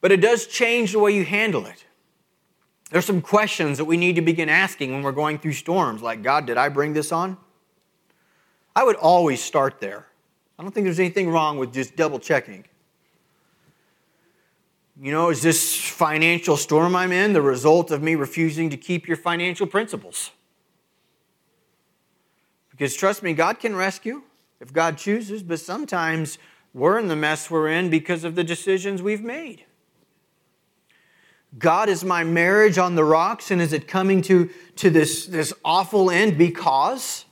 but 0.00 0.10
it 0.10 0.20
does 0.20 0.46
change 0.46 0.92
the 0.92 0.98
way 0.98 1.14
you 1.14 1.24
handle 1.24 1.64
it. 1.64 1.86
There's 2.90 3.06
some 3.06 3.22
questions 3.22 3.78
that 3.78 3.84
we 3.84 3.96
need 3.96 4.16
to 4.16 4.22
begin 4.22 4.48
asking 4.48 4.92
when 4.92 5.02
we're 5.02 5.12
going 5.12 5.38
through 5.38 5.52
storms, 5.52 6.02
like, 6.02 6.22
God, 6.22 6.46
did 6.46 6.58
I 6.58 6.68
bring 6.68 6.92
this 6.92 7.12
on? 7.12 7.38
I 8.74 8.84
would 8.84 8.96
always 8.96 9.42
start 9.42 9.80
there. 9.80 10.06
I 10.58 10.62
don't 10.62 10.72
think 10.72 10.84
there's 10.84 11.00
anything 11.00 11.30
wrong 11.30 11.58
with 11.58 11.72
just 11.72 11.96
double 11.96 12.18
checking. 12.18 12.64
You 15.00 15.12
know, 15.12 15.30
is 15.30 15.42
this 15.42 15.74
financial 15.74 16.56
storm 16.56 16.94
I'm 16.94 17.12
in 17.12 17.32
the 17.32 17.40
result 17.40 17.90
of 17.90 18.02
me 18.02 18.14
refusing 18.14 18.68
to 18.70 18.76
keep 18.76 19.06
your 19.08 19.16
financial 19.16 19.66
principles? 19.66 20.32
Because 22.70 22.94
trust 22.94 23.22
me, 23.22 23.32
God 23.32 23.58
can 23.58 23.76
rescue 23.76 24.22
if 24.60 24.72
God 24.72 24.98
chooses, 24.98 25.42
but 25.42 25.60
sometimes 25.60 26.38
we're 26.74 26.98
in 26.98 27.08
the 27.08 27.16
mess 27.16 27.50
we're 27.50 27.68
in 27.68 27.90
because 27.90 28.24
of 28.24 28.34
the 28.34 28.44
decisions 28.44 29.02
we've 29.02 29.22
made. 29.22 29.64
God, 31.58 31.88
is 31.88 32.02
my 32.02 32.24
marriage 32.24 32.78
on 32.78 32.94
the 32.94 33.04
rocks 33.04 33.50
and 33.50 33.60
is 33.60 33.72
it 33.72 33.86
coming 33.86 34.22
to, 34.22 34.48
to 34.76 34.88
this, 34.88 35.26
this 35.26 35.52
awful 35.64 36.10
end 36.10 36.38
because 36.38 37.26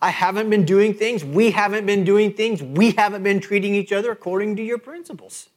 I 0.00 0.10
haven't 0.10 0.48
been 0.48 0.64
doing 0.64 0.94
things, 0.94 1.24
we 1.24 1.50
haven't 1.50 1.84
been 1.84 2.04
doing 2.04 2.32
things, 2.32 2.62
we 2.62 2.92
haven't 2.92 3.22
been 3.22 3.40
treating 3.40 3.74
each 3.74 3.92
other 3.92 4.10
according 4.10 4.56
to 4.56 4.62
your 4.62 4.78
principles? 4.78 5.50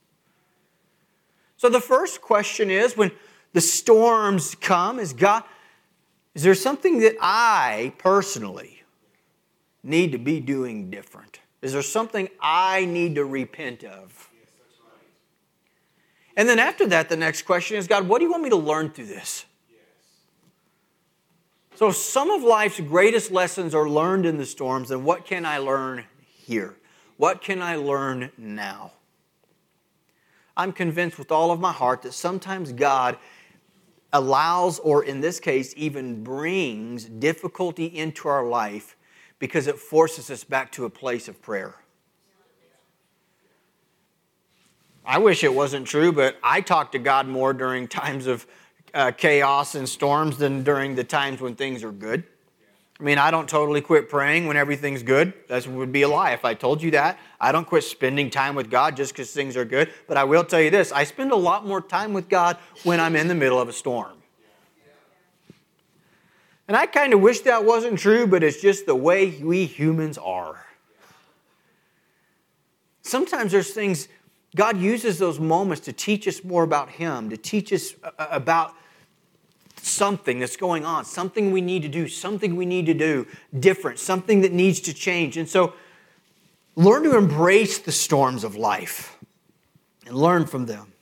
So 1.56 1.70
the 1.70 1.82
first 1.82 2.22
question 2.22 2.70
is 2.70 2.98
when 2.98 3.12
the 3.54 3.62
storms 3.62 4.56
come, 4.56 5.00
is 5.00 5.14
God, 5.14 5.44
is 6.36 6.44
there 6.44 6.56
something 6.56 7.00
that 7.00 7.16
I 7.22 7.94
personally 7.98 8.84
need 9.82 10.12
to 10.12 10.18
be 10.18 10.40
doing 10.40 10.90
different? 10.90 11.40
Is 11.62 11.74
there 11.74 11.82
something 11.82 12.30
I 12.40 12.86
need 12.86 13.16
to 13.16 13.26
repent 13.26 13.84
of? 13.84 14.30
And 16.38 16.48
then 16.48 16.60
after 16.60 16.88
that, 16.88 17.10
the 17.10 17.18
next 17.18 17.42
question 17.42 17.78
is 17.78 17.88
God, 17.88 18.08
what 18.08 18.20
do 18.20 18.26
you 18.26 18.32
want 18.32 18.44
me 18.44 18.50
to 18.50 18.56
learn 18.56 18.92
through 18.92 19.08
this? 19.08 19.46
So, 21.76 21.92
some 21.92 22.30
of 22.30 22.44
life's 22.44 22.80
greatest 22.80 23.32
lessons 23.32 23.74
are 23.74 23.90
learned 23.90 24.26
in 24.26 24.38
the 24.38 24.46
storms, 24.46 24.92
and 24.92 25.06
what 25.06 25.26
can 25.26 25.46
I 25.46 25.60
learn 25.60 26.06
here? 26.38 26.76
What 27.16 27.42
can 27.42 27.62
I 27.62 27.78
learn 27.78 28.32
now? 28.38 28.92
I'm 30.58 30.74
convinced 30.74 31.18
with 31.18 31.32
all 31.32 31.52
of 31.52 31.60
my 31.62 31.72
heart 31.72 32.02
that 32.02 32.14
sometimes 32.14 32.74
God 32.74 33.18
allows, 34.12 34.80
or 34.80 35.04
in 35.04 35.22
this 35.22 35.40
case, 35.40 35.74
even 35.78 36.22
brings 36.22 37.06
difficulty 37.06 37.86
into 37.86 38.28
our 38.28 38.46
life 38.46 38.98
because 39.40 39.68
it 39.68 39.80
forces 39.80 40.30
us 40.30 40.44
back 40.44 40.72
to 40.74 40.86
a 40.86 40.90
place 40.90 41.28
of 41.28 41.42
prayer. 41.42 41.76
I 45.06 45.18
wish 45.18 45.44
it 45.44 45.54
wasn't 45.54 45.88
true, 45.88 46.12
but 46.12 46.38
I 46.44 46.62
talk 46.62 46.92
to 46.92 47.00
God 47.00 47.28
more 47.28 47.54
during 47.54 47.88
times 47.88 48.28
of 48.28 48.46
uh, 48.94 49.12
chaos 49.12 49.76
and 49.76 49.88
storms 49.88 50.38
than 50.38 50.64
during 50.64 50.96
the 50.96 51.04
times 51.04 51.42
when 51.42 51.56
things 51.56 51.84
are 51.84 51.92
good. 51.92 52.24
I 53.00 53.04
mean, 53.04 53.18
I 53.18 53.32
don't 53.32 53.48
totally 53.48 53.80
quit 53.80 54.10
praying 54.10 54.46
when 54.46 54.58
everything's 54.58 55.04
good. 55.04 55.34
That 55.48 55.66
would 55.68 55.94
be 55.94 56.02
a 56.02 56.10
lie 56.10 56.34
if 56.34 56.44
I 56.44 56.54
told 56.54 56.82
you 56.82 56.92
that. 56.92 57.18
I 57.40 57.54
don't 57.54 57.66
quit 57.66 57.86
spending 57.86 58.30
time 58.30 58.56
with 58.56 58.70
God 58.70 58.98
just 58.98 59.14
because 59.14 59.32
things 59.32 59.56
are 59.56 59.64
good. 59.64 59.94
But 60.06 60.18
I 60.18 60.26
will 60.26 60.44
tell 60.44 60.60
you 60.60 60.70
this 60.70 60.92
I 60.92 61.06
spend 61.06 61.32
a 61.32 61.38
lot 61.38 61.66
more 61.66 61.82
time 61.82 62.12
with 62.12 62.28
God 62.28 62.58
when 62.84 63.00
I'm 63.00 63.16
in 63.16 63.30
the 63.30 63.36
middle 63.36 63.60
of 63.60 63.70
a 63.70 63.74
storm. 63.74 64.19
And 66.70 66.78
I 66.78 66.86
kind 66.86 67.16
of 67.16 67.20
wish 67.20 67.40
that 67.42 67.66
wasn't 67.66 67.98
true, 67.98 68.28
but 68.28 68.44
it's 68.44 68.62
just 68.62 68.86
the 68.86 68.94
way 68.94 69.32
we 69.42 69.66
humans 69.66 70.20
are. 70.20 70.68
Sometimes 73.02 73.52
there's 73.52 73.72
things, 73.72 74.08
God 74.56 74.78
uses 74.78 75.18
those 75.18 75.40
moments 75.40 75.82
to 75.86 75.94
teach 75.94 76.28
us 76.28 76.44
more 76.44 76.62
about 76.62 76.92
Him, 76.92 77.32
to 77.32 77.38
teach 77.38 77.74
us 77.74 77.96
uh, 78.04 78.12
uh, 78.20 78.28
about 78.30 78.76
something 79.82 80.38
that's 80.38 80.58
going 80.58 80.86
on, 80.86 81.06
something 81.06 81.52
we 81.52 81.62
need 81.62 81.82
to 81.82 81.90
do, 81.90 82.08
something 82.08 82.56
we 82.56 82.68
need 82.68 82.86
to 82.86 82.94
do 82.94 83.26
different, 83.60 83.98
something 83.98 84.42
that 84.42 84.52
needs 84.52 84.80
to 84.82 84.94
change. 84.94 85.38
And 85.38 85.50
so, 85.50 85.74
learn 86.76 87.02
to 87.02 87.18
embrace 87.18 87.80
the 87.80 87.92
storms 87.92 88.44
of 88.44 88.56
life 88.56 89.18
and 90.06 90.16
learn 90.16 90.46
from 90.46 90.68
them. 90.68 90.94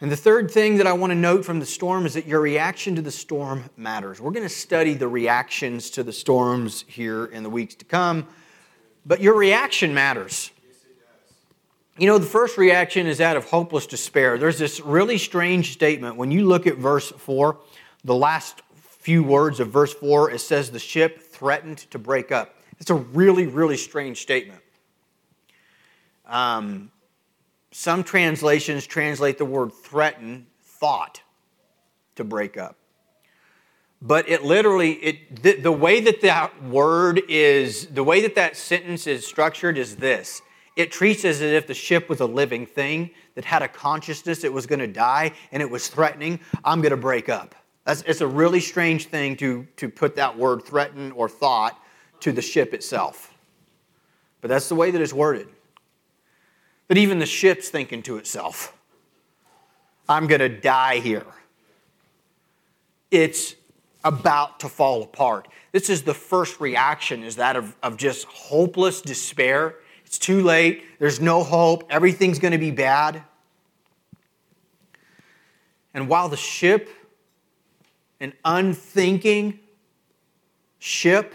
And 0.00 0.12
the 0.12 0.16
third 0.16 0.50
thing 0.50 0.76
that 0.76 0.86
I 0.86 0.92
want 0.92 1.10
to 1.10 1.14
note 1.14 1.44
from 1.44 1.58
the 1.58 1.66
storm 1.66 2.04
is 2.04 2.14
that 2.14 2.26
your 2.26 2.40
reaction 2.40 2.96
to 2.96 3.02
the 3.02 3.10
storm 3.10 3.64
matters. 3.78 4.20
We're 4.20 4.30
going 4.30 4.46
to 4.46 4.54
study 4.54 4.92
the 4.92 5.08
reactions 5.08 5.88
to 5.90 6.02
the 6.02 6.12
storms 6.12 6.84
here 6.86 7.24
in 7.24 7.42
the 7.42 7.48
weeks 7.48 7.76
to 7.76 7.86
come, 7.86 8.26
but 9.06 9.22
your 9.22 9.34
reaction 9.34 9.94
matters. 9.94 10.50
You 11.96 12.06
know, 12.06 12.18
the 12.18 12.26
first 12.26 12.58
reaction 12.58 13.06
is 13.06 13.18
that 13.18 13.38
of 13.38 13.46
hopeless 13.46 13.86
despair. 13.86 14.36
There's 14.36 14.58
this 14.58 14.80
really 14.80 15.16
strange 15.16 15.72
statement. 15.72 16.16
When 16.16 16.30
you 16.30 16.44
look 16.44 16.66
at 16.66 16.76
verse 16.76 17.10
4, 17.10 17.56
the 18.04 18.14
last 18.14 18.60
few 18.74 19.22
words 19.22 19.60
of 19.60 19.68
verse 19.68 19.94
4, 19.94 20.32
it 20.32 20.40
says 20.40 20.70
the 20.70 20.78
ship 20.78 21.22
threatened 21.22 21.78
to 21.90 21.98
break 21.98 22.30
up. 22.30 22.54
It's 22.80 22.90
a 22.90 22.94
really, 22.94 23.46
really 23.46 23.78
strange 23.78 24.20
statement. 24.20 24.60
Um, 26.26 26.90
some 27.76 28.02
translations 28.02 28.86
translate 28.86 29.36
the 29.36 29.44
word 29.44 29.70
threaten, 29.70 30.46
thought 30.62 31.20
to 32.14 32.24
break 32.24 32.56
up. 32.56 32.78
But 34.00 34.30
it 34.30 34.42
literally, 34.42 34.92
it, 34.92 35.42
the, 35.42 35.60
the 35.60 35.70
way 35.70 36.00
that 36.00 36.22
that 36.22 36.64
word 36.64 37.20
is, 37.28 37.88
the 37.88 38.02
way 38.02 38.22
that 38.22 38.34
that 38.36 38.56
sentence 38.56 39.06
is 39.06 39.26
structured 39.26 39.76
is 39.76 39.96
this. 39.96 40.40
It 40.74 40.90
treats 40.90 41.26
as 41.26 41.42
if 41.42 41.66
the 41.66 41.74
ship 41.74 42.08
was 42.08 42.20
a 42.20 42.26
living 42.26 42.64
thing 42.64 43.10
that 43.34 43.44
had 43.44 43.60
a 43.60 43.68
consciousness 43.68 44.42
it 44.42 44.54
was 44.54 44.64
going 44.64 44.78
to 44.78 44.86
die 44.86 45.32
and 45.52 45.62
it 45.62 45.70
was 45.70 45.88
threatening 45.88 46.40
i'm 46.64 46.80
going 46.80 46.92
to 46.92 46.96
break 46.96 47.28
up. 47.28 47.54
That's, 47.84 48.00
it's 48.02 48.22
a 48.22 48.26
really 48.26 48.60
strange 48.60 49.08
thing 49.08 49.36
to, 49.36 49.66
to 49.76 49.90
put 49.90 50.16
that 50.16 50.38
word 50.38 50.62
threaten 50.62 51.12
or 51.12 51.28
thought 51.28 51.78
to 52.20 52.32
the 52.32 52.42
ship 52.42 52.72
itself. 52.72 53.34
But 54.40 54.48
that's 54.48 54.70
the 54.70 54.74
way 54.74 54.90
that 54.90 55.00
it's 55.00 55.12
worded 55.12 55.48
that 56.88 56.96
even 56.98 57.18
the 57.18 57.26
ship's 57.26 57.68
thinking 57.68 58.02
to 58.02 58.16
itself, 58.16 58.76
I'm 60.08 60.26
going 60.26 60.40
to 60.40 60.48
die 60.48 60.98
here. 60.98 61.26
It's 63.10 63.54
about 64.04 64.60
to 64.60 64.68
fall 64.68 65.02
apart. 65.02 65.48
This 65.72 65.90
is 65.90 66.02
the 66.02 66.14
first 66.14 66.60
reaction, 66.60 67.22
is 67.24 67.36
that 67.36 67.56
of, 67.56 67.74
of 67.82 67.96
just 67.96 68.26
hopeless 68.26 69.00
despair. 69.00 69.76
It's 70.04 70.18
too 70.18 70.42
late. 70.42 70.84
There's 71.00 71.20
no 71.20 71.42
hope. 71.42 71.84
Everything's 71.90 72.38
going 72.38 72.52
to 72.52 72.58
be 72.58 72.70
bad. 72.70 73.22
And 75.92 76.08
while 76.08 76.28
the 76.28 76.36
ship, 76.36 76.88
an 78.20 78.32
unthinking 78.44 79.58
ship, 80.78 81.34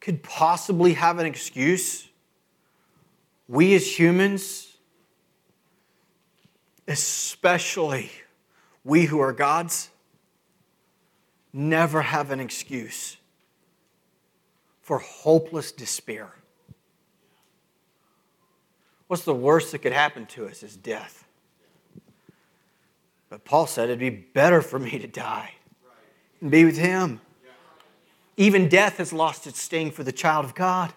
could 0.00 0.22
possibly 0.22 0.94
have 0.94 1.18
an 1.18 1.26
excuse 1.26 2.08
we 3.48 3.74
as 3.74 3.98
humans, 3.98 4.76
especially 6.88 8.10
we 8.84 9.04
who 9.04 9.20
are 9.20 9.32
God's, 9.32 9.90
never 11.52 12.02
have 12.02 12.30
an 12.30 12.40
excuse 12.40 13.16
for 14.82 14.98
hopeless 14.98 15.72
despair. 15.72 16.34
What's 19.06 19.24
the 19.24 19.34
worst 19.34 19.72
that 19.72 19.78
could 19.78 19.92
happen 19.92 20.26
to 20.26 20.46
us 20.46 20.62
is 20.62 20.76
death. 20.76 21.26
But 23.28 23.44
Paul 23.44 23.66
said 23.66 23.84
it'd 23.84 23.98
be 23.98 24.10
better 24.10 24.62
for 24.62 24.78
me 24.78 24.98
to 24.98 25.06
die 25.06 25.54
and 26.40 26.50
be 26.50 26.64
with 26.64 26.76
him. 26.76 27.20
Even 28.36 28.68
death 28.68 28.98
has 28.98 29.12
lost 29.12 29.46
its 29.46 29.60
sting 29.60 29.90
for 29.90 30.02
the 30.02 30.12
child 30.12 30.44
of 30.44 30.54
God. 30.54 30.92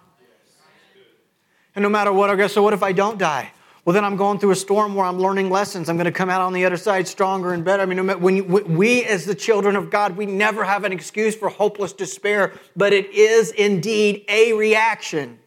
And 1.78 1.84
no 1.84 1.90
matter 1.90 2.12
what, 2.12 2.32
I 2.32 2.36
guess, 2.36 2.54
so 2.54 2.64
what 2.64 2.74
if 2.74 2.82
I 2.82 2.92
don't 2.92 3.20
die? 3.20 3.52
Well, 3.86 3.94
then 3.94 4.04
I'm 4.04 4.16
going 4.16 4.40
through 4.40 4.50
a 4.50 4.56
storm 4.56 4.96
where 4.96 5.06
I'm 5.06 5.20
learning 5.20 5.52
lessons. 5.52 5.90
I'm 5.90 5.96
going 5.96 6.06
to 6.06 6.12
come 6.12 6.28
out 6.28 6.42
on 6.42 6.52
the 6.52 6.66
other 6.66 6.76
side 6.76 7.08
stronger 7.08 7.54
and 7.54 7.64
better. 7.64 7.84
I 7.84 7.86
mean, 7.86 8.20
when 8.20 8.76
we, 8.76 9.04
as 9.04 9.26
the 9.26 9.36
children 9.36 9.76
of 9.76 9.92
God, 9.92 10.18
we 10.18 10.26
never 10.26 10.64
have 10.64 10.86
an 10.86 10.92
excuse 10.92 11.36
for 11.36 11.50
hopeless 11.50 11.94
despair, 11.94 12.52
but 12.76 12.94
it 12.94 13.12
is 13.12 13.52
indeed 13.52 14.26
a 14.28 14.54
reaction 14.54 15.38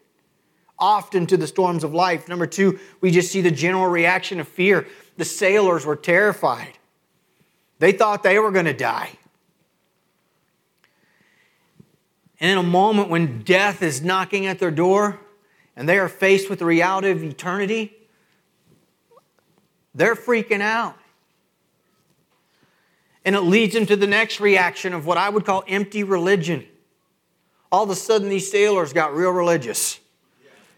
often 0.79 1.27
to 1.27 1.37
the 1.37 1.49
storms 1.49 1.83
of 1.83 1.95
life. 1.95 2.29
Number 2.29 2.47
two, 2.47 2.79
we 3.01 3.11
just 3.11 3.33
see 3.33 3.41
the 3.41 3.51
general 3.51 3.89
reaction 3.89 4.39
of 4.39 4.47
fear. 4.47 4.87
The 5.17 5.25
sailors 5.25 5.85
were 5.85 5.97
terrified, 5.97 6.79
they 7.81 7.91
thought 7.91 8.23
they 8.23 8.39
were 8.39 8.53
going 8.53 8.67
to 8.67 8.73
die. 8.73 9.11
And 12.39 12.53
in 12.53 12.59
a 12.59 12.63
moment 12.63 13.09
when 13.09 13.43
death 13.43 13.83
is 13.83 14.01
knocking 14.01 14.47
at 14.47 14.61
their 14.61 14.71
door 14.71 15.19
and 15.81 15.89
they 15.89 15.99
are 15.99 16.11
faced 16.11 16.51
with 16.51 16.59
the 16.59 16.67
reality 16.67 17.09
of 17.09 17.25
eternity, 17.25 17.91
they're 19.95 20.15
freaking 20.15 20.61
out. 20.61 20.95
And 23.25 23.35
it 23.35 23.41
leads 23.41 23.73
them 23.73 23.87
to 23.87 23.97
the 23.97 24.07
next 24.07 24.41
reaction 24.41 24.93
of 24.93 25.07
what 25.07 25.17
I 25.17 25.31
would 25.31 25.47
call 25.47 25.65
empty 25.67 26.05
religion. 26.05 26.67
All 27.73 27.83
of 27.83 27.89
a 27.89 27.95
sudden, 27.95 28.29
these 28.29 28.51
sailors 28.51 28.93
got 28.93 29.15
real 29.15 29.31
religious. 29.31 29.99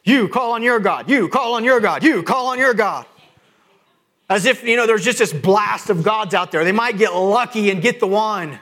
You 0.05 0.28
call 0.28 0.53
on 0.53 0.62
your 0.62 0.78
God. 0.78 1.11
You 1.11 1.28
call 1.28 1.55
on 1.55 1.64
your 1.64 1.80
God. 1.80 2.05
You 2.05 2.22
call 2.22 2.46
on 2.50 2.61
your 2.61 2.72
God. 2.72 3.05
As 4.30 4.44
if, 4.44 4.62
you 4.62 4.76
know, 4.76 4.86
there's 4.86 5.05
just 5.05 5.18
this 5.18 5.32
blast 5.32 5.90
of 5.90 6.05
gods 6.05 6.32
out 6.32 6.53
there. 6.53 6.64
They 6.64 6.70
might 6.70 6.96
get 6.96 7.12
lucky 7.12 7.70
and 7.70 7.82
get 7.82 7.98
the 7.98 8.07
one. 8.07 8.61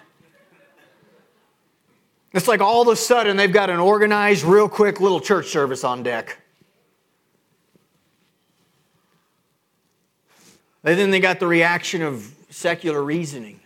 It's 2.33 2.47
like 2.47 2.61
all 2.61 2.83
of 2.83 2.89
a 2.89 2.97
sudden 2.97 3.37
they've 3.37 3.53
got 3.53 3.71
an 3.71 3.81
organized, 3.81 4.45
real 4.45 4.69
quick 4.69 5.01
little 5.01 5.21
church 5.21 5.49
service 5.49 5.83
on 5.83 6.03
deck. 6.03 6.39
And 10.85 10.99
then 10.99 11.11
they 11.11 11.21
got 11.21 11.41
the 11.41 11.47
reaction 11.47 12.03
of 12.03 12.35
secular 12.49 13.03
reasoning, 13.03 13.61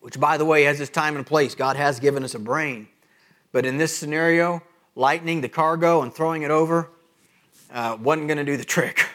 which, 0.00 0.18
by 0.18 0.36
the 0.36 0.44
way, 0.44 0.62
has 0.64 0.80
its 0.80 0.90
time 0.90 1.16
and 1.16 1.26
place. 1.26 1.54
God 1.54 1.76
has 1.76 2.00
given 2.00 2.24
us 2.24 2.34
a 2.34 2.38
brain. 2.38 2.88
But 3.52 3.66
in 3.66 3.76
this 3.76 3.94
scenario, 3.96 4.62
lightning 4.94 5.40
the 5.40 5.48
cargo 5.48 6.02
and 6.02 6.14
throwing 6.14 6.42
it 6.42 6.50
over 6.50 6.90
uh, 7.70 7.98
wasn't 8.00 8.28
going 8.28 8.38
to 8.38 8.44
do 8.44 8.56
the 8.56 8.64
trick. 8.64 9.06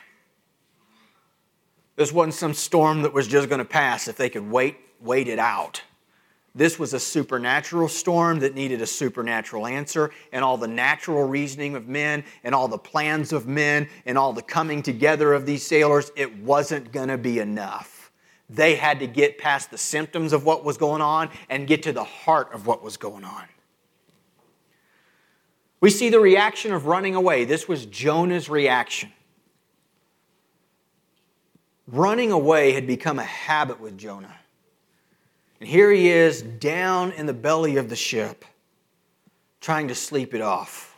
This 1.96 2.12
wasn't 2.12 2.36
some 2.36 2.54
storm 2.54 3.04
that 3.04 3.14
was 3.14 3.28
just 3.28 3.50
going 3.50 3.60
to 3.60 3.66
pass 3.66 4.08
if 4.08 4.18
they 4.18 4.30
could 4.30 4.50
wait, 4.50 4.78
wait 5.00 5.28
it 5.28 5.40
out. 5.40 5.82
This 6.54 6.78
was 6.78 6.94
a 6.94 7.00
supernatural 7.00 7.88
storm 7.88 8.40
that 8.40 8.56
needed 8.56 8.82
a 8.82 8.88
supernatural 8.88 9.66
answer, 9.66 10.12
and 10.34 10.44
all 10.44 10.58
the 10.58 10.68
natural 10.68 11.26
reasoning 11.26 11.76
of 11.76 11.88
men, 11.88 12.26
and 12.44 12.54
all 12.54 12.68
the 12.68 12.78
plans 12.78 13.32
of 13.32 13.48
men, 13.48 13.88
and 14.06 14.18
all 14.18 14.34
the 14.34 14.42
coming 14.42 14.84
together 14.84 15.34
of 15.34 15.46
these 15.46 15.66
sailors, 15.66 16.12
it 16.18 16.40
wasn't 16.40 16.92
going 16.92 17.08
to 17.08 17.18
be 17.18 17.40
enough. 17.40 18.12
They 18.50 18.76
had 18.76 19.00
to 19.00 19.08
get 19.08 19.38
past 19.38 19.72
the 19.72 19.78
symptoms 19.78 20.34
of 20.34 20.44
what 20.46 20.66
was 20.66 20.78
going 20.78 21.02
on 21.02 21.30
and 21.50 21.68
get 21.68 21.84
to 21.84 21.94
the 21.94 22.04
heart 22.04 22.52
of 22.54 22.68
what 22.68 22.84
was 22.84 22.98
going 22.98 23.24
on. 23.24 23.46
We 25.80 25.90
see 25.90 26.10
the 26.10 26.20
reaction 26.20 26.74
of 26.74 26.86
running 26.86 27.16
away. 27.16 27.46
This 27.46 27.70
was 27.70 27.86
Jonah's 27.86 28.50
reaction. 28.50 29.14
Running 31.88 32.34
away 32.34 32.74
had 32.74 32.86
become 32.86 33.20
a 33.20 33.24
habit 33.24 33.80
with 33.80 33.98
Jonah. 33.98 34.36
And 35.62 35.70
here 35.70 35.92
he 35.92 36.10
is 36.10 36.42
down 36.42 37.12
in 37.12 37.28
the 37.28 37.36
belly 37.36 37.78
of 37.78 37.88
the 37.88 37.96
ship, 37.96 38.46
trying 39.62 39.90
to 39.90 39.96
sleep 39.96 40.34
it 40.34 40.42
off. 40.42 40.98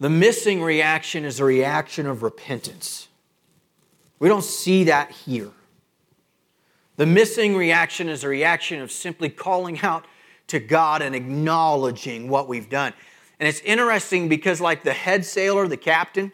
The 0.00 0.10
missing 0.10 0.60
reaction 0.60 1.24
is 1.24 1.38
a 1.38 1.44
reaction 1.44 2.08
of 2.08 2.24
repentance. 2.24 3.06
We 4.18 4.28
don't 4.28 4.42
see 4.42 4.84
that 4.84 5.12
here. 5.12 5.52
The 6.96 7.06
missing 7.06 7.54
reaction 7.54 8.08
is 8.08 8.24
a 8.24 8.28
reaction 8.28 8.82
of 8.82 8.90
simply 8.90 9.28
calling 9.28 9.80
out 9.82 10.06
to 10.48 10.58
God 10.58 11.00
and 11.00 11.14
acknowledging 11.14 12.28
what 12.28 12.48
we've 12.48 12.68
done. 12.68 12.92
And 13.38 13.48
it's 13.48 13.60
interesting 13.60 14.28
because, 14.28 14.60
like 14.60 14.82
the 14.82 14.92
head 14.92 15.24
sailor, 15.24 15.68
the 15.68 15.76
captain, 15.76 16.32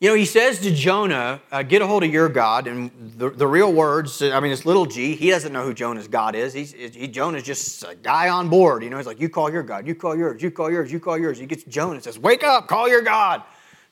you 0.00 0.08
know, 0.08 0.14
he 0.14 0.26
says 0.26 0.60
to 0.60 0.72
Jonah, 0.72 1.40
uh, 1.50 1.62
Get 1.64 1.82
a 1.82 1.86
hold 1.86 2.04
of 2.04 2.12
your 2.12 2.28
God. 2.28 2.68
And 2.68 2.90
the, 3.16 3.30
the 3.30 3.46
real 3.46 3.72
words, 3.72 4.22
I 4.22 4.38
mean, 4.38 4.52
it's 4.52 4.64
little 4.64 4.86
g. 4.86 5.16
He 5.16 5.30
doesn't 5.30 5.52
know 5.52 5.64
who 5.64 5.74
Jonah's 5.74 6.06
God 6.06 6.36
is. 6.36 6.52
He's, 6.52 6.72
he, 6.72 7.08
Jonah's 7.08 7.42
just 7.42 7.82
a 7.82 7.96
guy 7.96 8.28
on 8.28 8.48
board. 8.48 8.84
You 8.84 8.90
know, 8.90 8.96
he's 8.96 9.06
like, 9.06 9.20
You 9.20 9.28
call 9.28 9.50
your 9.50 9.64
God, 9.64 9.86
you 9.86 9.96
call 9.96 10.16
yours, 10.16 10.40
you 10.40 10.52
call 10.52 10.70
yours, 10.70 10.92
you 10.92 11.00
call 11.00 11.18
yours. 11.18 11.38
He 11.38 11.46
gets 11.46 11.64
Jonah 11.64 11.94
and 11.94 12.02
says, 12.04 12.18
Wake 12.18 12.44
up, 12.44 12.68
call 12.68 12.88
your 12.88 13.02
God. 13.02 13.42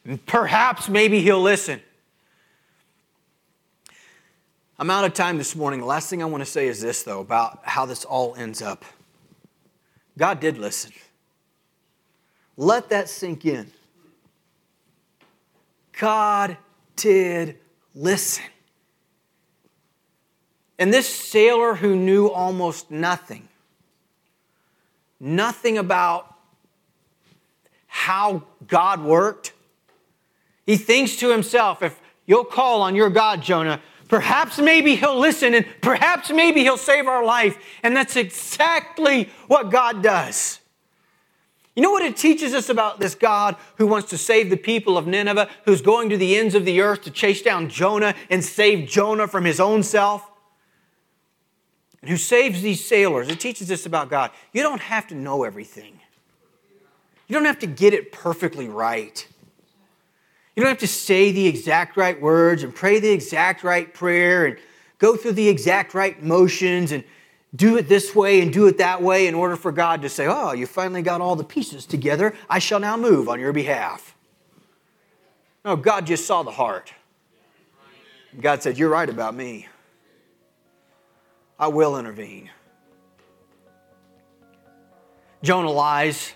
And 0.05 0.25
perhaps 0.27 0.89
maybe 0.89 1.21
he'll 1.21 1.43
listen. 1.43 1.81
I'm 4.79 4.91
out 4.91 5.05
of 5.05 5.15
time 5.15 5.39
this 5.39 5.57
morning. 5.57 5.81
The 5.81 5.87
last 5.87 6.09
thing 6.09 6.23
I 6.23 6.27
want 6.27 6.43
to 6.43 6.51
say 6.51 6.69
is 6.69 6.81
this, 6.81 7.03
though, 7.03 7.21
about 7.21 7.61
how 7.65 7.87
this 7.87 8.05
all 8.05 8.37
ends 8.37 8.63
up. 8.63 8.85
God 10.19 10.39
did 10.39 10.59
listen. 10.59 10.93
Let 12.57 12.91
that 12.91 13.09
sink 13.09 13.45
in. 13.45 13.73
God 15.99 16.57
did 16.95 17.59
listen. 17.95 18.45
And 20.79 20.93
this 20.93 21.09
sailor 21.09 21.75
who 21.75 21.97
knew 21.97 22.29
almost 22.29 22.91
nothing, 22.91 23.49
nothing 25.19 25.79
about 25.79 26.35
how 27.87 28.43
God 28.67 29.03
worked, 29.03 29.53
he 30.67 30.77
thinks 30.77 31.17
to 31.17 31.31
himself, 31.31 31.83
if 31.83 31.99
you'll 32.27 32.45
call 32.45 32.83
on 32.83 32.95
your 32.95 33.09
God, 33.09 33.41
Jonah, 33.41 33.81
perhaps 34.09 34.59
maybe 34.59 34.97
he'll 34.97 35.19
listen 35.19 35.55
and 35.55 35.65
perhaps 35.81 36.31
maybe 36.31 36.61
he'll 36.61 36.77
save 36.77 37.07
our 37.07 37.25
life. 37.25 37.57
And 37.83 37.97
that's 37.97 38.17
exactly 38.17 39.31
what 39.47 39.71
God 39.71 40.03
does. 40.03 40.61
You 41.77 41.83
know 41.83 41.91
what 41.91 42.03
it 42.03 42.17
teaches 42.17 42.55
us 42.55 42.71
about 42.71 43.01
this 43.01 43.15
God 43.15 43.55
who 43.77 43.87
wants 43.87 44.09
to 44.09 44.19
save 44.19 44.49
the 44.49 44.57
people 44.57 44.97
of 44.97 45.07
Nineveh, 45.07 45.51
who's 45.67 45.83
going 45.83 46.09
to 46.09 46.17
the 46.17 46.35
ends 46.35 46.55
of 46.55 46.65
the 46.65 46.81
earth 46.81 47.03
to 47.03 47.11
chase 47.11 47.43
down 47.43 47.69
Jonah 47.69 48.15
and 48.31 48.43
save 48.43 48.89
Jonah 48.89 49.29
from 49.29 49.45
his 49.45 49.61
own 49.61 49.83
self? 49.83 50.27
And 52.01 52.09
who 52.09 52.17
saves 52.17 52.63
these 52.63 52.83
sailors? 52.83 53.29
It 53.29 53.41
teaches 53.41 53.71
us 53.71 53.85
about 53.85 54.09
God. 54.09 54.31
You 54.55 54.63
don't 54.63 54.81
have 54.81 55.07
to 55.09 55.15
know 55.15 55.45
everything, 55.45 56.01
you 57.29 57.35
don't 57.35 57.45
have 57.45 57.59
to 57.59 57.67
get 57.67 57.93
it 57.93 58.11
perfectly 58.11 58.69
right. 58.69 59.27
You 60.55 60.63
don't 60.63 60.71
have 60.71 60.79
to 60.79 60.89
say 60.89 61.33
the 61.33 61.47
exact 61.47 61.99
right 61.99 62.19
words 62.19 62.63
and 62.63 62.75
pray 62.75 62.99
the 62.99 63.11
exact 63.11 63.63
right 63.63 63.93
prayer 63.93 64.47
and 64.47 64.57
go 64.99 65.15
through 65.15 65.33
the 65.33 65.51
exact 65.51 65.93
right 65.93 66.23
motions 66.23 66.93
and 66.93 67.05
do 67.57 67.77
it 67.77 67.89
this 67.89 68.15
way 68.15 68.41
and 68.41 68.53
do 68.53 68.67
it 68.67 68.79
that 68.79 69.03
way 69.03 69.27
in 69.27 69.35
order 69.35 69.57
for 69.57 69.73
God 69.73 70.03
to 70.03 70.09
say, 70.09 70.27
Oh, 70.29 70.53
you 70.53 70.67
finally 70.67 71.03
got 71.03 71.21
all 71.21 71.37
the 71.37 71.45
pieces 71.45 71.87
together. 71.87 72.35
I 72.49 72.59
shall 72.59 72.81
now 72.81 72.97
move 72.97 73.29
on 73.29 73.41
your 73.41 73.53
behalf. 73.53 74.15
No, 75.65 75.75
God 75.75 76.07
just 76.07 76.27
saw 76.27 76.43
the 76.43 76.51
heart. 76.51 76.93
God 78.41 78.63
said, 78.63 78.79
You're 78.79 78.91
right 78.91 79.09
about 79.09 79.35
me. 79.35 79.69
I 81.59 81.69
will 81.69 81.99
intervene. 81.99 82.51
Jonah 85.43 85.71
lies. 85.71 86.33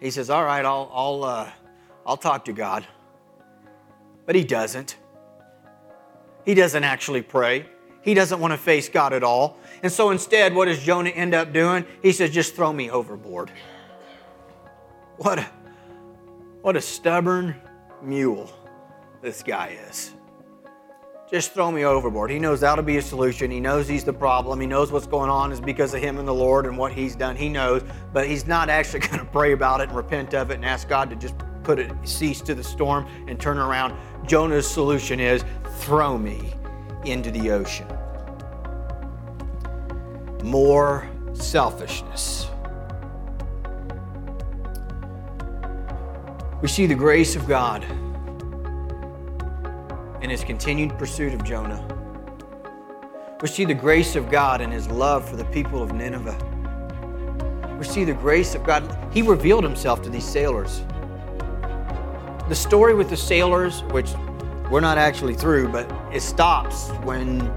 He 0.00 0.10
says, 0.10 0.30
All 0.30 0.44
right, 0.44 0.64
I'll, 0.64 0.90
I'll, 0.92 1.24
uh, 1.24 1.50
I'll 2.06 2.16
talk 2.16 2.44
to 2.44 2.52
God. 2.52 2.86
But 4.26 4.34
he 4.34 4.44
doesn't. 4.44 4.96
He 6.44 6.54
doesn't 6.54 6.84
actually 6.84 7.22
pray. 7.22 7.66
He 8.02 8.14
doesn't 8.14 8.38
want 8.38 8.52
to 8.52 8.58
face 8.58 8.88
God 8.88 9.12
at 9.12 9.24
all. 9.24 9.58
And 9.82 9.92
so 9.92 10.10
instead, 10.10 10.54
what 10.54 10.66
does 10.66 10.82
Jonah 10.82 11.10
end 11.10 11.34
up 11.34 11.52
doing? 11.52 11.84
He 12.02 12.12
says, 12.12 12.30
just 12.30 12.54
throw 12.54 12.72
me 12.72 12.90
overboard. 12.90 13.50
What 15.16 15.38
a, 15.38 15.46
what 16.62 16.76
a 16.76 16.80
stubborn 16.80 17.54
mule 18.02 18.50
this 19.22 19.42
guy 19.42 19.76
is. 19.88 20.12
Just 21.30 21.52
throw 21.52 21.70
me 21.70 21.84
overboard. 21.84 22.30
He 22.30 22.38
knows 22.38 22.60
that'll 22.60 22.84
be 22.84 22.98
a 22.98 23.02
solution. 23.02 23.50
He 23.50 23.58
knows 23.58 23.88
he's 23.88 24.04
the 24.04 24.12
problem. 24.12 24.60
He 24.60 24.66
knows 24.66 24.92
what's 24.92 25.06
going 25.06 25.30
on 25.30 25.52
is 25.52 25.60
because 25.60 25.94
of 25.94 26.00
him 26.00 26.18
and 26.18 26.28
the 26.28 26.34
Lord 26.34 26.66
and 26.66 26.76
what 26.76 26.92
he's 26.92 27.16
done. 27.16 27.34
He 27.34 27.48
knows, 27.48 27.82
but 28.12 28.26
he's 28.26 28.46
not 28.46 28.68
actually 28.68 29.00
going 29.08 29.18
to 29.18 29.24
pray 29.24 29.52
about 29.52 29.80
it 29.80 29.88
and 29.88 29.96
repent 29.96 30.34
of 30.34 30.50
it 30.50 30.54
and 30.54 30.64
ask 30.64 30.88
God 30.88 31.10
to 31.10 31.16
just 31.16 31.34
put 31.62 31.78
a 31.78 31.96
cease 32.04 32.40
to 32.42 32.54
the 32.54 32.62
storm 32.62 33.06
and 33.26 33.40
turn 33.40 33.58
around. 33.58 33.96
Jonah's 34.26 34.68
solution 34.68 35.18
is 35.18 35.44
throw 35.80 36.18
me 36.18 36.52
into 37.04 37.30
the 37.30 37.50
ocean. 37.50 37.86
More 40.44 41.08
selfishness. 41.32 42.48
We 46.60 46.68
see 46.68 46.84
the 46.86 46.94
grace 46.94 47.34
of 47.34 47.48
God 47.48 47.82
in 50.22 50.28
his 50.28 50.44
continued 50.44 50.98
pursuit 50.98 51.32
of 51.32 51.44
Jonah. 51.44 51.82
We 53.40 53.48
see 53.48 53.64
the 53.64 53.72
grace 53.72 54.16
of 54.16 54.30
God 54.30 54.60
in 54.60 54.70
his 54.70 54.86
love 54.88 55.26
for 55.26 55.36
the 55.36 55.46
people 55.46 55.82
of 55.82 55.94
Nineveh. 55.94 56.36
We 57.78 57.84
see 57.86 58.04
the 58.04 58.12
grace 58.12 58.54
of 58.54 58.64
God. 58.64 58.98
He 59.14 59.22
revealed 59.22 59.64
himself 59.64 60.02
to 60.02 60.10
these 60.10 60.28
sailors. 60.28 60.82
The 62.50 62.54
story 62.54 62.94
with 62.94 63.08
the 63.08 63.16
sailors, 63.16 63.82
which 63.84 64.10
we're 64.70 64.80
not 64.80 64.98
actually 64.98 65.34
through, 65.36 65.68
but 65.68 65.90
it 66.12 66.20
stops 66.20 66.90
when 67.02 67.50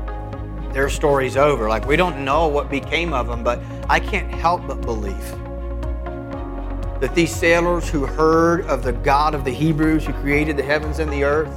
their 0.73 0.89
story's 0.89 1.37
over. 1.37 1.69
Like, 1.69 1.85
we 1.85 1.95
don't 1.95 2.23
know 2.23 2.47
what 2.47 2.69
became 2.69 3.13
of 3.13 3.27
them, 3.27 3.43
but 3.43 3.61
I 3.89 3.99
can't 3.99 4.33
help 4.33 4.67
but 4.67 4.81
believe 4.81 5.35
that 6.99 7.13
these 7.13 7.35
sailors 7.35 7.87
who 7.89 8.05
heard 8.05 8.61
of 8.61 8.83
the 8.83 8.93
God 8.93 9.35
of 9.35 9.45
the 9.45 9.51
Hebrews 9.51 10.05
who 10.05 10.13
created 10.13 10.57
the 10.57 10.63
heavens 10.63 10.99
and 10.99 11.11
the 11.11 11.23
earth, 11.23 11.53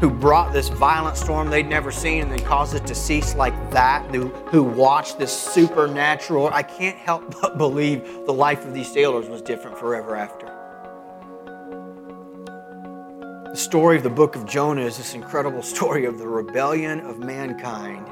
who 0.00 0.10
brought 0.10 0.52
this 0.52 0.68
violent 0.68 1.16
storm 1.16 1.48
they'd 1.48 1.66
never 1.66 1.90
seen 1.90 2.22
and 2.22 2.30
then 2.30 2.40
caused 2.40 2.74
it 2.74 2.86
to 2.86 2.94
cease 2.94 3.34
like 3.34 3.54
that, 3.70 4.04
who, 4.14 4.28
who 4.28 4.62
watched 4.62 5.18
this 5.18 5.32
supernatural, 5.32 6.48
I 6.48 6.62
can't 6.62 6.98
help 6.98 7.40
but 7.40 7.56
believe 7.56 8.26
the 8.26 8.32
life 8.32 8.64
of 8.66 8.74
these 8.74 8.92
sailors 8.92 9.28
was 9.28 9.40
different 9.40 9.78
forever 9.78 10.14
after. 10.14 10.55
The 13.56 13.62
story 13.62 13.96
of 13.96 14.02
the 14.02 14.10
book 14.10 14.36
of 14.36 14.44
Jonah 14.44 14.82
is 14.82 14.98
this 14.98 15.14
incredible 15.14 15.62
story 15.74 16.04
of 16.04 16.18
the 16.18 16.28
rebellion 16.28 17.00
of 17.00 17.20
mankind 17.20 18.06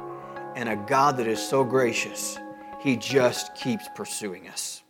and 0.56 0.70
a 0.70 0.76
God 0.76 1.18
that 1.18 1.26
is 1.26 1.38
so 1.38 1.62
gracious, 1.62 2.38
he 2.80 2.96
just 2.96 3.54
keeps 3.54 3.86
pursuing 3.94 4.48
us. 4.48 4.83